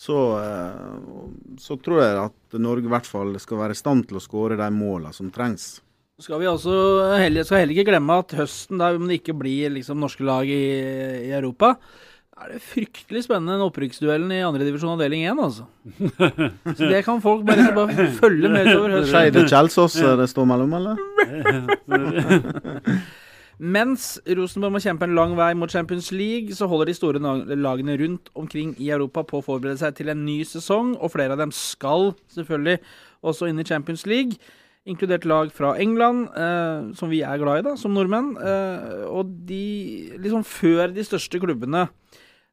så, 0.00 0.16
eh, 0.40 1.54
så 1.60 1.76
tror 1.80 2.02
jeg 2.02 2.18
at 2.24 2.60
Norge 2.60 2.88
i 2.88 2.92
hvert 2.92 3.08
fall 3.08 3.34
skal 3.42 3.60
være 3.60 3.76
i 3.76 3.80
stand 3.80 4.06
til 4.08 4.20
å 4.20 4.24
skåre 4.24 4.56
de 4.60 4.68
målene 4.72 5.12
som 5.16 5.32
trengs. 5.32 5.78
Skal 6.20 6.40
vi 6.42 6.48
også 6.48 6.72
heller, 7.16 7.46
skal 7.48 7.62
heller 7.62 7.78
ikke 7.78 7.90
glemme 7.94 8.20
at 8.20 8.34
høsten, 8.36 8.80
der, 8.80 8.96
om 8.96 9.08
det 9.08 9.20
ikke 9.22 9.36
blir 9.40 9.72
liksom 9.72 10.00
norske 10.00 10.24
lag 10.24 10.48
i, 10.48 10.64
i 11.28 11.32
Europa, 11.36 11.74
er 12.40 12.54
det 12.54 12.62
fryktelig 12.64 13.26
spennende 13.26 13.56
den 13.56 13.66
opprykksduellen 13.66 14.30
i 14.32 14.40
andredivisjon 14.44 14.94
avdeling 14.94 15.26
1, 15.28 15.40
altså. 15.44 15.64
Så 16.78 16.88
det 16.88 17.02
kan 17.04 17.20
folk 17.24 17.44
bare, 17.48 17.66
bare 17.76 18.06
følge 18.16 18.48
med 18.52 18.68
utover 18.70 18.94
høsten. 18.96 19.12
Skeid 19.12 19.36
og 19.36 19.50
Kjelsås 19.52 19.98
det 20.20 20.28
står 20.32 20.48
mellom, 20.48 20.72
eller? 20.80 20.94
Mens 23.60 24.14
Rosenborg 24.24 24.72
må 24.72 24.80
kjempe 24.80 25.04
en 25.04 25.12
lang 25.18 25.34
vei 25.36 25.50
mot 25.58 25.68
Champions 25.68 26.08
League, 26.16 26.54
så 26.56 26.64
holder 26.70 26.88
de 26.88 26.94
store 26.96 27.20
lagene 27.60 27.98
rundt 28.00 28.30
omkring 28.32 28.72
i 28.80 28.88
Europa 28.88 29.20
på 29.28 29.40
å 29.40 29.44
forberede 29.44 29.76
seg 29.82 29.98
til 29.98 30.08
en 30.08 30.22
ny 30.24 30.38
sesong, 30.48 30.94
og 30.96 31.12
flere 31.12 31.36
av 31.36 31.42
dem 31.42 31.52
skal 31.52 32.14
selvfølgelig 32.32 32.80
også 33.20 33.50
inn 33.50 33.60
i 33.60 33.66
Champions 33.68 34.06
League. 34.08 34.40
Inkludert 34.88 35.28
lag 35.28 35.52
fra 35.52 35.74
England, 35.76 36.30
eh, 36.32 36.88
som 36.96 37.12
vi 37.12 37.20
er 37.20 37.36
glad 37.42 37.60
i, 37.60 37.66
da, 37.68 37.76
som 37.76 37.92
nordmenn. 37.92 38.32
Eh, 38.40 39.04
og 39.12 39.28
de 39.44 40.16
Liksom 40.24 40.46
før 40.48 40.88
de 40.96 41.04
største 41.04 41.40
klubbene 41.42 41.90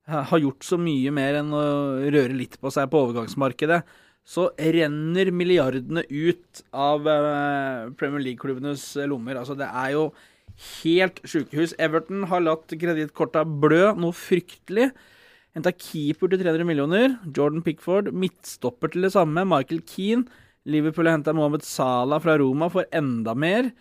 har 0.08 0.40
gjort 0.40 0.64
så 0.64 0.78
mye 0.80 1.12
mer 1.12 1.40
enn 1.40 1.56
å 1.56 1.64
røre 2.04 2.36
litt 2.36 2.60
på 2.60 2.72
seg 2.72 2.88
på 2.92 3.00
overgangsmarkedet, 3.08 3.82
så 4.28 4.50
renner 4.60 5.32
milliardene 5.32 6.04
ut 6.08 6.64
av 6.76 7.08
eh, 7.08 7.92
Premier 7.96 8.28
League-klubbenes 8.28 8.90
lommer. 9.08 9.40
Altså, 9.40 9.56
det 9.56 9.72
er 9.72 9.96
jo 9.96 10.10
helt 10.58 11.22
sjukehus. 11.28 11.76
Everton 11.82 12.26
har 12.32 12.44
latt 12.44 12.74
kredittkorta 12.74 13.44
blø 13.46 13.92
noe 14.00 14.16
fryktelig. 14.16 14.90
Henta 15.58 15.74
keeper 15.74 16.32
til 16.32 16.42
300 16.44 16.68
millioner. 16.68 17.18
Jordan 17.26 17.64
Pickford. 17.66 18.12
Midtstopper 18.14 18.94
til 18.94 19.08
det 19.08 19.14
samme. 19.16 19.46
Michael 19.48 19.84
Keane. 19.90 20.28
Liverpool 20.68 21.08
har 21.08 21.16
henta 21.16 21.34
Mohammed 21.36 21.64
Salah 21.64 22.20
fra 22.20 22.36
Roma 22.42 22.68
for 22.70 22.88
enda 22.96 23.34
mer. 23.38 23.72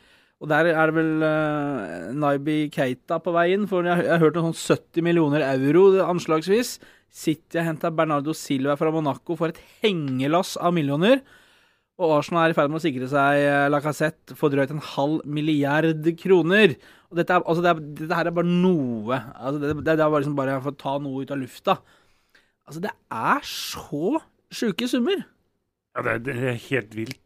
Og 0.41 0.51
der 0.53 0.69
er 0.69 0.91
det 0.91 0.97
vel 0.99 1.25
uh, 1.25 2.13
Naibi 2.15 2.57
Keita 2.73 3.19
på 3.25 3.33
vei 3.33 3.49
inn, 3.55 3.65
for 3.71 3.87
jeg, 3.89 4.05
jeg 4.05 4.13
har 4.13 4.21
hørt 4.21 4.37
noen 4.37 4.53
sånn 4.53 4.77
70 4.77 5.07
millioner 5.07 5.45
euro 5.49 5.87
anslagsvis. 6.05 6.77
City 7.09 7.59
har 7.59 7.71
henta 7.71 7.91
Bernardo 7.95 8.35
Silva 8.37 8.77
fra 8.77 8.93
Monaco 8.93 9.39
for 9.39 9.53
et 9.53 9.61
hengelass 9.81 10.55
av 10.61 10.77
millioner 10.77 11.23
og 11.97 12.19
Arsenal 12.19 12.45
er 12.45 12.53
i 12.53 12.57
ferd 12.57 12.69
med 12.69 12.81
å 12.81 12.85
sikre 12.85 13.07
seg 13.09 13.41
eh, 13.41 13.67
Lacassette 13.73 14.37
for 14.37 14.53
drøyt 14.53 14.73
en 14.75 14.83
halv 14.85 15.23
milliard 15.25 16.05
kroner. 16.21 16.75
Og 17.09 17.21
dette, 17.21 17.33
er, 17.33 17.45
altså 17.49 17.65
det 17.65 17.71
er, 17.71 17.81
dette 18.03 18.19
her 18.19 18.29
er 18.29 18.37
bare 18.37 18.51
noe. 18.51 19.21
Altså 19.33 19.63
det, 19.63 19.71
det, 19.81 19.95
er 19.95 20.03
bare, 20.03 20.21
liksom 20.21 20.37
bare 20.37 20.59
for 20.65 20.75
å 20.75 20.81
ta 20.83 20.97
noe 21.01 21.25
ut 21.25 21.33
av 21.33 21.41
lufta. 21.41 21.79
Altså, 22.67 22.83
det 22.85 22.93
er 22.93 23.47
så 23.49 24.19
sjuke 24.53 24.89
summer. 24.91 25.25
Ja, 25.97 26.05
det, 26.05 26.19
det 26.27 26.37
er 26.37 26.61
helt 26.67 26.99
vilt. 26.99 27.23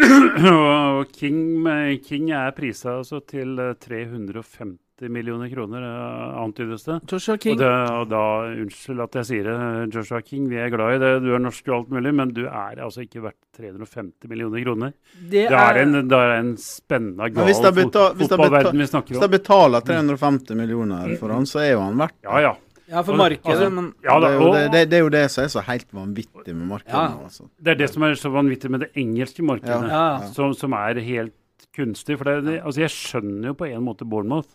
og 0.50 1.16
King, 1.16 1.64
King 2.04 2.30
er 2.36 2.52
prisa 2.56 2.98
altså 3.00 3.22
til 3.24 3.56
eh, 3.62 3.72
350 3.80 4.76
150 5.00 5.08
millioner 5.08 5.48
kroner, 5.48 5.82
eh, 5.82 6.42
antydes 6.42 6.84
det. 6.84 7.00
Joshua 7.08 7.36
King. 7.38 7.52
Og, 7.52 7.58
det, 7.58 7.90
og, 7.90 8.08
da, 8.10 8.22
Unnskyld 8.62 9.00
at 9.00 9.18
jeg 9.20 9.28
sier 9.30 9.48
det, 9.48 9.94
Joshua 9.94 10.20
King. 10.22 10.48
Vi 10.50 10.56
er 10.60 10.70
glad 10.70 10.96
i 10.96 11.00
det. 11.02 11.12
Du 11.24 11.34
er 11.34 11.42
norsk 11.42 11.68
og 11.68 11.76
alt 11.78 11.90
mulig, 11.90 12.14
men 12.14 12.32
du 12.34 12.44
er 12.46 12.80
altså 12.84 13.04
ikke 13.04 13.24
verdt 13.24 13.38
350 13.56 14.28
millioner 14.30 14.64
kroner. 14.64 14.94
Det 15.20 15.46
er, 15.46 15.50
det 15.50 15.60
er, 15.60 15.82
en, 15.82 16.08
det 16.08 16.18
er 16.18 16.34
en, 16.38 16.56
spennende, 16.60 17.30
gal 17.30 17.54
fotballverden 17.54 18.80
vi 18.80 18.88
snakker 18.88 19.14
om. 19.14 19.20
Hvis 19.20 19.28
de 19.28 19.38
betaler 19.38 19.86
350 19.86 20.58
millioner 20.58 21.14
for 21.20 21.34
han, 21.34 21.48
så 21.48 21.62
er 21.64 21.72
jo 21.74 21.86
han 21.86 22.00
verdt 22.00 22.18
det. 22.20 22.28
Ja, 22.28 22.42
ja. 22.50 22.58
Ja, 22.90 23.04
for 23.06 23.14
markedet, 23.14 23.46
altså, 23.46 23.68
men 23.70 23.92
ja, 24.02 24.16
da, 24.18 24.28
og, 24.34 24.48
det, 24.50 24.60
er 24.64 24.70
det, 24.72 24.78
det, 24.90 24.96
er 24.98 25.04
jo 25.04 25.10
det, 25.14 25.20
som 25.30 25.44
er 25.44 25.50
så 25.52 25.62
helt 25.62 25.86
vanvittig 25.94 26.54
med 26.56 26.64
markedet. 26.72 26.96
Ja. 26.96 27.20
Altså. 27.22 27.44
Det 27.54 27.70
er 27.70 27.76
det 27.78 27.86
som 27.92 28.02
er 28.02 28.16
så 28.18 28.32
vanvittig 28.34 28.70
med 28.74 28.82
det 28.82 28.88
engelske 28.98 29.44
markedet, 29.46 29.92
ja, 29.92 30.32
som, 30.34 30.56
som, 30.58 30.74
er 30.74 30.98
helt 31.06 31.68
kunstig. 31.76 32.16
For 32.18 32.26
det, 32.26 32.56
altså, 32.58 32.82
jeg 32.82 32.90
skjønner 32.90 33.52
jo 33.52 33.54
på 33.60 33.68
en 33.70 33.84
måte 33.86 34.08
Bournemouth. 34.10 34.50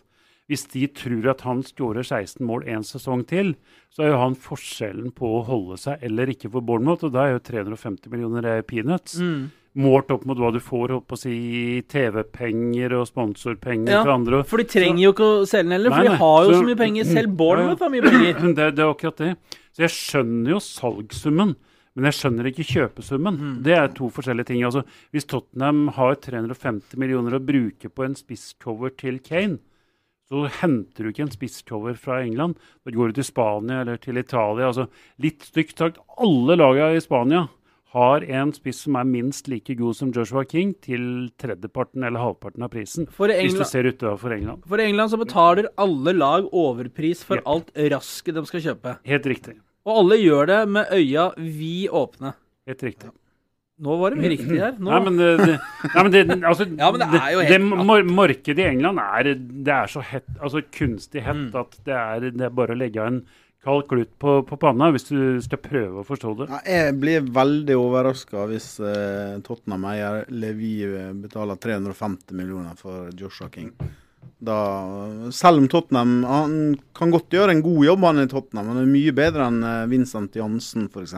Hvis 0.48 0.62
de 0.70 0.86
tror 0.94 1.26
at 1.32 1.40
han 1.42 1.62
skårer 1.66 2.04
16 2.06 2.44
mål 2.46 2.68
en 2.70 2.84
sesong 2.86 3.24
til, 3.26 3.56
så 3.90 4.04
er 4.04 4.12
jo 4.12 4.18
han 4.22 4.36
forskjellen 4.38 5.10
på 5.16 5.26
å 5.40 5.44
holde 5.48 5.76
seg 5.82 5.98
eller 6.06 6.30
ikke 6.30 6.50
for 6.52 6.62
Bournemouth, 6.62 7.02
og 7.08 7.12
da 7.16 7.24
er 7.26 7.32
jo 7.34 7.40
350 7.50 8.10
millioner 8.12 8.62
peanuts. 8.62 9.18
mm. 9.18 9.46
Målt 9.76 10.08
opp 10.08 10.22
mot 10.24 10.38
hva 10.40 10.48
du 10.54 10.56
får 10.64 10.88
holdt 10.94 11.04
på 11.06 11.12
å 11.12 11.20
si, 11.20 11.82
TV-penger 11.92 12.94
og 12.96 13.06
sponsorpenger 13.10 13.90
Ja, 13.92 14.02
fra 14.06 14.14
andre. 14.16 14.38
For 14.48 14.56
de 14.62 14.64
trenger 14.72 15.02
jo 15.02 15.10
ikke 15.12 15.26
å 15.26 15.42
selge 15.48 15.66
den 15.68 15.74
heller, 15.76 15.90
for 15.92 16.00
Nei, 16.00 16.08
de 16.08 16.16
har 16.22 16.44
jo 16.46 16.50
Så- 16.52 16.60
så 16.62 16.64
mye 16.64 16.78
penger. 16.80 17.04
Selv 17.04 17.36
Bournemouth 17.36 17.78
har 17.84 17.90
mye 17.90 18.02
penger. 18.02 18.32
Det, 18.56 18.74
det 18.76 18.78
er 18.86 18.94
akkurat 18.94 19.16
det. 19.20 19.36
Så 19.76 19.84
jeg 19.84 19.92
skjønner 19.92 20.48
jo 20.54 20.60
salgssummen, 20.64 21.56
men 21.94 22.04
jeg 22.08 22.16
skjønner 22.16 22.48
ikke 22.48 22.64
kjøpesummen. 22.72 23.36
Mm. 23.36 23.62
Det 23.62 23.74
er 23.76 23.88
to 23.88 24.08
forskjellige 24.08 24.46
ting. 24.46 24.62
Altså, 24.64 24.82
hvis 25.12 25.26
Tottenham 25.28 25.88
har 25.92 26.14
350 26.16 26.96
millioner 26.96 27.36
å 27.36 27.44
bruke 27.44 27.90
på 27.92 28.04
en 28.06 28.14
spisscover 28.16 28.96
til 28.96 29.18
Kane, 29.18 29.58
så 30.26 30.46
henter 30.60 31.06
du 31.06 31.12
ikke 31.12 31.26
en 31.26 31.34
spisscover 31.34 31.98
fra 32.00 32.18
England. 32.24 32.56
Da 32.84 32.94
går 32.94 33.12
du 33.12 33.20
til 33.20 33.28
Spania 33.28 33.82
eller 33.84 34.00
til 34.02 34.18
Italia. 34.18 34.72
Altså, 34.72 34.88
litt 35.22 35.46
stygt 35.46 35.78
sagt, 35.78 36.00
alle 36.18 36.58
lagene 36.58 36.98
i 36.98 37.04
Spania 37.04 37.46
har 37.96 38.24
en 38.26 38.50
spiss 38.52 38.82
som 38.84 38.96
er 38.98 39.06
minst 39.08 39.46
like 39.48 39.76
god 39.78 39.96
som 39.96 40.10
Joshua 40.12 40.42
King, 40.44 40.74
til 40.84 41.30
tredjeparten 41.40 42.04
eller 42.04 42.20
halvparten 42.20 42.66
av 42.66 42.72
prisen. 42.74 43.06
For 43.08 43.30
Hvis 43.30 43.54
du 43.54 43.62
England, 43.62 43.70
ser 43.70 43.88
utover 43.88 44.34
England. 44.36 44.66
for 44.66 44.82
England 44.82 45.14
så 45.14 45.20
betaler 45.20 45.70
alle 45.78 46.12
lag 46.12 46.48
overpris 46.52 47.22
for 47.24 47.40
yep. 47.40 47.46
alt 47.46 47.70
rasket 47.94 48.34
de 48.34 48.44
skal 48.50 48.66
kjøpe. 48.66 48.96
Helt 49.06 49.30
riktig. 49.32 49.56
Og 49.86 50.02
alle 50.02 50.18
gjør 50.18 50.50
det 50.50 50.60
med 50.68 50.90
øya 50.92 51.30
vid 51.38 51.88
åpne. 51.94 52.34
Helt 52.66 52.82
riktig. 52.82 53.14
Nå 53.84 53.96
var 54.00 54.14
det 54.14 54.20
mye 54.22 54.30
riktig 54.32 54.56
her. 54.56 54.76
Nå. 54.80 54.88
Nei, 54.88 55.00
men 55.04 55.16
det, 55.20 55.26
det, 55.42 55.56
nei, 55.92 56.02
men 56.06 56.12
det, 56.14 56.20
altså, 56.48 56.64
Ja, 56.80 56.86
men 56.94 57.02
det 57.02 57.18
er 57.20 57.32
jo 57.34 57.42
helt 57.44 57.52
det, 57.52 57.80
mor 57.90 58.06
Markedet 58.22 58.62
i 58.64 58.68
England 58.70 59.02
er, 59.02 59.34
det 59.36 59.74
er 59.74 59.90
så 59.92 60.00
hett, 60.00 60.30
altså 60.40 60.62
kunstig 60.72 61.24
hett 61.26 61.42
Mm. 61.50 61.50
at 61.60 61.76
det 61.84 61.96
er, 61.98 62.30
det 62.32 62.46
er 62.46 62.54
bare 62.56 62.72
å 62.72 62.78
legge 62.80 63.02
av 63.02 63.10
en 63.10 63.18
kald 63.66 63.84
klut 63.90 64.12
på, 64.22 64.38
på 64.46 64.56
panna 64.62 64.88
hvis 64.94 65.08
du 65.10 65.18
skal 65.44 65.58
prøve 65.60 66.00
å 66.00 66.06
forstå 66.06 66.32
det. 66.38 66.46
Ja, 66.54 66.60
jeg 66.70 66.96
blir 67.02 67.28
veldig 67.36 67.76
overraska 67.82 68.46
hvis 68.48 68.68
eh, 68.80 69.36
Tottenham-eier 69.44 70.22
Levi 70.32 70.72
eh, 70.86 71.10
betaler 71.18 71.58
350 71.60 72.32
millioner 72.38 72.78
for 72.80 73.10
Joshua 73.18 73.50
King. 73.52 73.72
Da, 74.38 74.56
selv 75.32 75.62
om 75.62 75.66
Tottenham 75.72 76.16
Han 76.28 76.54
kan 76.96 77.12
godt 77.14 77.32
gjøre 77.32 77.54
en 77.56 77.62
god 77.64 77.84
jobb, 77.86 78.02
han 78.04 78.20
i 78.24 78.26
Tottenham. 78.30 78.72
Han 78.72 78.82
er 78.82 78.88
mye 78.90 79.12
bedre 79.16 79.50
enn 79.50 79.60
eh, 79.64 79.84
Vincent 79.92 80.36
Jansen, 80.38 80.88
f.eks. 80.92 81.16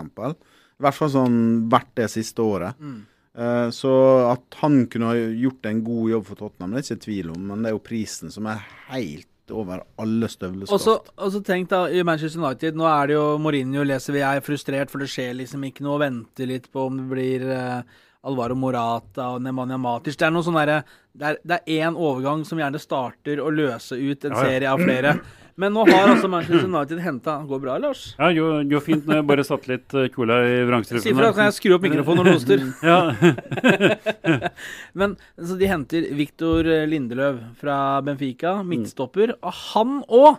I 0.79 0.87
hvert 0.87 0.95
fall 0.95 1.11
sånn 1.11 1.39
hvert 1.71 1.91
det 1.99 2.11
siste 2.13 2.45
året. 2.45 2.79
Mm. 2.79 3.01
Eh, 3.39 3.71
så 3.75 3.95
at 4.33 4.61
han 4.63 4.85
kunne 4.91 5.11
ha 5.11 5.17
gjort 5.19 5.67
en 5.71 5.83
god 5.87 6.13
jobb 6.13 6.29
for 6.29 6.41
Tottenham, 6.41 6.75
det 6.75 6.83
er 6.83 6.87
ikke 6.87 7.05
tvil 7.07 7.35
om. 7.35 7.43
Men 7.51 7.63
det 7.63 7.71
er 7.71 7.77
jo 7.77 7.85
prisen 7.91 8.35
som 8.35 8.49
er 8.51 8.63
helt 8.91 9.27
over 9.55 9.81
alle 9.97 10.29
støvleskaft. 10.29 11.13
og 11.17 11.31
så 11.33 11.41
tenk 11.41 11.71
da, 11.71 11.87
i 11.89 12.03
Manchester 12.05 12.43
United, 12.43 12.77
nå 12.77 12.85
er 12.91 13.09
det 13.09 13.15
jo 13.17 13.23
Mourinho 13.41 13.85
leser 13.87 14.13
vi 14.19 14.25
er 14.27 14.43
frustrert, 14.45 14.93
for 14.93 15.01
det 15.01 15.09
skjer 15.09 15.39
liksom 15.39 15.65
ikke 15.65 15.87
noe, 15.87 15.97
og 15.97 16.03
venter 16.05 16.51
litt 16.51 16.69
på 16.73 16.85
om 16.91 16.99
det 17.01 17.07
blir 17.09 17.47
eh, 17.55 17.97
Alvaro 18.27 18.55
Morata 18.59 19.29
og 19.37 19.43
Nemanja 19.45 19.77
Matic. 19.79 20.17
Det 20.19 20.27
er 20.27 20.33
noe 20.35 20.43
sånn 20.47 20.57
derre 20.59 20.81
Det 21.19 21.27
er- 21.27 21.39
det 21.47 21.61
én 21.67 21.95
overgang 21.97 22.45
som 22.47 22.59
gjerne 22.59 22.79
starter 22.79 23.39
å 23.43 23.51
løse 23.51 23.93
ut 23.99 24.25
en 24.25 24.33
Ja, 24.33 24.39
ja. 24.39 24.45
serie 24.49 24.69
av 24.71 24.79
flere. 24.79 25.21
Men 25.57 25.73
nå 25.75 25.83
har 25.89 26.07
altså 26.15 26.29
Manchester 26.31 26.69
United 26.69 26.99
henta 27.03 27.45
Går 27.49 27.61
bra, 27.61 27.77
Lars? 27.79 28.15
Ja, 28.19 28.29
jo, 28.31 28.61
jo 28.63 28.79
fint 28.79 29.05
når 29.05 29.15
jeg 29.17 29.27
bare 29.27 29.45
satte 29.45 29.67
litt 29.67 29.95
eh, 29.95 30.07
cola 30.15 30.37
i 30.47 30.65
vrangstrupen. 30.69 31.03
Si 31.03 31.13
fra, 31.13 31.33
kan 31.33 31.49
jeg 31.51 31.55
skru 31.57 31.75
opp 31.75 31.83
mikrofonen 31.83 32.23
når 32.23 32.25
du 32.25 32.33
hoster. 32.39 32.59
Ja. 32.87 34.49
Men 34.95 35.17
så 35.37 35.59
de 35.59 35.67
henter 35.67 36.07
Victor 36.15 36.63
Lindeløv 36.87 37.41
fra 37.59 38.01
Benfica, 38.07 38.63
midtstopper. 38.63 39.35
Og 39.43 39.53
han 39.73 40.03
òg! 40.09 40.39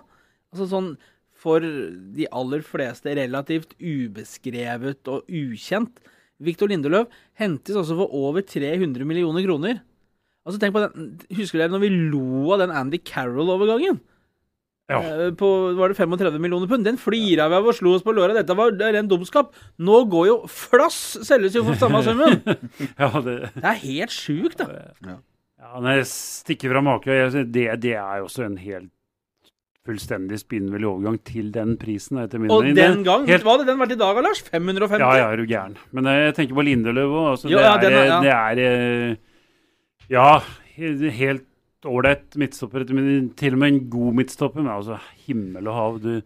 Altså 0.54 0.70
sånn 0.72 0.94
for 1.40 1.60
de 1.64 2.26
aller 2.36 2.64
fleste 2.66 3.12
relativt 3.16 3.76
ubeskrevet 3.80 5.08
og 5.12 5.28
ukjent. 5.28 6.00
Victor 6.40 6.70
Lindeløv 6.72 7.08
hentes 7.40 7.76
altså 7.76 7.98
for 8.00 8.14
over 8.16 8.42
300 8.48 9.06
millioner 9.08 9.44
kroner. 9.46 9.82
Altså 10.48 10.60
tenk 10.62 10.74
på 10.74 10.82
den, 10.86 11.10
Husker 11.36 11.60
dere 11.60 11.74
når 11.74 11.82
vi 11.84 11.90
lo 12.14 12.54
av 12.56 12.62
den 12.64 12.72
Andy 12.74 12.98
Carroll-overgangen? 13.06 14.00
Ja. 14.90 15.00
Eh, 15.06 15.32
På 15.38 15.48
var 15.78 15.92
det 15.92 15.98
35 16.00 16.40
millioner 16.42 16.66
pund? 16.72 16.88
Den 16.88 16.98
flira 16.98 17.46
vi 17.52 17.58
av 17.60 17.68
og 17.70 17.76
slo 17.78 17.92
oss 17.94 18.06
på 18.06 18.16
låra. 18.16 18.34
Dette 18.34 18.56
var 18.58 18.72
ren 18.74 19.10
dumskap. 19.12 19.52
Nå 19.78 20.00
går 20.10 20.30
jo 20.32 20.38
Flass 20.50 20.98
selges 21.28 21.54
jo 21.60 21.66
for 21.68 21.78
samme 21.78 22.02
summen! 22.08 22.40
ja, 22.98 23.10
det, 23.22 23.36
Det 23.54 23.68
er 23.70 23.84
helt 23.84 24.16
sjukt, 24.16 24.64
da. 24.64 25.20
ja, 25.60 25.74
når 25.78 26.00
jeg 26.00 26.08
stikker 26.10 26.74
fra 26.74 26.82
make, 26.88 27.20
det, 27.54 27.68
det 27.84 27.94
er 28.00 28.24
jo 28.24 28.30
også 28.32 28.48
en 28.48 28.58
helt 28.64 28.90
fullstendig 29.90 30.38
spinnvill 30.40 30.86
overgang 30.88 31.18
til 31.28 31.50
den 31.52 31.74
prisen. 31.82 32.22
Etter 32.24 32.40
min 32.40 32.54
Og 32.54 32.62
mening. 32.64 32.78
den 32.78 33.04
gang, 33.08 33.26
helt, 33.28 33.44
hva 33.44 33.58
hadde 33.58 33.66
den 33.68 33.82
vært 33.82 33.98
i 33.98 34.00
dag, 34.00 34.22
Lars? 34.24 34.42
550? 34.48 35.02
Ja, 35.02 35.12
ja, 35.18 35.28
er 35.34 35.42
du 35.42 35.50
gæren. 35.50 35.76
Men 35.92 36.08
eh, 36.14 36.22
jeg 36.30 36.36
tenker 36.40 36.56
på 36.62 36.66
Lindeløv 36.70 37.10
òg. 37.20 37.28
Altså, 37.34 37.50
Jo, 37.52 37.58
det, 37.60 37.90
er, 37.90 37.98
er- 37.98 38.10
ja. 38.14 38.20
det 38.24 38.34
er 38.38 38.64
eh, 38.70 39.16
Ja, 40.10 40.30
helt 41.20 41.46
ålreit 41.86 42.36
midtstopper. 42.40 42.84
Til 42.88 43.54
og 43.56 43.60
med 43.60 43.68
en 43.74 43.82
god 43.90 44.14
midtstopper. 44.22 44.62
Men 44.64 44.74
altså, 44.78 44.98
himmel 45.28 45.68
og 45.68 45.76
hav. 45.80 46.00
Du, 46.04 46.22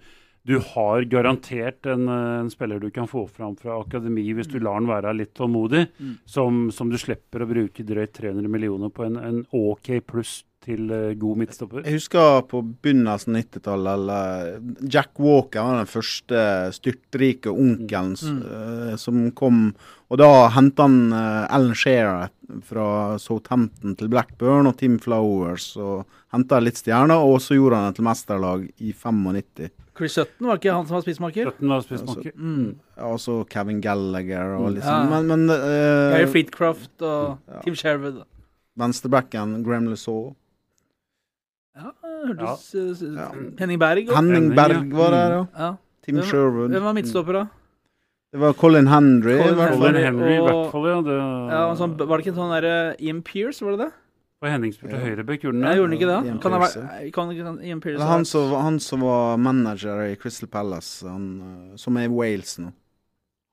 du 0.46 0.58
har 0.60 1.02
garantert 1.08 1.86
en, 1.86 2.08
eh, 2.08 2.40
en 2.40 2.50
spiller 2.52 2.80
du 2.80 2.90
kan 2.92 3.08
få 3.08 3.28
fram 3.30 3.56
fra 3.56 3.80
akademi 3.80 4.26
hvis 4.36 4.52
du 4.52 4.60
lar 4.60 4.76
han 4.76 4.90
være 4.90 5.16
litt 5.16 5.34
tålmodig, 5.34 5.88
Mm. 6.00 6.18
som, 6.26 6.72
som 6.72 6.90
du 6.90 6.98
slipper 6.98 7.44
å 7.44 7.48
bruke 7.48 7.84
drøyt 7.84 8.14
300 8.14 8.50
millioner 8.50 8.90
på 8.90 9.06
en, 9.06 9.18
en 9.18 9.46
OK 9.52 10.02
pluss 10.06 10.44
til 10.64 10.92
eh, 10.92 11.14
god 11.20 11.40
midtstopper. 11.42 11.84
Jeg 11.84 12.00
husker 12.00 12.44
på 12.48 12.62
begynnelsen 12.84 13.36
av 13.36 13.42
90-tallet, 13.42 13.94
eller 13.94 14.88
Jack 14.88 15.20
Walker 15.20 15.64
var 15.64 15.82
den 15.82 15.92
første 15.92 16.44
styrtrike 16.76 17.52
onkelen 17.52 18.16
mm. 18.16 18.40
uh, 18.48 18.96
som 19.00 19.26
kom. 19.36 19.66
Og 20.12 20.20
da 20.22 20.48
henta 20.56 20.88
han 20.88 21.12
uh, 21.12 21.44
Alan 21.52 21.76
Shearer 21.76 22.32
fra 22.64 23.20
Southampton 23.20 23.96
til 24.00 24.12
Blackburn 24.14 24.70
og 24.70 24.78
Tim 24.80 25.00
Flowers. 25.04 25.74
og 25.76 26.08
Henta 26.34 26.62
litt 26.64 26.80
stjerner, 26.80 27.20
og 27.20 27.42
så 27.44 27.58
gjorde 27.58 27.80
han 27.80 27.92
det 27.92 28.00
til 28.00 28.08
mesterlag 28.08 28.68
i 28.80 28.94
95. 28.96 29.72
Chris 29.98 30.14
Sutton 30.18 30.48
var 30.50 30.58
ikke 30.58 30.74
han 30.74 30.86
som 30.90 30.96
var 30.98 31.04
spissmaker? 31.06 31.50
Støtten 31.52 31.70
var 31.70 31.82
spissmaker. 31.86 32.32
Mm. 32.36 32.80
Også 32.98 33.36
Kevin 33.50 33.82
Gallagher 33.82 34.56
og 34.58 34.70
Mm. 34.72 34.76
liksom. 34.80 34.94
Ja. 34.94 35.10
Men, 35.22 35.28
men 35.28 35.50
uh, 35.50 36.14
Gary 36.16 36.26
Fleetcroft 36.32 37.02
og 37.02 37.38
Tim 37.64 37.76
Sherwood. 37.76 38.24
venstrebacken 38.78 39.64
Graham 39.64 39.88
Lesaw. 39.92 40.34
Ja, 41.78 41.92
hørtes 42.28 42.74
eh, 42.76 43.14
Ja. 43.18 43.28
Henning 43.60 43.80
Berg 43.82 44.10
og 44.10 44.16
Henning 44.18 44.52
Berg 44.56 44.92
var 44.94 45.10
der, 45.12 45.32
ja. 45.38 45.46
ja. 45.58 45.72
Tim 46.06 46.16
Hvem- 46.20 46.26
Sherwood. 46.30 46.70
Hvem 46.74 46.84
var 46.84 46.94
midtstopper, 46.94 47.34
da? 47.34 47.46
Det 48.34 48.40
var 48.42 48.54
Colin 48.58 48.88
Henry. 48.90 49.38
Colin 49.38 49.96
Henry 49.96 50.36
i 50.38 50.42
hvert 50.42 50.72
fall, 50.72 50.86
ja. 50.90 51.02
Det, 51.06 51.18
Ja, 51.54 51.76
sånn, 51.78 51.94
var 52.02 52.18
det 52.18 52.26
ikke 52.26 52.34
en 52.34 52.40
sånn 52.42 52.54
derre 52.56 52.96
Ian 53.00 53.22
Pearce, 53.22 53.62
var 53.66 53.78
det 53.78 53.86
det? 53.86 53.92
Og 54.44 54.50
Henning 54.52 54.74
spurte 54.76 54.98
Ja. 54.98 55.04
høyrebekk, 55.06 55.46
gjorde 55.46 55.64
han 55.64 55.78
gjorde 55.78 55.88
han 55.88 55.98
ikke 55.98 56.08
det? 56.10 56.20
Ian 56.28 56.40
Kan 56.44 56.52
det 56.52 56.60
være 56.60 57.12
kan, 57.16 57.30
kan 57.32 57.46
sånn 57.48 57.60
Ian 57.64 57.80
Pearce 57.84 57.96
Eller 57.96 58.10
han 58.12 58.26
som, 58.28 58.52
han 58.60 58.80
som 58.84 59.06
var 59.08 59.38
manager 59.40 60.02
i 60.10 60.16
Crystal 60.20 60.50
Palace, 60.52 61.08
han, 61.08 61.28
eh, 61.40 61.78
som 61.80 61.96
er 61.98 62.10
i 62.10 62.12
Wales 62.12 62.58
nå. 62.60 62.74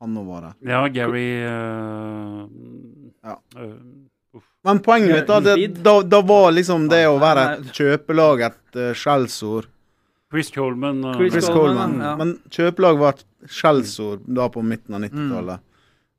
Han 0.01 0.14
nå 0.16 0.24
var 0.26 0.41
det. 0.49 0.53
Ja, 0.66 0.80
Gary 0.88 1.26
uh, 1.45 2.47
Ja. 3.22 3.36
Uh, 3.55 3.74
Men 4.64 4.80
poenget 4.84 5.14
mitt, 5.14 5.26
da, 5.28 5.41
da, 5.84 6.03
da 6.03 6.20
var 6.26 6.51
liksom 6.53 6.88
det 6.91 7.05
å 7.09 7.18
være 7.20 7.45
et 7.55 7.70
kjøpelag 7.76 8.43
et 8.49 8.76
uh, 8.80 8.91
skjellsord. 8.97 9.68
Chris 10.30 10.51
Coleman. 10.51 11.05
Uh, 11.05 11.14
Chris 11.16 11.32
Chris 11.32 11.49
Coleman, 11.49 11.95
Coleman. 11.95 12.01
ja. 12.05 12.16
Men 12.16 12.34
kjøpelag 12.51 12.99
var 12.99 13.14
et 13.14 13.24
skjellsord 13.49 14.26
da 14.26 14.49
på 14.53 14.62
midten 14.64 14.99
av 14.99 15.05
90-tallet. 15.07 15.62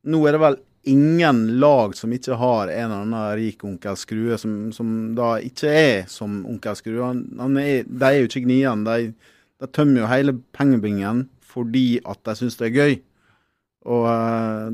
Nå 0.10 0.24
er 0.28 0.38
det 0.38 0.42
vel 0.42 0.58
ingen 0.84 1.60
lag 1.62 1.94
som 1.98 2.14
ikke 2.14 2.38
har 2.40 2.72
en 2.72 2.88
eller 2.88 3.04
annen 3.04 3.36
rik 3.38 3.64
onkel 3.66 3.98
Skrue, 4.00 4.38
som, 4.42 4.72
som 4.74 5.12
da 5.18 5.36
ikke 5.44 5.70
er 5.70 6.10
som 6.10 6.42
onkel 6.50 6.78
Skrue. 6.78 7.04
Han, 7.06 7.26
han 7.40 7.60
er, 7.62 7.86
de 7.86 8.08
er 8.08 8.22
jo 8.22 8.30
ikke 8.30 8.46
gniene. 8.48 8.88
De, 8.88 9.14
de 9.62 9.70
tømmer 9.70 10.04
jo 10.04 10.12
hele 10.12 10.38
pengebingen 10.56 11.28
fordi 11.52 12.00
at 12.08 12.22
de 12.26 12.38
syns 12.40 12.58
det 12.60 12.70
er 12.70 12.78
gøy. 12.78 12.94
Og 13.92 14.06
uh, 14.06 14.70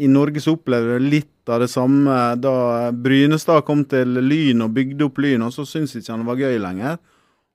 i 0.00 0.08
Norge 0.08 0.40
så 0.40 0.56
opplever 0.56 0.96
vi 0.96 1.18
litt 1.18 1.50
av 1.52 1.60
det 1.62 1.68
samme 1.72 2.16
da 2.40 2.90
Brynestad 2.94 3.64
kom 3.66 3.84
til 3.90 4.16
Lyn 4.22 4.64
og 4.64 4.72
bygde 4.76 5.08
opp 5.08 5.20
Lyn, 5.20 5.44
og 5.44 5.52
så 5.54 5.66
syntes 5.68 5.98
ikke 5.98 6.14
han 6.14 6.22
det 6.24 6.30
var 6.30 6.40
gøy 6.40 6.60
lenger. 6.62 7.00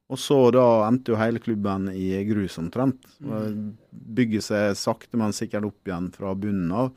Og 0.07 0.19
så 0.21 0.37
da 0.55 0.65
endte 0.87 1.11
jo 1.11 1.19
hele 1.19 1.41
klubben 1.43 1.89
i 1.91 2.13
grus 2.29 2.55
omtrent. 2.61 3.09
Bygger 3.19 4.43
seg 4.45 4.77
sakte, 4.79 5.19
men 5.19 5.35
sikkert 5.35 5.67
opp 5.67 5.89
igjen 5.89 6.07
fra 6.13 6.31
bunnen 6.37 6.71
av. 6.71 6.93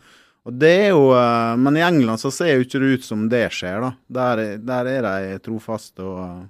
Og 0.51 0.57
det 0.59 0.71
er 0.89 0.89
jo, 0.91 1.11
eh, 1.15 1.57
Men 1.63 1.79
i 1.79 1.85
England 1.87 2.19
så 2.19 2.33
ser 2.35 2.57
jo 2.57 2.67
ikke 2.67 2.83
det 2.83 2.95
ut 2.99 3.07
som 3.07 3.29
det 3.31 3.47
skjer, 3.55 3.85
da. 3.85 3.91
Der, 4.11 4.45
der 4.59 4.89
er 4.91 5.03
de 5.07 5.43
trofaste 5.45 6.03
og, 6.03 6.49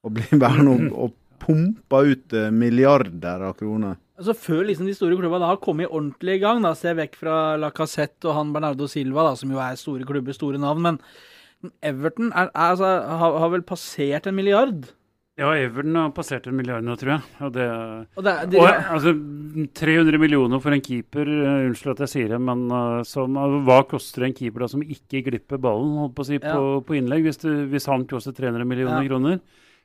og 0.00 0.14
blir 0.16 0.40
bare 0.40 0.64
noe 0.64 0.88
og 1.04 1.16
pumper 1.40 2.14
ut 2.14 2.36
eh, 2.36 2.52
milliarder 2.52 3.44
av 3.50 3.58
kroner. 3.60 3.98
Altså 4.20 4.34
Før 4.36 4.66
liksom 4.68 4.88
de 4.88 4.94
store 4.96 5.16
klubbene 5.16 5.48
har 5.48 5.60
kommet 5.64 5.88
ordentlig 5.88 6.38
i 6.38 6.42
gang, 6.42 6.60
da, 6.64 6.74
se 6.76 6.92
vekk 6.96 7.16
fra 7.16 7.36
La 7.60 7.70
Cassette 7.72 8.28
og 8.28 8.36
han 8.36 8.50
Bernardo 8.52 8.88
Silva, 8.90 9.30
da, 9.30 9.36
som 9.40 9.52
jo 9.52 9.60
er 9.64 9.78
store 9.80 10.08
klubber, 10.08 10.36
store 10.36 10.60
navn, 10.60 10.82
men 10.84 11.72
Everton 11.84 12.28
er, 12.32 12.48
er, 12.48 12.72
altså, 12.72 12.88
har, 13.20 13.38
har 13.40 13.52
vel 13.52 13.64
passert 13.68 14.28
en 14.28 14.36
milliard? 14.36 14.90
Ja, 15.40 15.50
Everton 15.56 15.94
har 15.96 16.10
passert 16.12 16.44
en 16.50 16.56
milliard 16.58 16.84
nå, 16.84 16.94
tror 17.00 17.14
jeg. 17.14 17.22
Og 17.46 17.52
det, 17.54 17.66
Og 18.18 18.24
det, 18.26 18.34
er- 18.36 18.60
og, 18.60 18.90
altså, 18.98 19.14
300 19.80 20.18
millioner 20.20 20.60
for 20.60 20.76
en 20.76 20.82
keeper, 20.84 21.24
uh, 21.24 21.62
unnskyld 21.70 21.94
at 21.94 22.02
jeg 22.04 22.12
sier 22.12 22.28
det, 22.34 22.40
men 22.44 22.66
uh, 22.70 23.00
som, 23.08 23.38
uh, 23.40 23.56
hva 23.64 23.78
koster 23.88 24.26
en 24.28 24.34
keeper 24.36 24.66
da 24.66 24.68
som 24.68 24.82
ikke 24.84 25.22
glipper 25.30 25.56
ballen 25.64 25.96
holdt 26.02 26.14
på 26.18 26.26
å 26.26 26.28
si, 26.28 26.38
på, 26.42 26.52
Ja. 26.52 26.80
på 26.84 26.98
innlegg, 26.98 27.24
hvis, 27.24 27.40
du, 27.40 27.48
hvis 27.72 27.88
han 27.88 28.04
koster 28.10 28.36
300 28.36 28.68
millioner 28.68 29.00
Ja. 29.00 29.08
kroner? 29.08 29.40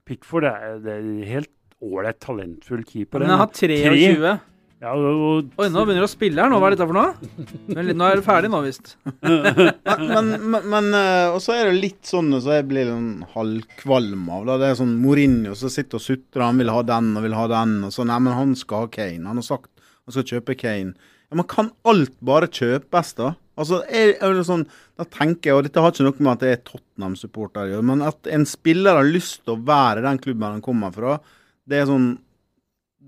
Pickford 0.05 0.43
er, 0.51 0.79
det 0.83 0.91
er 0.99 1.25
helt 1.31 1.51
ålreit 1.81 2.19
talentfull 2.19 2.83
keeper. 2.85 3.19
men 3.23 3.29
han 3.29 3.39
har 3.39 3.47
23. 3.55 4.39
Ja, 4.85 4.91
og, 4.93 5.47
Oi, 5.57 5.67
nå 5.73 5.81
begynner 5.81 6.03
du 6.03 6.05
å 6.05 6.11
spille 6.11 6.43
her 6.43 6.51
nå. 6.51 6.59
Hva 6.61 6.69
er 6.69 6.75
dette 6.75 6.85
for 6.85 6.93
noe? 6.93 7.29
Men 7.73 7.87
nå 7.97 8.05
er 8.05 8.19
det 8.19 8.25
ferdig 8.27 8.51
nå, 8.53 8.59
visst. 8.67 8.91
Men, 10.05 10.27
men, 10.43 10.65
men 10.69 10.87
eh, 10.97 11.31
Og 11.33 11.39
så 11.41 11.55
er 11.55 11.69
det 11.69 11.79
litt 11.79 12.05
sånn 12.05 12.33
så 12.41 12.57
jeg 12.57 12.67
blir 12.69 12.89
sånn 12.89 13.23
halvkvalm 13.33 14.27
av. 14.29 14.43
Da. 14.49 14.57
Det 14.61 14.67
er 14.69 14.77
sånn 14.79 14.93
Mourinho 15.01 15.55
som 15.57 15.71
sitter 15.73 15.97
og 15.97 16.03
sutrer. 16.03 16.43
Han 16.43 16.61
vil 16.61 16.69
ha 16.73 16.83
den 16.85 17.13
og 17.17 17.25
vil 17.25 17.37
ha 17.37 17.45
den. 17.49 17.79
Og 17.87 17.93
så, 17.95 18.05
nei, 18.05 18.19
men 18.21 18.37
han 18.37 18.53
skal 18.59 18.85
ha 18.85 18.91
Kane. 18.93 19.25
Han 19.25 19.41
har 19.41 19.47
sagt 19.47 19.71
han 20.05 20.13
skal 20.13 20.27
kjøpe 20.35 20.57
Kane. 20.59 20.93
Ja, 21.31 21.39
men 21.39 21.47
kan 21.49 21.71
alt 21.89 22.13
bare 22.25 22.49
kjøpes, 22.51 23.15
da? 23.17 23.31
Altså, 23.57 23.79
er, 23.87 24.13
er 24.19 24.35
det 24.35 24.45
sånn, 24.45 24.67
Da 24.99 25.07
tenker 25.09 25.49
jeg, 25.49 25.57
og 25.57 25.65
dette 25.65 25.81
har 25.81 25.93
ikke 25.93 26.05
noe 26.05 26.27
med 26.27 26.33
at 26.35 26.45
jeg 26.45 26.57
er 26.57 26.65
Tottenham-supporter 26.67 27.65
å 27.65 27.71
gjøre, 27.71 27.87
men 27.89 28.03
at 28.05 28.29
en 28.31 28.45
spiller 28.47 28.99
har 28.99 29.07
lyst 29.07 29.41
til 29.43 29.55
å 29.55 29.63
være 29.65 30.03
i 30.03 30.05
den 30.05 30.21
klubben 30.21 30.57
han 30.57 30.63
kommer 30.63 30.93
fra, 30.93 31.17
det 31.65 31.81
er 31.81 31.89
sånn 31.89 32.11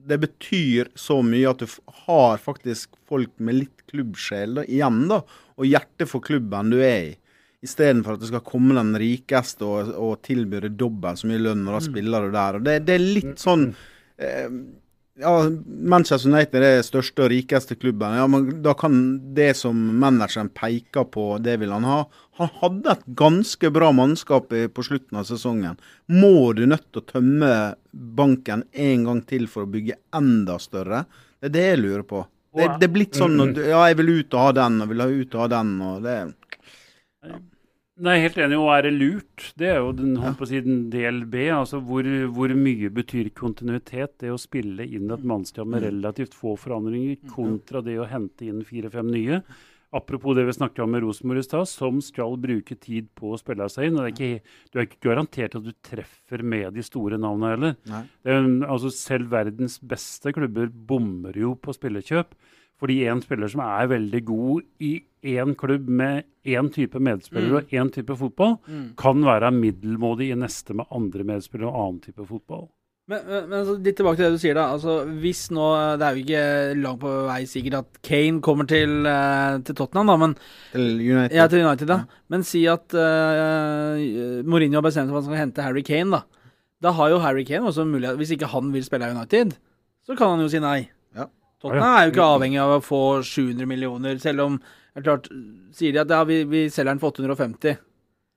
Det 0.07 0.17
betyr 0.23 0.91
så 0.95 1.19
mye 1.25 1.49
at 1.51 1.61
du 1.63 1.67
har 2.05 2.39
faktisk 2.41 2.95
folk 3.09 3.33
med 3.43 3.61
litt 3.61 3.85
klubbsjel 3.91 4.59
da, 4.59 4.65
igjen, 4.67 5.05
da, 5.11 5.21
og 5.57 5.67
hjerte 5.67 6.07
for 6.09 6.23
klubben 6.23 6.71
du 6.71 6.79
er 6.79 7.11
i. 7.11 7.15
Istedenfor 7.65 8.15
at 8.15 8.21
det 8.21 8.29
skal 8.29 8.45
komme 8.45 8.75
den 8.77 8.93
rikeste 9.01 9.65
og, 9.65 9.93
og 9.97 10.19
tilby 10.25 10.61
dobbelt 10.69 11.19
så 11.19 11.29
mye 11.29 11.41
lønn, 11.41 11.65
og 11.65 11.79
da 11.79 11.83
spiller 11.83 12.27
du 12.27 12.35
der. 12.35 12.59
Og 12.59 12.67
det, 12.67 12.75
det 12.87 12.95
er 12.95 13.07
litt 13.17 13.41
sånn 13.41 13.71
eh, 14.21 14.47
ja, 15.19 15.49
Manchester 15.65 16.29
United 16.29 16.61
er 16.61 16.77
den 16.77 16.85
største 16.85 17.25
og 17.25 17.31
rikeste 17.33 17.77
klubben. 17.79 18.15
Ja, 18.19 18.27
men 18.29 18.61
Da 18.63 18.73
kan 18.77 19.19
det 19.33 19.55
som 19.57 19.77
manageren 19.99 20.49
peker 20.49 21.07
på, 21.09 21.37
det 21.41 21.57
vil 21.61 21.73
han 21.73 21.87
ha. 21.87 22.05
Han 22.37 22.49
hadde 22.61 22.91
et 22.91 23.05
ganske 23.17 23.71
bra 23.73 23.91
mannskap 23.91 24.49
på 24.49 24.85
slutten 24.85 25.17
av 25.17 25.25
sesongen. 25.29 25.77
Må 26.07 26.53
du 26.53 26.65
nødt 26.65 26.91
til 26.91 27.01
å 27.01 27.09
tømme 27.11 27.53
banken 27.91 28.63
en 28.71 29.05
gang 29.09 29.21
til 29.25 29.47
for 29.47 29.65
å 29.65 29.71
bygge 29.73 29.97
enda 30.15 30.59
større? 30.61 31.05
Det 31.41 31.49
er 31.49 31.55
det 31.55 31.67
jeg 31.67 31.81
lurer 31.81 32.05
på. 32.07 32.25
Det, 32.57 32.67
det 32.81 32.87
er 32.87 32.93
blitt 32.93 33.17
sånn 33.17 33.41
at 33.41 33.57
ja, 33.73 33.87
jeg 33.89 33.97
vil 34.01 34.13
ut 34.21 34.37
og 34.37 34.45
ha 34.45 34.51
den, 34.61 34.81
og 34.81 34.93
vil 34.93 35.03
ha 35.03 35.09
ut 35.09 35.35
og 35.35 35.43
ha 35.43 35.49
den, 35.57 35.73
og 35.81 36.05
det 36.05 36.17
Nei, 37.97 38.19
helt 38.21 38.37
enig. 38.37 38.57
Og 38.61 38.69
er 38.75 38.85
det 38.85 38.91
lurt? 38.93 39.45
Det 39.57 39.71
er 39.71 39.79
jo 39.81 39.93
den, 39.97 40.17
ja. 40.21 40.33
på 40.37 40.45
siden 40.49 40.83
del 40.93 41.23
B. 41.29 41.47
Altså 41.53 41.79
hvor, 41.81 42.05
hvor 42.35 42.53
mye 42.57 42.91
betyr 42.93 43.31
kontinuitet? 43.37 44.19
Det 44.21 44.29
å 44.33 44.41
spille 44.41 44.85
inn 44.85 45.09
et 45.13 45.25
mannskap 45.25 45.69
med 45.69 45.85
relativt 45.87 46.37
få 46.37 46.53
forandringer, 46.61 47.17
kontra 47.33 47.81
det 47.85 47.97
å 47.97 48.05
hente 48.09 48.45
inn 48.49 48.61
fire-fem 48.67 49.09
nye. 49.13 49.41
Apropos 49.97 50.35
det 50.35 50.43
vi 50.43 50.53
snakket 50.53 50.83
om 50.83 50.91
med 50.91 51.01
Rosenborg 51.05 51.39
i 51.39 51.45
stad, 51.47 51.69
som 51.71 52.01
skal 52.03 52.35
bruke 52.43 52.75
tid 52.75 53.07
på 53.15 53.31
å 53.31 53.39
spille 53.39 53.69
seg 53.71 53.87
inn. 53.87 53.97
er 54.01 54.11
ikke, 54.11 54.43
Du 54.69 54.77
er 54.77 54.85
ikke 54.85 55.07
garantert 55.07 55.55
at 55.55 55.63
du 55.63 55.71
treffer 55.81 56.43
med 56.43 56.75
de 56.75 56.83
store 56.83 57.17
navnene 57.17 57.53
heller. 57.55 57.75
Det 58.21 58.35
er, 58.35 58.49
altså 58.67 58.91
selv 58.93 59.31
verdens 59.31 59.79
beste 59.79 60.35
klubber 60.35 60.67
bommer 60.69 61.39
jo 61.39 61.55
på 61.55 61.73
spillekjøp. 61.73 62.35
Fordi 62.77 62.99
en 63.09 63.21
spiller 63.23 63.49
som 63.49 63.63
er 63.65 63.89
veldig 63.89 64.23
god 64.25 64.65
i 64.85 64.93
én 65.27 65.55
klubb 65.57 65.87
med 65.89 66.27
én 66.45 66.69
type 66.71 66.99
medspillere 67.01 67.63
og 67.63 67.73
én 67.73 67.89
type 67.91 68.15
fotball, 68.15 68.57
kan 68.97 69.23
være 69.25 69.51
middelmådig 69.51 70.31
i 70.31 70.39
neste 70.39 70.75
med 70.77 70.85
andre 70.93 71.23
medspillere 71.23 71.71
og 71.71 71.79
annen 71.81 72.01
type 72.05 72.25
fotball. 72.25 72.67
Men, 73.07 73.21
men, 73.23 73.45
men 73.47 73.55
altså, 73.61 73.77
litt 73.79 73.95
tilbake 73.95 74.19
til 74.19 74.25
det 74.27 74.35
du 74.35 74.41
sier, 74.41 74.57
da. 74.57 74.65
Altså, 74.75 74.97
hvis 75.23 75.45
nå 75.55 75.67
Det 75.95 76.03
er 76.03 76.15
jo 76.15 76.23
ikke 76.25 76.79
langt 76.83 76.99
på 76.99 77.11
vei 77.29 77.37
sikkert 77.47 77.77
at 77.79 77.99
Kane 78.03 78.41
kommer 78.43 78.67
til, 78.67 78.97
uh, 79.07 79.63
til 79.63 79.77
Tottenham, 79.79 80.11
da, 80.11 80.17
men 80.19 80.33
Til 80.73 80.89
United. 80.99 81.35
Ja, 81.37 81.45
til 81.47 81.63
United, 81.63 81.87
da. 81.87 82.01
Men 82.27 82.43
si 82.43 82.65
at 82.67 82.91
uh, 82.91 84.43
Mourinho 84.43 84.81
har 84.81 84.87
bestemt 84.89 85.07
seg 85.07 85.15
for 85.15 85.21
at 85.21 85.23
han 85.23 85.29
skal 85.31 85.41
hente 85.45 85.63
Harry 85.69 85.85
Kane, 85.87 86.19
da. 86.19 86.51
Da 86.83 86.91
har 86.99 87.13
jo 87.13 87.21
Harry 87.23 87.45
Kane 87.47 87.71
også 87.71 87.87
mulighet 87.87 88.19
Hvis 88.19 88.35
ikke 88.35 88.51
han 88.51 88.75
vil 88.75 88.83
spille 88.85 89.07
i 89.07 89.15
United, 89.15 89.55
så 90.05 90.15
kan 90.15 90.35
han 90.35 90.43
jo 90.43 90.51
si 90.51 90.59
nei. 90.63 90.89
Tottenham 91.61 91.95
er 91.97 92.05
jo 92.07 92.13
ikke 92.13 92.27
avhengig 92.35 92.59
av 92.61 92.75
å 92.75 92.81
få 92.85 93.01
700 93.25 93.65
millioner, 93.69 94.19
selv 94.21 94.45
om 94.45 94.59
det 94.59 95.01
er 95.01 95.05
klart, 95.05 95.27
Sier 95.77 95.93
de 95.93 96.01
at 96.01 96.09
ja, 96.09 96.23
vi, 96.25 96.43
vi 96.49 96.65
selger 96.73 96.93
den 96.95 97.01
for 97.01 97.13
850 97.13 97.77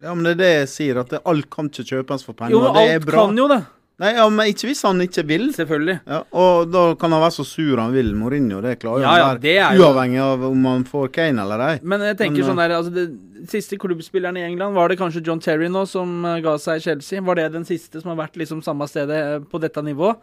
Ja, 0.04 0.14
men 0.14 0.24
det 0.24 0.32
er 0.34 0.40
det 0.40 0.48
jeg 0.54 0.70
sier, 0.72 1.00
at 1.00 1.12
det, 1.12 1.20
alt 1.28 1.48
kan 1.52 1.68
ikke 1.68 1.84
kjøpes 1.88 2.24
for 2.24 2.36
penger. 2.36 2.56
Jo, 2.56 2.64
men 2.66 2.80
er 2.80 2.98
alt 2.98 3.12
kan 3.12 3.36
jo 3.36 3.46
det. 3.48 3.60
Nei, 4.00 4.14
ja, 4.16 4.24
men 4.32 4.48
ikke 4.48 4.70
hvis 4.70 4.80
han 4.86 5.00
ikke 5.04 5.22
vil. 5.28 5.42
Selvfølgelig. 5.52 5.98
Ja, 6.08 6.22
og 6.40 6.70
da 6.72 6.82
kan 6.96 7.12
han 7.12 7.20
være 7.20 7.34
så 7.36 7.44
sur 7.44 7.76
han 7.82 7.92
vil, 7.92 8.14
Mourinho. 8.16 8.62
Det 8.64 8.78
klarer 8.80 9.04
Ja, 9.04 9.10
ja, 9.20 9.34
det 9.36 9.56
er 9.60 9.76
jo- 9.76 9.84
uavhengig 9.90 10.22
av 10.24 10.44
om 10.48 10.64
han 10.64 10.84
får 10.88 11.10
Kane 11.12 11.42
eller 11.42 11.64
ei. 11.66 11.74
Men 11.82 12.00
jeg 12.00 12.16
tenker 12.16 12.40
Men, 12.40 12.48
sånn 12.48 12.62
der, 12.62 12.76
altså 12.78 12.94
det 12.94 13.08
Siste 13.48 13.76
klubbspilleren 13.80 14.36
i 14.36 14.44
England, 14.44 14.74
var 14.74 14.88
det 14.88 14.98
kanskje 15.00 15.24
John 15.24 15.40
Terry 15.40 15.68
nå 15.68 15.86
som 15.88 16.24
eh, 16.24 16.40
ga 16.44 16.56
seg 16.60 16.76
i 16.76 16.84
Chelsea? 16.84 17.20
Var 17.24 17.34
det 17.36 17.52
den 17.52 17.64
siste 17.64 18.00
som 18.00 18.10
har 18.12 18.26
vært 18.26 18.36
liksom 18.36 18.60
samme 18.62 18.84
stedet 18.88 19.16
eh, 19.16 19.38
på 19.40 19.60
dette 19.60 19.80
nivået? 19.84 20.16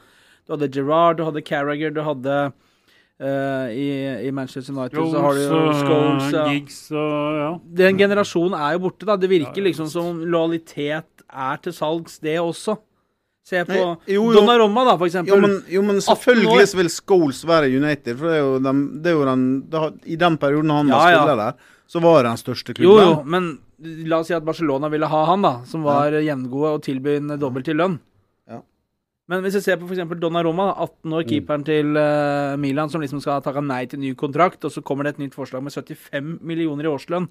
Du 0.46 0.54
hadde 0.54 0.70
Gerrard, 0.70 1.18
du 1.18 1.24
hadde 1.26 1.42
Carragher, 1.42 1.90
du 1.90 2.02
hadde 2.06 2.54
eh, 3.22 3.68
i, 3.74 3.86
I 4.28 4.32
Manchester 4.32 4.74
United 4.74 4.98
så 5.12 5.22
har 5.24 5.38
du 5.38 5.44
jo 5.44 5.62
Scholes 5.82 6.34
ja. 6.34 6.48
Giggs 6.52 6.80
og 6.92 7.38
ja. 7.42 7.52
Den 7.84 7.98
generasjonen 8.02 8.58
er 8.60 8.76
jo 8.78 8.84
borte, 8.88 9.08
da. 9.10 9.16
Det 9.20 9.30
virker 9.32 9.66
liksom 9.66 9.90
som 9.92 10.20
lojalitet 10.26 11.26
er 11.28 11.64
til 11.64 11.76
salgs, 11.76 12.20
det 12.24 12.38
også. 12.42 12.78
Se 13.48 13.62
på 13.64 13.76
Nei, 13.78 14.12
jo, 14.12 14.26
jo. 14.28 14.34
Donnarumma, 14.36 14.84
da, 14.90 14.98
for 15.00 15.08
eksempel. 15.08 15.32
Jo, 15.32 15.40
men, 15.40 15.54
jo, 15.72 15.82
men 15.88 16.02
selvfølgelig 16.04 16.66
så 16.68 16.80
vil 16.82 16.90
Scholes 16.92 17.38
være 17.48 17.70
United, 17.72 18.18
for 18.20 18.28
det 18.28 18.36
er 18.36 18.44
jo 18.44 18.58
den, 18.60 18.82
det 19.04 19.14
er 19.14 19.16
jo 19.16 19.28
den 19.30 19.46
det 19.72 19.80
har, 19.86 19.94
I 20.04 20.18
den 20.20 20.36
perioden 20.42 20.74
han 20.76 20.92
var 20.92 21.06
Ja, 21.06 21.14
ja. 21.14 21.22
spiller 21.22 21.40
der, 21.46 21.72
så 21.88 22.02
var 22.04 22.18
det 22.20 22.28
den 22.34 22.42
største 22.42 22.76
klubben. 22.76 22.92
jo, 22.92 23.06
jo, 23.08 23.24
men 23.24 23.48
la 24.10 24.20
oss 24.20 24.28
si 24.28 24.36
at 24.36 24.44
Barcelona 24.44 24.90
ville 24.92 25.08
ha 25.08 25.24
han, 25.30 25.46
da, 25.46 25.54
som 25.70 25.86
var 25.88 26.12
jevngode 26.12 26.74
og 26.76 26.84
tilby 26.84 27.16
en 27.22 27.38
dobbelt 27.40 27.70
til 27.70 27.80
lønn. 27.80 28.00
Men 29.28 29.44
hvis 29.44 29.58
jeg 29.58 29.66
ser 29.66 29.80
på 29.80 29.90
f.eks. 29.90 30.06
Donna 30.22 30.42
Roma, 30.46 30.70
18 30.80 31.16
år, 31.18 31.26
keeperen 31.28 31.66
til 31.68 32.00
uh, 32.00 32.56
Milan, 32.60 32.92
som 32.92 33.04
liksom 33.04 33.20
skal 33.24 33.38
ha 33.38 33.44
takka 33.44 33.64
nei 33.64 33.82
til 33.92 34.00
ny 34.00 34.14
kontrakt, 34.20 34.64
og 34.64 34.72
så 34.72 34.84
kommer 34.86 35.04
det 35.04 35.16
et 35.16 35.26
nytt 35.26 35.36
forslag 35.36 35.66
med 35.66 35.76
75 35.76 36.38
millioner 36.48 36.88
i 36.88 36.92
årslønn. 36.94 37.28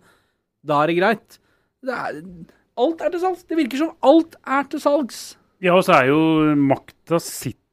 Da 0.66 0.82
er 0.82 0.92
det 0.92 0.98
greit. 0.98 1.38
Det 1.86 1.96
er, 1.96 2.20
alt 2.84 3.00
er 3.00 3.14
til 3.14 3.22
salgs. 3.24 3.46
Det 3.48 3.56
virker 3.62 3.80
som 3.80 3.94
alt 4.04 4.36
er 4.44 4.68
til 4.72 4.82
salgs. 4.84 5.22
Ja, 5.64 5.72
og 5.78 5.86
så 5.86 5.96
er 5.96 6.10
jo 6.10 6.20
makta 6.60 7.20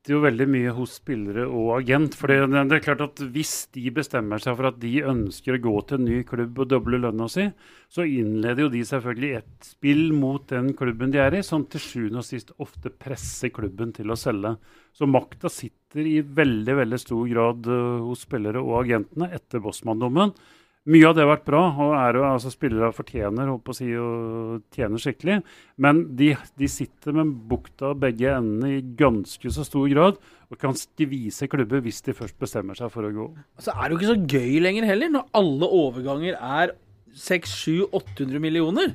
sitter 0.03 0.17
jo 0.17 0.23
veldig 0.25 0.45
mye 0.51 0.71
hos 0.75 0.97
spillere 0.99 1.45
og 1.47 1.77
agent. 1.77 2.15
For 2.19 2.27
det, 2.27 2.35
er 2.59 2.81
klart 2.83 3.01
at 3.05 3.21
hvis 3.31 3.69
de 3.71 3.87
bestemmer 3.95 4.41
seg 4.43 4.57
for 4.57 4.67
at 4.67 4.81
de 4.81 4.97
ønsker 4.99 5.55
å 5.55 5.61
gå 5.63 5.75
til 5.87 6.01
en 6.01 6.03
ny 6.09 6.17
klubb 6.27 6.59
og 6.59 6.67
doble 6.73 6.99
lønna 6.99 7.29
si, 7.31 7.45
så 7.87 8.03
innleder 8.03 8.65
jo 8.65 8.71
de 8.73 8.81
selvfølgelig 8.83 9.37
et 9.37 9.53
spill 9.63 10.11
mot 10.11 10.43
den 10.51 10.73
klubben 10.75 11.13
de 11.13 11.21
er 11.23 11.37
i, 11.39 11.41
som 11.41 11.63
til 11.63 11.79
sjuende 11.79 12.19
og 12.19 12.27
sist 12.27 12.51
ofte 12.59 12.91
presser 12.91 13.53
klubben 13.55 13.95
til 13.95 14.11
å 14.11 14.19
selge. 14.19 14.57
Så 14.91 15.07
makta 15.07 15.47
sitter 15.47 16.03
i 16.03 16.19
veldig 16.19 16.75
veldig 16.81 16.99
stor 16.99 17.23
grad 17.31 17.71
eh, 17.71 18.03
hos 18.03 18.25
spillere 18.27 18.59
og 18.59 18.81
agentene 18.81 19.31
etter 19.31 19.63
Bossmann-dommen. 19.63 20.35
Mye 20.83 21.07
av 21.07 21.13
det 21.15 21.23
har 21.23 21.29
vært 21.29 21.45
bra, 21.47 21.61
og 21.79 21.93
er 21.95 22.17
jo 22.19 22.23
altså 22.27 22.49
spillere 22.51 22.89
fortjener 22.91 23.47
holdt 23.47 23.63
på 23.63 23.71
å 23.71 23.77
si, 23.77 23.85
å 23.95 24.57
tjene 24.75 24.99
skikkelig. 24.99 25.37
Men 25.79 26.01
de, 26.19 26.33
de 26.59 26.67
sitter 26.67 27.15
med 27.15 27.29
bukta 27.47 27.93
begge 27.95 28.33
endene 28.35 28.73
i 28.73 28.81
ganske 28.99 29.51
så 29.55 29.63
stor 29.63 29.85
grad, 29.93 30.19
og 30.51 30.59
kan 30.59 30.75
skvise 30.75 31.47
klubber 31.47 31.79
hvis 31.85 32.03
de 32.03 32.15
først 32.17 32.35
bestemmer 32.41 32.75
seg 32.75 32.91
for 32.91 33.07
å 33.07 33.13
gå. 33.15 33.27
Så 33.63 33.71
er 33.71 33.85
det 33.85 33.95
jo 33.95 34.01
ikke 34.01 34.09
så 34.11 34.35
gøy 34.35 34.59
lenger 34.65 34.89
heller, 34.89 35.13
når 35.13 35.31
alle 35.39 35.71
overganger 35.79 36.35
er 36.35 36.75
600-800 37.15 38.43
millioner. 38.43 38.91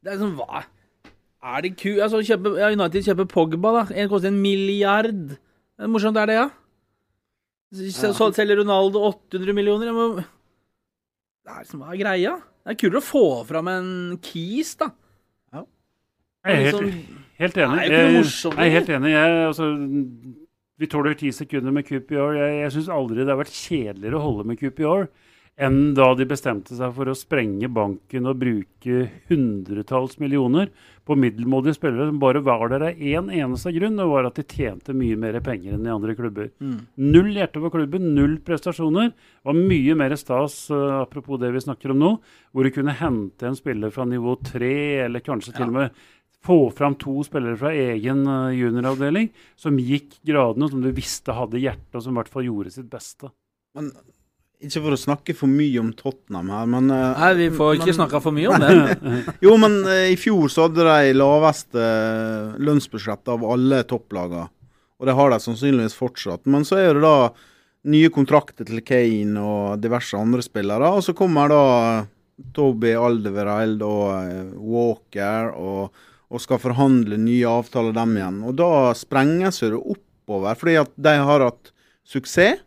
Det 0.00 0.14
er 0.14 0.22
sånn, 0.22 0.32
hva 0.38 0.64
Er 0.64 1.60
det 1.66 1.74
ku... 1.76 1.90
Altså, 2.00 2.22
kjøper, 2.24 2.56
ja, 2.62 2.72
United 2.72 3.04
kjøper 3.04 3.28
Pogba, 3.28 3.74
da. 3.76 3.84
En 3.92 4.08
koster 4.08 4.32
en 4.32 4.40
milliard. 4.40 5.36
Det 5.36 5.84
er 5.84 5.92
morsomt 5.92 6.16
er 6.18 6.32
det, 6.32 6.40
ja? 6.40 6.48
Så, 7.68 8.08
ja. 8.08 8.32
selger 8.32 8.62
Ronaldo 8.62 9.04
800 9.12 9.60
millioner. 9.60 9.92
Jeg 9.92 9.98
må... 9.98 10.24
Det 11.48 11.54
er 11.56 11.62
liksom, 11.64 11.80
hva 11.80 11.94
er 11.94 12.00
greia? 12.02 12.32
Det 12.66 12.74
er 12.74 12.78
kulere 12.82 13.00
å 13.00 13.06
få 13.08 13.22
fram 13.48 13.68
en 13.72 13.90
Keys, 14.22 14.74
da. 14.80 14.90
Jeg 16.46 16.54
er 16.54 16.62
Liksom, 16.62 16.84
helt, 16.84 17.22
helt 17.40 17.56
enig. 17.64 17.78
Jeg- 17.88 18.12
Jeg 18.54 18.66
er 18.66 18.70
helt 18.70 18.88
enig. 18.94 19.10
Jeg, 19.10 19.46
altså, 19.48 19.66
vi 20.78 20.86
tåler 20.86 21.14
ti 21.18 21.30
sekunder 21.34 21.72
med 21.74 21.84
QPR. 21.84 22.32
Jeg, 22.36 22.60
jeg 22.62 22.72
syns 22.76 22.88
aldri 22.94 23.24
det 23.24 23.28
har 23.32 23.40
vært 23.40 23.52
kjedeligere 23.56 24.14
å 24.20 24.22
holde 24.22 24.44
med 24.46 24.58
QPR 24.60 25.08
enn 25.58 25.92
da 25.98 26.12
de 26.14 26.26
bestemte 26.28 26.76
seg 26.78 26.92
for 26.94 27.10
å 27.10 27.16
sprenge 27.18 27.66
banken 27.74 28.28
og 28.30 28.38
bruke 28.38 29.08
hundretalls 29.26 30.18
millioner 30.22 30.70
på 31.08 31.16
middelmådige 31.18 31.78
spillere 31.78 32.06
som 32.10 32.20
bare 32.22 32.42
var 32.46 32.68
der 32.70 32.84
av 32.90 33.00
én 33.00 33.30
eneste 33.34 33.72
grunn, 33.74 33.96
og 34.04 34.12
var 34.12 34.28
at 34.28 34.38
de 34.38 34.44
tjente 34.46 34.94
mye 34.94 35.16
mer 35.18 35.40
penger 35.44 35.74
enn 35.74 35.86
de 35.86 35.94
andre 35.94 36.14
klubber. 36.18 36.52
Mm. 36.62 36.76
Null 37.08 37.32
hjerte 37.34 37.62
for 37.64 37.74
klubben, 37.74 38.12
null 38.14 38.36
prestasjoner. 38.44 39.10
Det 39.10 39.50
var 39.50 39.58
mye 39.58 39.96
mer 39.98 40.14
stas, 40.20 40.60
uh, 40.70 41.00
apropos 41.00 41.40
det 41.42 41.50
vi 41.54 41.64
snakker 41.64 41.94
om 41.94 42.04
nå, 42.04 42.12
hvor 42.52 42.68
du 42.68 42.74
kunne 42.74 42.94
hente 43.00 43.48
en 43.48 43.58
spiller 43.58 43.90
fra 43.94 44.06
nivå 44.06 44.36
tre, 44.44 44.76
eller 45.08 45.24
kanskje 45.24 45.56
til 45.56 45.72
og 45.72 45.76
med 45.80 46.06
få 46.44 46.70
fram 46.70 46.94
to 46.94 47.16
spillere 47.26 47.58
fra 47.58 47.72
egen 47.74 48.22
eh, 48.30 48.58
junioravdeling 48.60 49.32
som 49.58 49.78
gikk 49.82 50.20
gradene, 50.26 50.68
som 50.70 50.84
du 50.84 50.92
visste 50.94 51.34
hadde 51.34 51.58
hjerte, 51.58 51.96
og 51.98 52.04
som 52.04 52.14
i 52.14 52.20
hvert 52.20 52.30
fall 52.30 52.46
gjorde 52.46 52.74
sitt 52.76 52.86
beste. 52.92 53.32
Men, 53.74 53.90
ikke 54.58 54.80
for 54.82 54.94
å 54.96 54.98
snakke 54.98 55.34
for 55.38 55.46
mye 55.50 55.78
om 55.78 55.92
Tottenham 55.94 56.48
her, 56.50 56.64
men 56.66 56.88
eh, 56.90 57.20
Nei, 57.22 57.30
vi 57.38 57.48
får 57.54 57.76
ikke 57.76 57.90
men- 57.92 57.98
snakka 58.00 58.20
for 58.24 58.34
mye 58.34 58.48
om 58.50 58.64
det. 58.64 59.26
Jo, 59.46 59.52
men 59.60 59.76
eh, 59.86 60.08
i 60.14 60.16
fjor 60.18 60.48
så 60.50 60.64
hadde 60.66 60.86
de 60.88 61.12
laveste 61.14 61.78
eh, 61.84 62.56
lønnsbudsjettet 62.66 63.30
av 63.36 63.44
alle 63.46 63.84
topplagene. 63.86 64.48
Og 64.98 65.06
det 65.06 65.14
har 65.14 65.30
de 65.30 65.38
sannsynligvis 65.44 65.94
fortsatt. 65.94 66.42
Men 66.50 66.64
så 66.66 66.80
er 66.82 66.96
det 66.98 67.04
da 67.04 67.30
nye 67.88 68.10
kontrakter 68.10 68.66
til 68.66 68.80
Kane 68.82 69.38
og 69.38 69.78
diverse 69.78 70.18
andre 70.18 70.42
spillere. 70.42 70.90
Og 70.98 71.04
så 71.06 71.14
kommer 71.14 71.52
da 71.54 71.62
Toby 72.56 72.96
Aldevereld 72.98 73.84
og 73.86 74.58
Walker 74.58 75.52
og, 75.54 75.94
og 76.34 76.42
skal 76.42 76.58
forhandle 76.62 77.14
nye 77.22 77.46
avtaler 77.46 77.94
dem 77.94 78.16
igjen. 78.18 78.40
Og 78.50 78.58
da 78.58 78.72
sprenges 78.98 79.62
det 79.62 79.70
oppover, 79.78 80.58
fordi 80.58 80.74
at 80.82 80.90
de 80.98 81.14
har 81.30 81.46
hatt 81.46 81.70
suksess. 82.02 82.58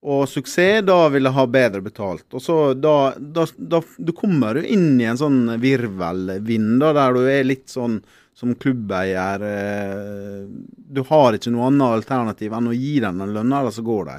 Og 0.00 0.24
suksess, 0.32 0.80
da 0.88 0.96
vil 1.12 1.28
jeg 1.28 1.36
ha 1.36 1.44
bedre 1.50 1.82
betalt. 1.84 2.24
Og 2.32 2.40
så 2.40 2.56
da, 2.72 3.12
da, 3.20 3.44
da 3.56 3.82
Du 3.98 4.14
kommer 4.16 4.56
jo 4.56 4.64
inn 4.64 4.94
i 5.00 5.08
en 5.10 5.20
sånn 5.20 5.42
virvelvind, 5.60 6.78
da, 6.80 6.94
der 6.96 7.16
du 7.16 7.28
er 7.28 7.44
litt 7.44 7.68
sånn 7.68 7.98
som 8.40 8.54
klubbeier 8.56 9.44
eh, 9.44 10.48
Du 10.72 11.02
har 11.10 11.36
ikke 11.36 11.52
noe 11.52 11.68
annet 11.68 11.98
alternativ 11.98 12.56
enn 12.56 12.70
å 12.70 12.76
gi 12.76 12.96
dem 13.04 13.20
den 13.20 13.34
lønna, 13.36 13.60
eller 13.60 13.74
så 13.76 13.84
går 13.84 14.08
de. 14.08 14.18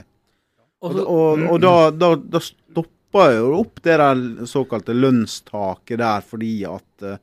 Og, 0.86 1.00
og, 1.02 1.46
og 1.48 1.58
da, 1.62 1.76
da, 1.94 2.14
da 2.18 2.42
stopper 2.42 3.36
jo 3.40 3.52
opp 3.64 3.82
det 3.86 3.98
der 4.02 4.22
såkalte 4.50 4.94
lønnstaket 4.98 6.02
der, 6.02 6.26
fordi 6.26 6.56
at 6.70 7.08
eh, 7.10 7.18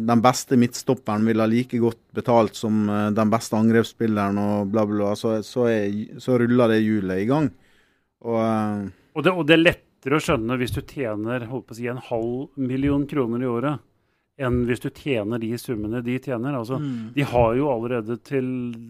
den 0.00 0.22
beste 0.24 0.56
midtstopperen 0.58 1.26
vil 1.28 1.40
ha 1.42 1.46
like 1.46 1.78
godt 1.78 2.00
betalt 2.16 2.56
som 2.58 2.88
eh, 2.90 3.10
den 3.16 3.30
beste 3.32 3.56
angrepsspilleren 3.58 4.38
og 4.42 4.70
bla, 4.72 4.84
bla, 4.88 4.96
bla. 5.04 5.12
Så, 5.18 5.36
så, 5.46 5.68
er, 5.70 6.18
så 6.20 6.38
ruller 6.40 6.74
det 6.74 6.80
hjulet 6.82 7.22
i 7.22 7.28
gang. 7.30 7.50
Og, 8.26 8.40
eh, 8.42 8.90
Og 9.14 9.24
det, 9.26 9.32
og 9.32 9.46
det 9.48 9.56
er 9.56 9.64
lettere 9.64 10.18
å 10.18 10.24
skjønne 10.24 10.58
hvis 10.60 10.74
du 10.76 10.82
tjener 10.82 11.46
holdt 11.50 11.66
på 11.70 11.76
å 11.76 11.80
si, 11.80 11.86
en 11.90 12.02
halv 12.10 12.60
million 12.60 13.06
kroner 13.10 13.42
i 13.46 13.48
året, 13.50 13.80
enn 14.40 14.62
hvis 14.68 14.80
du 14.80 14.88
tjener 14.90 15.38
de 15.42 15.50
summene 15.60 16.02
de 16.04 16.18
tjener. 16.18 16.54
Altså, 16.56 16.78
Mm. 16.80 17.12
De 17.14 17.22
har 17.22 17.54
jo 17.58 17.70
allerede 17.72 18.16
til 18.24 18.46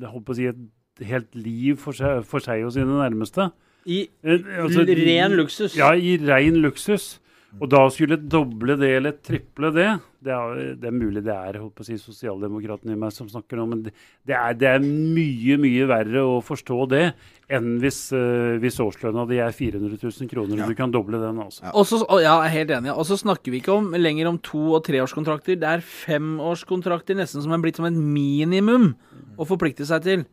holdt 0.06 0.24
på 0.26 0.32
å 0.32 0.36
si, 0.36 0.46
et 0.46 1.06
helt 1.06 1.34
liv 1.34 1.76
for 1.80 1.92
seg, 1.96 2.24
for 2.28 2.40
seg 2.40 2.64
og 2.64 2.72
sine 2.72 2.98
nærmeste. 3.00 3.50
I 3.86 4.08
Eh, 4.22 4.42
altså, 4.60 4.84
ren 4.84 5.32
luksus. 5.38 5.74
Ja, 5.76 5.94
i 5.94 6.16
ren 6.20 6.60
luksus. 6.60 7.19
Og 7.58 7.66
da 7.70 7.80
skulle 7.90 8.18
doble 8.30 8.76
det 8.78 8.90
eller 9.00 9.16
triple 9.26 9.72
det 9.74 9.88
Det 10.22 10.30
er, 10.30 10.58
det 10.78 10.86
er 10.86 10.94
mulig 10.94 11.22
det 11.26 11.34
er 11.34 11.58
holdt 11.58 11.74
på 11.74 11.82
å 11.82 11.88
si, 11.88 11.96
sosialdemokraten 11.98 12.92
i 12.92 12.98
meg 12.98 13.10
som 13.14 13.28
snakker 13.30 13.58
nå, 13.58 13.66
men 13.72 13.82
det, 13.86 13.92
det, 14.28 14.36
er, 14.36 14.56
det 14.60 14.68
er 14.68 14.84
mye, 14.84 15.56
mye 15.60 15.88
verre 15.90 16.22
å 16.22 16.38
forstå 16.44 16.78
det 16.92 17.04
enn 17.50 17.78
hvis, 17.82 18.02
uh, 18.14 18.60
hvis 18.62 18.78
årslønna 18.84 19.24
di 19.26 19.40
er 19.42 19.54
400 19.56 19.96
000 19.98 20.30
kroner 20.30 20.60
og 20.62 20.70
du 20.70 20.78
kan 20.78 20.92
doble 20.94 21.18
den. 21.18 21.40
altså. 21.42 21.64
Ja. 21.66 21.72
Også, 21.74 22.02
og 22.04 22.22
ja, 22.22 22.36
jeg 22.44 22.50
er 22.50 22.56
helt 22.58 22.74
enig. 22.78 22.92
Og 22.94 23.08
så 23.08 23.18
snakker 23.18 23.50
vi 23.50 23.62
ikke 23.62 23.74
om 23.74 23.90
lenger 23.98 24.30
om 24.30 24.38
to- 24.44 24.76
og 24.76 24.84
treårskontrakter. 24.86 25.58
Det 25.58 25.66
er 25.70 25.82
femårskontrakter 25.82 27.18
nesten 27.18 27.42
som 27.42 27.56
er 27.56 27.64
blitt 27.64 27.80
som 27.80 27.88
et 27.88 27.96
minimum 27.96 28.92
å 29.40 29.48
forplikte 29.48 29.88
seg 29.88 30.04
til. 30.06 30.28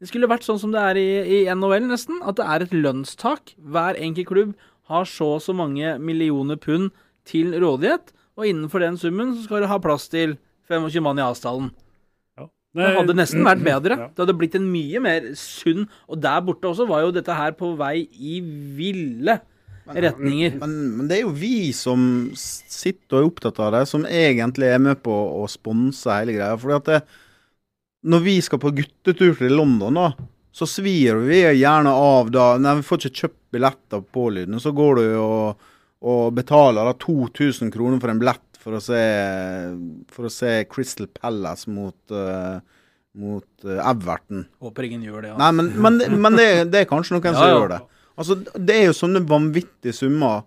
Det 0.00 0.08
skulle 0.10 0.28
vært 0.30 0.46
sånn 0.46 0.58
som 0.60 0.72
det 0.74 0.80
er 0.82 0.98
i, 1.00 1.08
i 1.36 1.38
NHL, 1.52 1.86
nesten. 1.90 2.22
At 2.24 2.40
det 2.40 2.46
er 2.48 2.64
et 2.64 2.72
lønnstak. 2.76 3.54
Hver 3.60 4.00
enkelt 4.00 4.30
klubb 4.30 4.54
har 4.90 5.08
så 5.08 5.36
og 5.36 5.42
så 5.44 5.54
mange 5.56 5.96
millioner 6.02 6.58
pund 6.60 6.90
til 7.28 7.54
rådighet. 7.56 8.12
Og 8.36 8.48
innenfor 8.50 8.82
den 8.82 8.98
summen 9.00 9.34
så 9.36 9.46
skal 9.46 9.64
du 9.64 9.70
ha 9.70 9.80
plass 9.82 10.08
til 10.12 10.36
25 10.70 11.04
mann 11.04 11.20
i 11.20 11.24
avstanden. 11.24 11.72
Det 12.74 12.90
hadde 12.96 13.14
nesten 13.16 13.46
vært 13.46 13.62
bedre. 13.70 13.98
Ja. 14.00 14.10
Det 14.10 14.24
hadde 14.24 14.36
blitt 14.38 14.56
en 14.58 14.66
mye 14.66 15.02
mer 15.02 15.32
sunn 15.38 15.86
Og 16.08 16.18
der 16.22 16.40
borte 16.44 16.70
også 16.72 16.88
var 16.90 17.04
jo 17.04 17.12
dette 17.14 17.36
her 17.36 17.54
på 17.58 17.74
vei 17.78 18.08
i 18.10 18.40
ville 18.76 19.38
retninger. 19.84 20.56
Men, 20.62 20.76
men 20.98 21.08
det 21.10 21.18
er 21.18 21.26
jo 21.26 21.34
vi 21.36 21.68
som 21.76 22.30
sitter 22.34 23.18
og 23.18 23.20
er 23.20 23.28
opptatt 23.28 23.60
av 23.60 23.74
det, 23.76 23.82
som 23.90 24.06
egentlig 24.08 24.70
er 24.72 24.80
med 24.80 25.02
på 25.04 25.12
å 25.12 25.44
sponse 25.50 26.08
hele 26.08 26.38
greia. 26.38 26.56
Fordi 26.60 26.78
at 26.78 26.88
det, 26.88 27.00
når 28.08 28.24
vi 28.24 28.38
skal 28.44 28.62
på 28.62 28.72
guttetur 28.80 29.36
til 29.38 29.52
London, 29.60 30.00
da, 30.00 30.30
så 30.54 30.68
svir 30.70 31.16
vi 31.26 31.40
gjerne 31.58 31.90
av 31.90 32.28
da 32.30 32.52
Nei, 32.62 32.76
vi 32.78 32.86
får 32.86 33.00
ikke 33.08 33.24
kjøpt 33.24 33.40
billetter 33.56 34.02
på 34.04 34.12
Pålyden. 34.20 34.60
Så 34.62 34.70
går 34.76 35.00
du 35.00 35.06
og, 35.18 35.64
og 36.06 36.28
betaler 36.36 36.86
da 36.86 36.92
2000 37.02 37.72
kroner 37.74 37.98
for 38.02 38.12
en 38.12 38.20
billett 38.22 38.60
for 38.64 38.78
å 38.78 38.80
se, 38.80 39.00
for 40.14 40.28
å 40.28 40.32
se 40.32 40.52
Crystal 40.70 41.08
Palace 41.12 41.68
mot, 41.70 41.98
uh, 42.14 42.60
mot 43.18 43.66
uh, 43.66 43.80
Everton. 43.90 44.46
Håper 44.64 44.86
ingen 44.88 45.02
gjør 45.04 45.26
det. 45.26 45.32
Ja. 45.34 45.36
Nei, 45.42 45.50
men, 45.58 45.68
men, 45.84 45.98
men 46.22 46.38
det, 46.38 46.48
det 46.72 46.84
er 46.84 46.88
kanskje 46.90 47.18
noen 47.18 47.34
som 47.36 47.44
Ja, 47.44 47.50
ja. 47.52 47.58
gjør 47.58 47.72
det. 47.74 47.80
Altså, 48.14 48.38
Det 48.54 48.76
er 48.78 48.86
jo 48.88 48.96
sånne 48.96 49.24
vanvittige 49.28 49.92
summer 49.96 50.44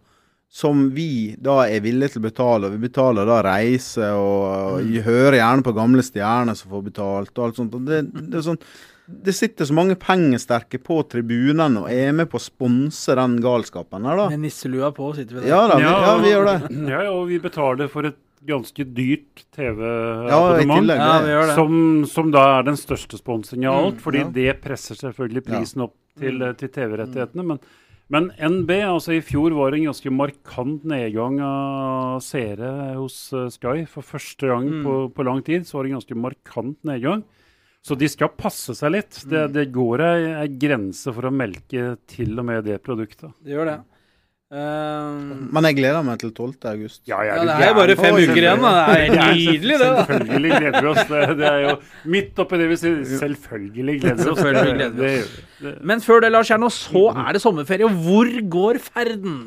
som 0.47 0.85
vi 0.95 1.35
da 1.43 1.59
er 1.67 1.81
villige 1.83 2.13
til 2.15 2.21
å 2.23 2.27
betale. 2.29 2.69
og 2.69 2.77
Vi 2.77 2.85
betaler 2.87 3.27
da 3.27 3.41
reise, 3.51 4.07
og 4.15 4.77
Mm. 4.79 5.01
hører 5.03 5.35
gjerne 5.41 5.65
på 5.65 5.73
gamle 5.75 6.03
stjerner 6.05 6.55
som 6.55 6.71
får 6.71 6.85
betalt. 6.85 7.33
og 7.37 7.43
alt 7.49 7.59
sånt. 7.59 7.73
Og 7.75 7.83
det, 7.85 8.05
det, 8.13 8.37
er 8.39 8.45
sånn, 8.45 8.59
det 9.07 9.33
sitter 9.33 9.65
så 9.65 9.75
mange 9.75 9.95
pengesterke 9.95 10.79
på 10.83 10.99
tribunene 11.07 11.83
og 11.85 11.91
er 11.91 12.11
med 12.15 12.27
på 12.27 12.39
å 12.39 12.43
sponse 12.43 13.15
den 13.15 13.37
galskapen 13.43 14.03
her, 14.07 14.19
da. 14.19 14.25
Med 14.33 14.43
nisselua 14.43 14.91
på 14.95 15.13
sitter 15.15 15.37
vi 15.37 15.43
der. 15.45 15.51
Ja 15.53 15.61
da, 15.71 15.77
vi, 15.79 15.87
ja, 15.87 16.15
vi 16.19 16.33
gjør 16.33 16.49
det. 16.49 16.57
Ja, 16.97 17.03
og 17.13 17.21
vi 17.29 17.39
betaler 17.43 17.91
for 17.91 18.09
et 18.09 18.19
ganske 18.47 18.83
dyrt 18.95 19.45
TV-abonnement. 19.55 20.91
Ja, 20.91 21.15
Ja, 21.27 21.55
som, 21.55 22.03
som 22.09 22.31
da 22.35 22.43
er 22.57 22.67
den 22.67 22.77
største 22.79 23.19
sponsingen 23.19 23.69
av 23.71 23.79
alt, 23.79 24.03
fordi 24.03 24.25
ja. 24.25 24.29
det 24.35 24.59
presser 24.63 24.99
selvfølgelig 24.99 25.45
prisen 25.47 25.87
opp 25.87 25.95
til, 26.19 26.43
eh, 26.43 26.55
til 26.59 26.71
TV-rettighetene. 26.75 27.47
Men, 27.47 27.63
men 28.11 28.29
NB, 28.35 28.75
altså 28.91 29.15
i 29.15 29.23
fjor 29.25 29.55
var 29.55 29.71
det 29.71 29.81
en 29.81 29.89
ganske 29.89 30.13
markant 30.15 30.85
nedgang 30.87 31.39
av 31.47 32.21
seere 32.27 32.75
hos 32.99 33.19
eh, 33.31 33.49
Sky. 33.55 33.87
For 33.91 34.05
første 34.05 34.51
gang 34.51 34.69
på, 34.83 35.01
på 35.15 35.27
lang 35.27 35.43
tid 35.47 35.67
så 35.67 35.79
var 35.79 35.87
det 35.87 35.95
en 35.95 35.99
ganske 36.01 36.23
markant 36.27 36.79
nedgang. 36.87 37.23
Så 37.87 37.95
de 37.95 38.07
skal 38.11 38.33
passe 38.35 38.73
seg 38.75 38.91
litt. 38.97 39.21
Det, 39.31 39.45
det 39.55 39.69
går 39.71 40.01
ei, 40.03 40.23
ei 40.43 40.47
grense 40.59 41.13
for 41.15 41.29
å 41.29 41.31
melke 41.31 41.93
til 42.11 42.33
og 42.41 42.49
med 42.49 42.65
det 42.67 42.81
produktet. 42.83 43.31
Det 43.45 43.55
gjør 43.55 43.69
det. 43.71 43.77
Um, 44.47 45.49
Men 45.51 45.65
jeg 45.67 45.75
gleder 45.75 46.03
meg 46.07 46.21
til 46.21 46.29
12. 46.31 46.53
august. 46.71 47.01
Ja, 47.09 47.17
ja, 47.27 47.33
det 47.43 47.51
er 47.65 47.71
jo 47.73 47.77
bare 47.81 47.95
fem 47.99 48.15
uker 48.15 48.37
igjen, 48.39 48.61
da. 48.63 48.69
Det 48.87 49.17
er 49.19 49.33
nydelig, 49.35 49.75
det. 49.81 49.89
da. 49.91 50.05
Selvfølgelig 50.07 50.51
gleder 50.61 50.85
vi 50.85 50.91
oss. 50.93 51.01
Det, 51.09 51.23
det 51.41 51.47
er 51.49 51.59
jo 51.65 51.73
midt 52.15 52.39
oppi 52.43 52.59
det 52.61 52.67
vi 52.71 52.77
sier. 52.79 53.01
Selvfølgelig 53.25 53.97
gleder 54.03 54.21
vi 54.23 54.29
oss. 54.31 54.39
Selvfølgelig 54.39 54.77
gleder 54.77 55.01
vi 55.01 55.11
oss. 55.19 55.33
det- 55.35 55.65
det- 55.67 55.75
Men 55.91 56.03
før 56.05 56.23
det, 56.23 56.31
Lars 56.31 56.47
Kjerno, 56.47 56.69
så 56.71 57.03
er 57.27 57.33
det 57.35 57.41
sommerferie. 57.43 57.89
Og 57.89 57.99
hvor 58.07 58.31
går 58.55 58.79
ferden? 58.87 59.37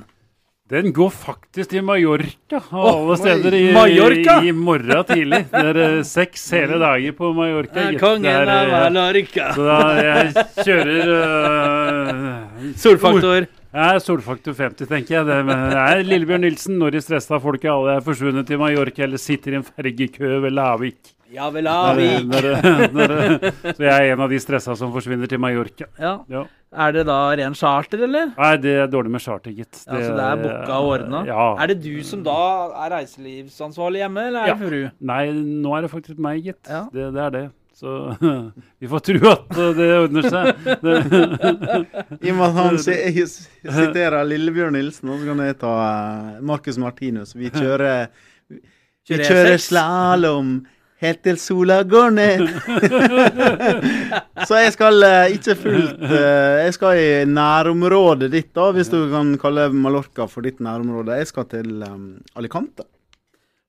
Den 0.70 0.92
går 0.94 1.08
faktisk 1.10 1.72
til 1.72 1.82
Mallorca, 1.82 2.60
Åh, 2.70 2.84
alle 2.92 3.16
steder, 3.18 3.54
i, 3.58 3.72
Mallorca? 3.74 4.36
i, 4.38 4.52
i 4.52 4.54
morgen 4.54 5.02
tidlig. 5.08 5.40
Det 5.50 5.62
er 5.72 5.80
eh, 5.82 5.96
seks 6.06 6.44
hele 6.54 6.78
dager 6.78 7.16
på 7.18 7.32
Mallorca. 7.34 7.88
Ja, 7.88 7.98
Kongen 7.98 8.28
Det 8.28 8.34
er, 8.36 8.52
av 8.54 8.70
eh, 8.70 8.92
Mallorca. 8.94 9.48
Så 9.56 9.66
da 9.66 9.80
jeg 9.98 10.44
kjører 10.68 11.10
uh, 11.10 12.68
Solfaktor. 12.78 13.48
Ja, 13.70 13.90
solfaktor 14.02 14.54
50, 14.54 14.86
tenker 14.90 15.16
jeg. 15.16 15.26
Det 15.26 15.40
det 15.50 15.82
er 15.82 16.04
Lillebjørn 16.06 16.46
Nilsen, 16.46 16.78
når 16.78 16.94
de 16.94 17.02
stressa 17.02 17.42
folket 17.42 17.70
alle 17.70 17.98
er 17.98 18.06
forsvunnet 18.06 18.46
til 18.46 18.62
Mallorca 18.62 19.08
eller 19.08 19.22
sitter 19.22 19.54
i 19.54 19.60
en 19.60 19.66
fergekø 19.66 20.38
ved 20.46 20.54
Lavik. 20.54 21.16
Ja 21.30 21.46
vel, 21.54 21.66
Avik. 21.70 22.24
når, 22.26 22.46
når, 22.94 23.12
så 23.76 23.84
jeg 23.84 23.92
er 23.92 24.14
en 24.16 24.22
av 24.24 24.32
de 24.32 24.38
stressa 24.42 24.74
som 24.78 24.90
forsvinner 24.94 25.30
til 25.30 25.38
Mallorca. 25.42 25.86
Ja. 26.00 26.16
Ja. 26.30 26.42
Er 26.70 26.92
det 26.94 27.04
da 27.08 27.18
ren 27.38 27.54
charter, 27.58 28.02
eller? 28.06 28.32
Nei, 28.38 28.50
det 28.62 28.72
er 28.84 28.90
dårlig 28.90 29.10
med 29.14 29.22
charter, 29.24 29.50
gitt. 29.54 29.80
Ja, 29.86 29.98
så 30.02 30.10
det 30.18 30.26
er 30.26 30.42
booka 30.42 30.76
og 30.82 30.90
ordna? 30.96 31.22
Ja. 31.26 31.46
Er 31.62 31.70
det 31.72 31.80
du 31.82 31.96
som 32.06 32.22
da 32.26 32.34
er 32.84 32.92
reiselivsansvarlig 32.98 34.02
hjemme, 34.04 34.26
eller 34.30 34.44
er 34.44 34.52
Ja. 34.52 34.54
det 34.60 34.68
fru? 34.70 34.82
Nei, 35.10 35.22
nå 35.64 35.72
er 35.78 35.86
det 35.86 35.90
faktisk 35.94 36.18
meg, 36.22 36.42
gitt. 36.46 36.60
Ja. 36.70 36.84
Det, 36.94 37.08
det 37.14 37.24
er 37.26 37.34
det. 37.38 37.44
Så 37.80 37.94
vi 38.82 38.90
får 38.92 39.04
tro 39.08 39.30
at 39.30 39.54
det 39.78 39.86
ordner 39.96 40.26
seg. 40.30 40.66
Det, 40.82 40.96
I 42.26 42.32
og 42.34 42.36
med 42.36 42.44
at 42.44 42.58
han 42.58 42.76
siterer 42.84 44.26
Lillebjørn 44.28 44.76
Nilsen, 44.76 45.08
og 45.14 45.22
så 45.22 45.30
kan 45.30 45.40
jeg 45.46 45.56
ta 45.62 45.70
eh, 45.86 46.42
Marcus 46.50 46.76
Martinus. 46.82 47.32
Vi 47.38 47.48
kjører 47.54 48.10
Vi 48.50 48.60
Kjører 49.14 49.24
kjører 49.30 49.62
slalåm 49.64 50.52
helt 51.01 51.20
til 51.24 51.38
sola 51.40 51.80
går 51.88 52.14
ned. 52.14 52.46
så 54.48 54.61
jeg 54.61 54.72
skal 54.76 55.07
eh, 55.07 55.34
ikke 55.36 55.57
fullt 55.59 56.03
eh, 56.07 56.57
Jeg 56.66 56.76
skal 56.76 57.01
i 57.01 57.11
nærområdet 57.30 58.30
ditt, 58.32 58.51
da, 58.57 58.70
hvis 58.76 58.92
du 58.92 58.98
kan 59.12 59.34
kalle 59.40 59.68
Mallorca 59.72 60.28
for 60.30 60.46
ditt 60.46 60.61
nærområde. 60.64 61.18
Jeg 61.20 61.30
skal 61.32 61.48
til 61.51 61.84
um, 61.86 62.11
Alicante. 62.36 62.86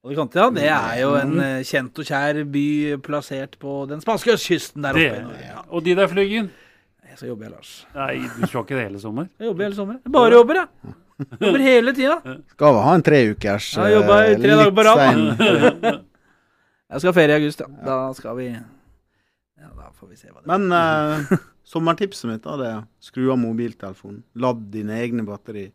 Alicante, 0.05 0.41
ja. 0.41 0.49
Det 0.55 0.67
er 0.67 0.97
jo 1.03 1.13
en 1.19 1.37
eh, 1.43 1.61
kjent 1.67 2.01
og 2.01 2.09
kjær 2.09 2.41
by 2.51 2.65
plassert 3.05 3.55
på 3.61 3.83
den 3.91 4.03
spanske 4.03 4.35
østkysten 4.35 4.87
der 4.87 4.97
det. 4.97 5.07
oppe. 5.11 5.21
i 5.21 5.29
Norge. 5.29 5.65
Og 5.69 5.87
de 5.87 5.95
der, 5.99 6.11
Flyggen? 6.11 6.51
Så 7.19 7.27
jobber 7.27 7.49
jeg, 7.49 7.51
Lars. 7.57 7.71
Nei, 7.91 8.21
du 8.23 8.45
skal 8.47 8.63
ikke 8.63 8.77
det 8.77 8.85
hele 8.85 8.99
sommer? 9.01 9.27
Jeg 9.35 9.49
jobber 9.49 9.67
hele 9.67 9.75
sommeren. 9.75 9.99
Jeg 10.05 10.13
bare 10.15 10.31
jobber, 10.37 10.61
jeg. 10.61 10.93
Jobber 11.41 11.63
hele 11.65 11.93
tida. 11.93 12.15
Skal 12.55 12.71
vel 12.77 12.85
ha 12.85 12.93
en 12.97 13.03
treukers 13.05 13.67
Ja, 13.75 13.89
jeg 13.89 13.99
jobba 13.99 14.21
i 14.23 14.31
eh, 14.31 14.39
tre 14.41 14.55
dager 14.55 14.71
på 14.71 14.85
litt 14.85 14.89
rad. 14.89 15.03
sein. 15.03 15.99
Jeg 16.91 17.01
skal 17.01 17.11
ha 17.13 17.15
ferie 17.15 17.35
i 17.35 17.39
august, 17.39 17.61
ja. 17.63 17.69
Da 17.87 17.97
skal 18.17 18.37
vi 18.37 18.47
Ja, 18.51 19.69
da 19.77 19.91
får 19.95 20.09
vi 20.11 20.17
se 20.19 20.31
hva 20.31 20.41
det 20.41 20.49
Men 20.51 20.71
uh, 20.75 21.37
sommertipset 21.73 22.27
mitt 22.27 22.43
da, 22.43 22.57
det 22.59 22.71
er 22.71 22.81
skru 23.03 23.29
av 23.31 23.39
mobiltelefonen. 23.39 24.23
Ladd 24.43 24.65
dine 24.73 24.97
egne 24.99 25.23
batteri. 25.27 25.69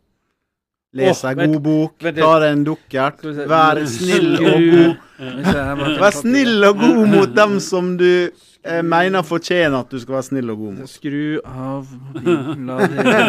Les 0.97 1.23
ei 1.27 1.33
oh, 1.35 1.39
god 1.41 1.57
bok. 1.65 2.05
Ta 2.05 2.29
deg 2.41 2.53
en 2.53 2.63
dukkert. 2.67 3.25
Vær 3.49 3.81
snill 3.91 4.37
og 4.37 4.67
god. 4.71 5.97
Vær 5.99 6.15
snill 6.15 6.67
og 6.69 6.79
god 6.79 7.01
mot 7.11 7.33
dem 7.35 7.57
som 7.63 7.95
du 7.99 8.29
eh, 8.67 8.83
mener 8.85 9.23
fortjener 9.25 9.79
at 9.79 9.91
du 9.91 9.99
skal 10.01 10.17
være 10.17 10.27
snill 10.27 10.51
og 10.53 10.57
god 10.61 10.73
mot. 10.77 10.91
Skru 10.91 11.39
av 11.47 11.87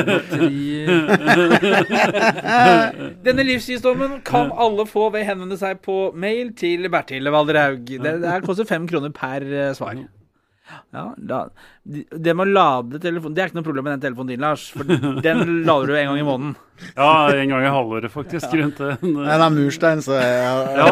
batteriet 0.09 0.89
Denne 3.27 3.47
livsvisdommen 3.47 4.21
kan 4.27 4.53
alle 4.53 4.87
få 4.89 5.09
ved 5.15 5.23
å 5.25 5.31
henvende 5.33 5.59
seg 5.61 5.81
på 5.85 6.11
mail 6.19 6.53
til 6.59 6.91
Bertil 6.93 7.31
Valderhaug. 7.33 7.87
Det, 7.89 8.15
det 8.25 8.39
koster 8.47 8.69
fem 8.69 8.89
kroner 8.91 9.15
per 9.15 9.47
eh, 9.49 9.75
svar. 9.79 9.95
Ja, 10.93 11.03
da, 11.17 11.43
det 11.85 12.35
med 12.37 12.49
å 12.49 12.53
lade 12.53 12.99
telefonen 13.01 13.35
Det 13.37 13.43
er 13.43 13.51
ikke 13.51 13.59
noe 13.59 13.67
problem 13.67 13.87
med 13.89 13.95
den 13.97 14.07
telefonen 14.07 14.33
din, 14.35 14.43
Lars. 14.45 14.69
For 14.75 14.85
den 14.89 15.45
lader 15.69 15.93
du 15.93 15.99
en 15.99 16.11
gang 16.13 16.21
i 16.21 16.27
måneden. 16.27 16.57
Ja, 16.95 17.35
en 17.35 17.51
gang 17.51 17.65
i 17.65 17.71
halvåret, 17.73 18.13
faktisk. 18.13 18.53
rundt 18.61 18.79
det. 18.79 18.97
Det 19.03 19.35
er 19.35 19.45
murstein, 19.51 20.03
så 20.05 20.15
som 20.15 20.21
ja 20.23 20.53
Ja, 20.79 20.91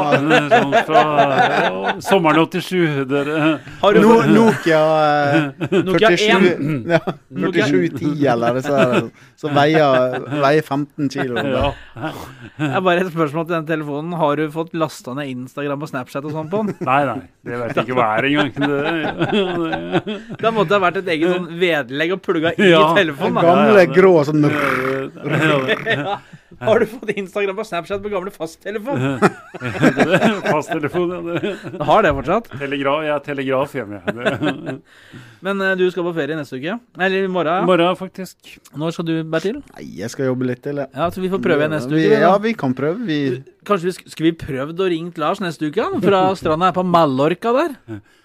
sånn 0.50 0.74
fra 0.88 1.02
ja, 1.02 1.92
sommeren 2.02 2.40
87. 2.48 3.04
Dere. 3.10 3.52
Har 3.82 3.94
du 3.94 4.00
No, 4.02 4.16
Nokia, 4.32 4.80
eh, 5.22 5.68
Nokia 5.86 6.10
47, 6.16 6.90
ja, 6.90 7.00
Nokia- 7.30 7.68
4710 7.70 8.26
eller 8.32 8.58
disse 8.58 8.74
her, 8.80 9.06
som 9.38 9.54
veier, 9.56 10.18
veier 10.42 10.64
15 10.66 11.10
kilo. 11.12 11.44
Ja. 11.46 11.70
Det 12.56 12.70
er 12.72 12.82
bare 12.84 13.04
et 13.04 13.12
spørsmål 13.12 13.46
til 13.46 13.56
den 13.58 13.68
telefonen. 13.70 14.16
Har 14.18 14.40
du 14.40 14.46
fått 14.54 14.74
lasta 14.78 15.14
ned 15.16 15.30
Instagram 15.32 15.86
og 15.86 15.92
Snapchat 15.92 16.26
og 16.26 16.34
sånn 16.34 16.50
på 16.52 16.64
den? 16.64 16.74
Nei, 16.86 17.00
nei. 17.08 17.18
Det 17.46 17.60
vet 17.62 17.78
jeg 17.78 17.86
ikke 17.88 17.98
hva 18.00 18.08
er 18.16 18.28
engang. 18.32 18.52
Det, 18.56 18.82
det, 19.22 19.65
Da 20.42 20.50
måtte 20.54 20.68
det 20.72 20.78
ha 20.78 20.82
vært 20.86 21.00
et 21.02 21.10
eget 21.16 21.34
sånn 21.34 21.46
vedlegg 21.60 22.12
og 22.16 22.22
plugga 22.24 22.52
i 22.56 22.70
Ja. 22.70 22.82
telefonen. 22.96 23.34
da. 23.40 23.46
Gamle, 23.50 23.86
grå 23.94 24.14
sånn 24.28 24.46
Ja. 25.96 26.18
Har 26.60 26.80
du 26.80 26.86
fått 26.88 27.10
Instagram 27.12 27.58
og 27.60 27.66
Snapchat 27.68 28.00
på 28.02 28.10
gamle 28.12 28.30
fasttelefon? 28.32 29.18
Fasttelefon, 30.46 31.10
ja. 31.12 31.20
Det. 31.42 31.52
Har 31.84 32.02
det 32.06 32.12
fortsatt. 32.16 32.48
Telegraf, 32.60 33.02
jeg 33.04 33.12
er 33.14 33.24
telegraf 33.26 33.74
hjemme. 33.76 34.00
jeg. 34.00 34.76
Men 35.46 35.60
eh, 35.66 35.74
du 35.78 35.84
skal 35.92 36.06
på 36.08 36.14
ferie 36.16 36.38
neste 36.38 36.56
uke? 36.60 36.78
Eller 36.96 37.26
i 37.26 37.30
morgen? 37.32 37.62
I 37.66 37.68
morgen, 37.68 37.98
faktisk. 37.98 38.56
Når 38.78 38.94
skal 38.96 39.08
du, 39.10 39.14
Bertil? 39.30 39.60
Nei, 39.74 39.84
jeg 40.00 40.12
skal 40.14 40.30
jobbe 40.30 40.48
litt 40.48 40.62
til. 40.64 40.80
Ja, 40.86 41.10
så 41.12 41.20
Vi 41.24 41.30
får 41.32 41.42
prøve 41.44 41.66
igjen 41.66 41.76
neste 41.76 41.92
vi, 41.92 42.00
uke. 42.06 42.08
vi, 42.08 42.14
da. 42.16 42.22
Ja, 42.24 42.32
vi 42.46 42.54
kan 42.64 42.76
prøve. 42.78 43.04
Vi, 43.10 43.20
Kanskje 43.66 43.90
vi 43.90 43.94
sk 43.96 44.10
Skulle 44.14 44.32
vi 44.32 44.38
prøvd 44.40 44.82
å 44.82 44.90
ringe 44.92 45.20
Lars 45.20 45.42
neste 45.42 45.68
uke? 45.70 45.82
Han, 45.82 46.02
fra 46.04 46.28
stranda 46.38 46.70
her 46.70 46.76
på 46.76 46.86
Mallorca 46.86 47.54
der? 47.56 47.78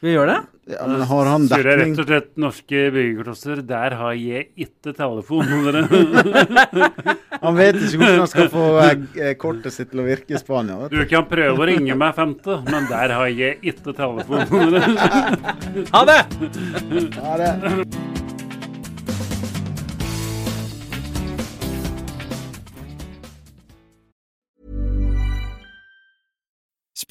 Vi 0.04 0.16
gjør 0.16 0.36
det? 0.36 0.42
ja, 0.72 0.88
men 0.88 1.02
har 1.02 1.26
han 1.30 1.48
Sier 1.50 1.68
jeg 1.68 1.80
rett 1.80 2.00
og 2.02 2.08
slett 2.08 2.30
norske 2.40 2.84
byggeklosser, 2.96 3.62
der 3.68 3.96
har 4.00 4.14
jeg 4.18 4.48
ikke 4.66 4.94
telefon. 4.98 5.48
Han 7.42 7.58
vet 7.58 7.80
ikke 7.80 7.98
hvordan 7.98 8.20
han 8.22 8.30
skal 8.30 8.50
få 8.54 8.66
eh, 8.86 9.32
kortet 9.42 9.74
sitt 9.74 9.90
til 9.92 10.04
å 10.04 10.06
virke 10.06 10.36
i 10.38 10.42
Spania. 10.42 10.78
Du 10.92 11.00
du. 11.00 11.08
kan 11.10 11.26
prøve 11.26 11.58
å 11.58 11.70
ringe 11.72 11.98
meg 11.98 12.14
femte, 12.18 12.60
men 12.70 12.86
der 12.92 13.16
har 13.18 13.34
jeg 13.34 13.58
ikke 13.74 13.98
telefon. 13.98 14.46
Ha 15.96 16.06
det! 16.12 16.22
Ha 17.18 17.38
det. 17.42 18.21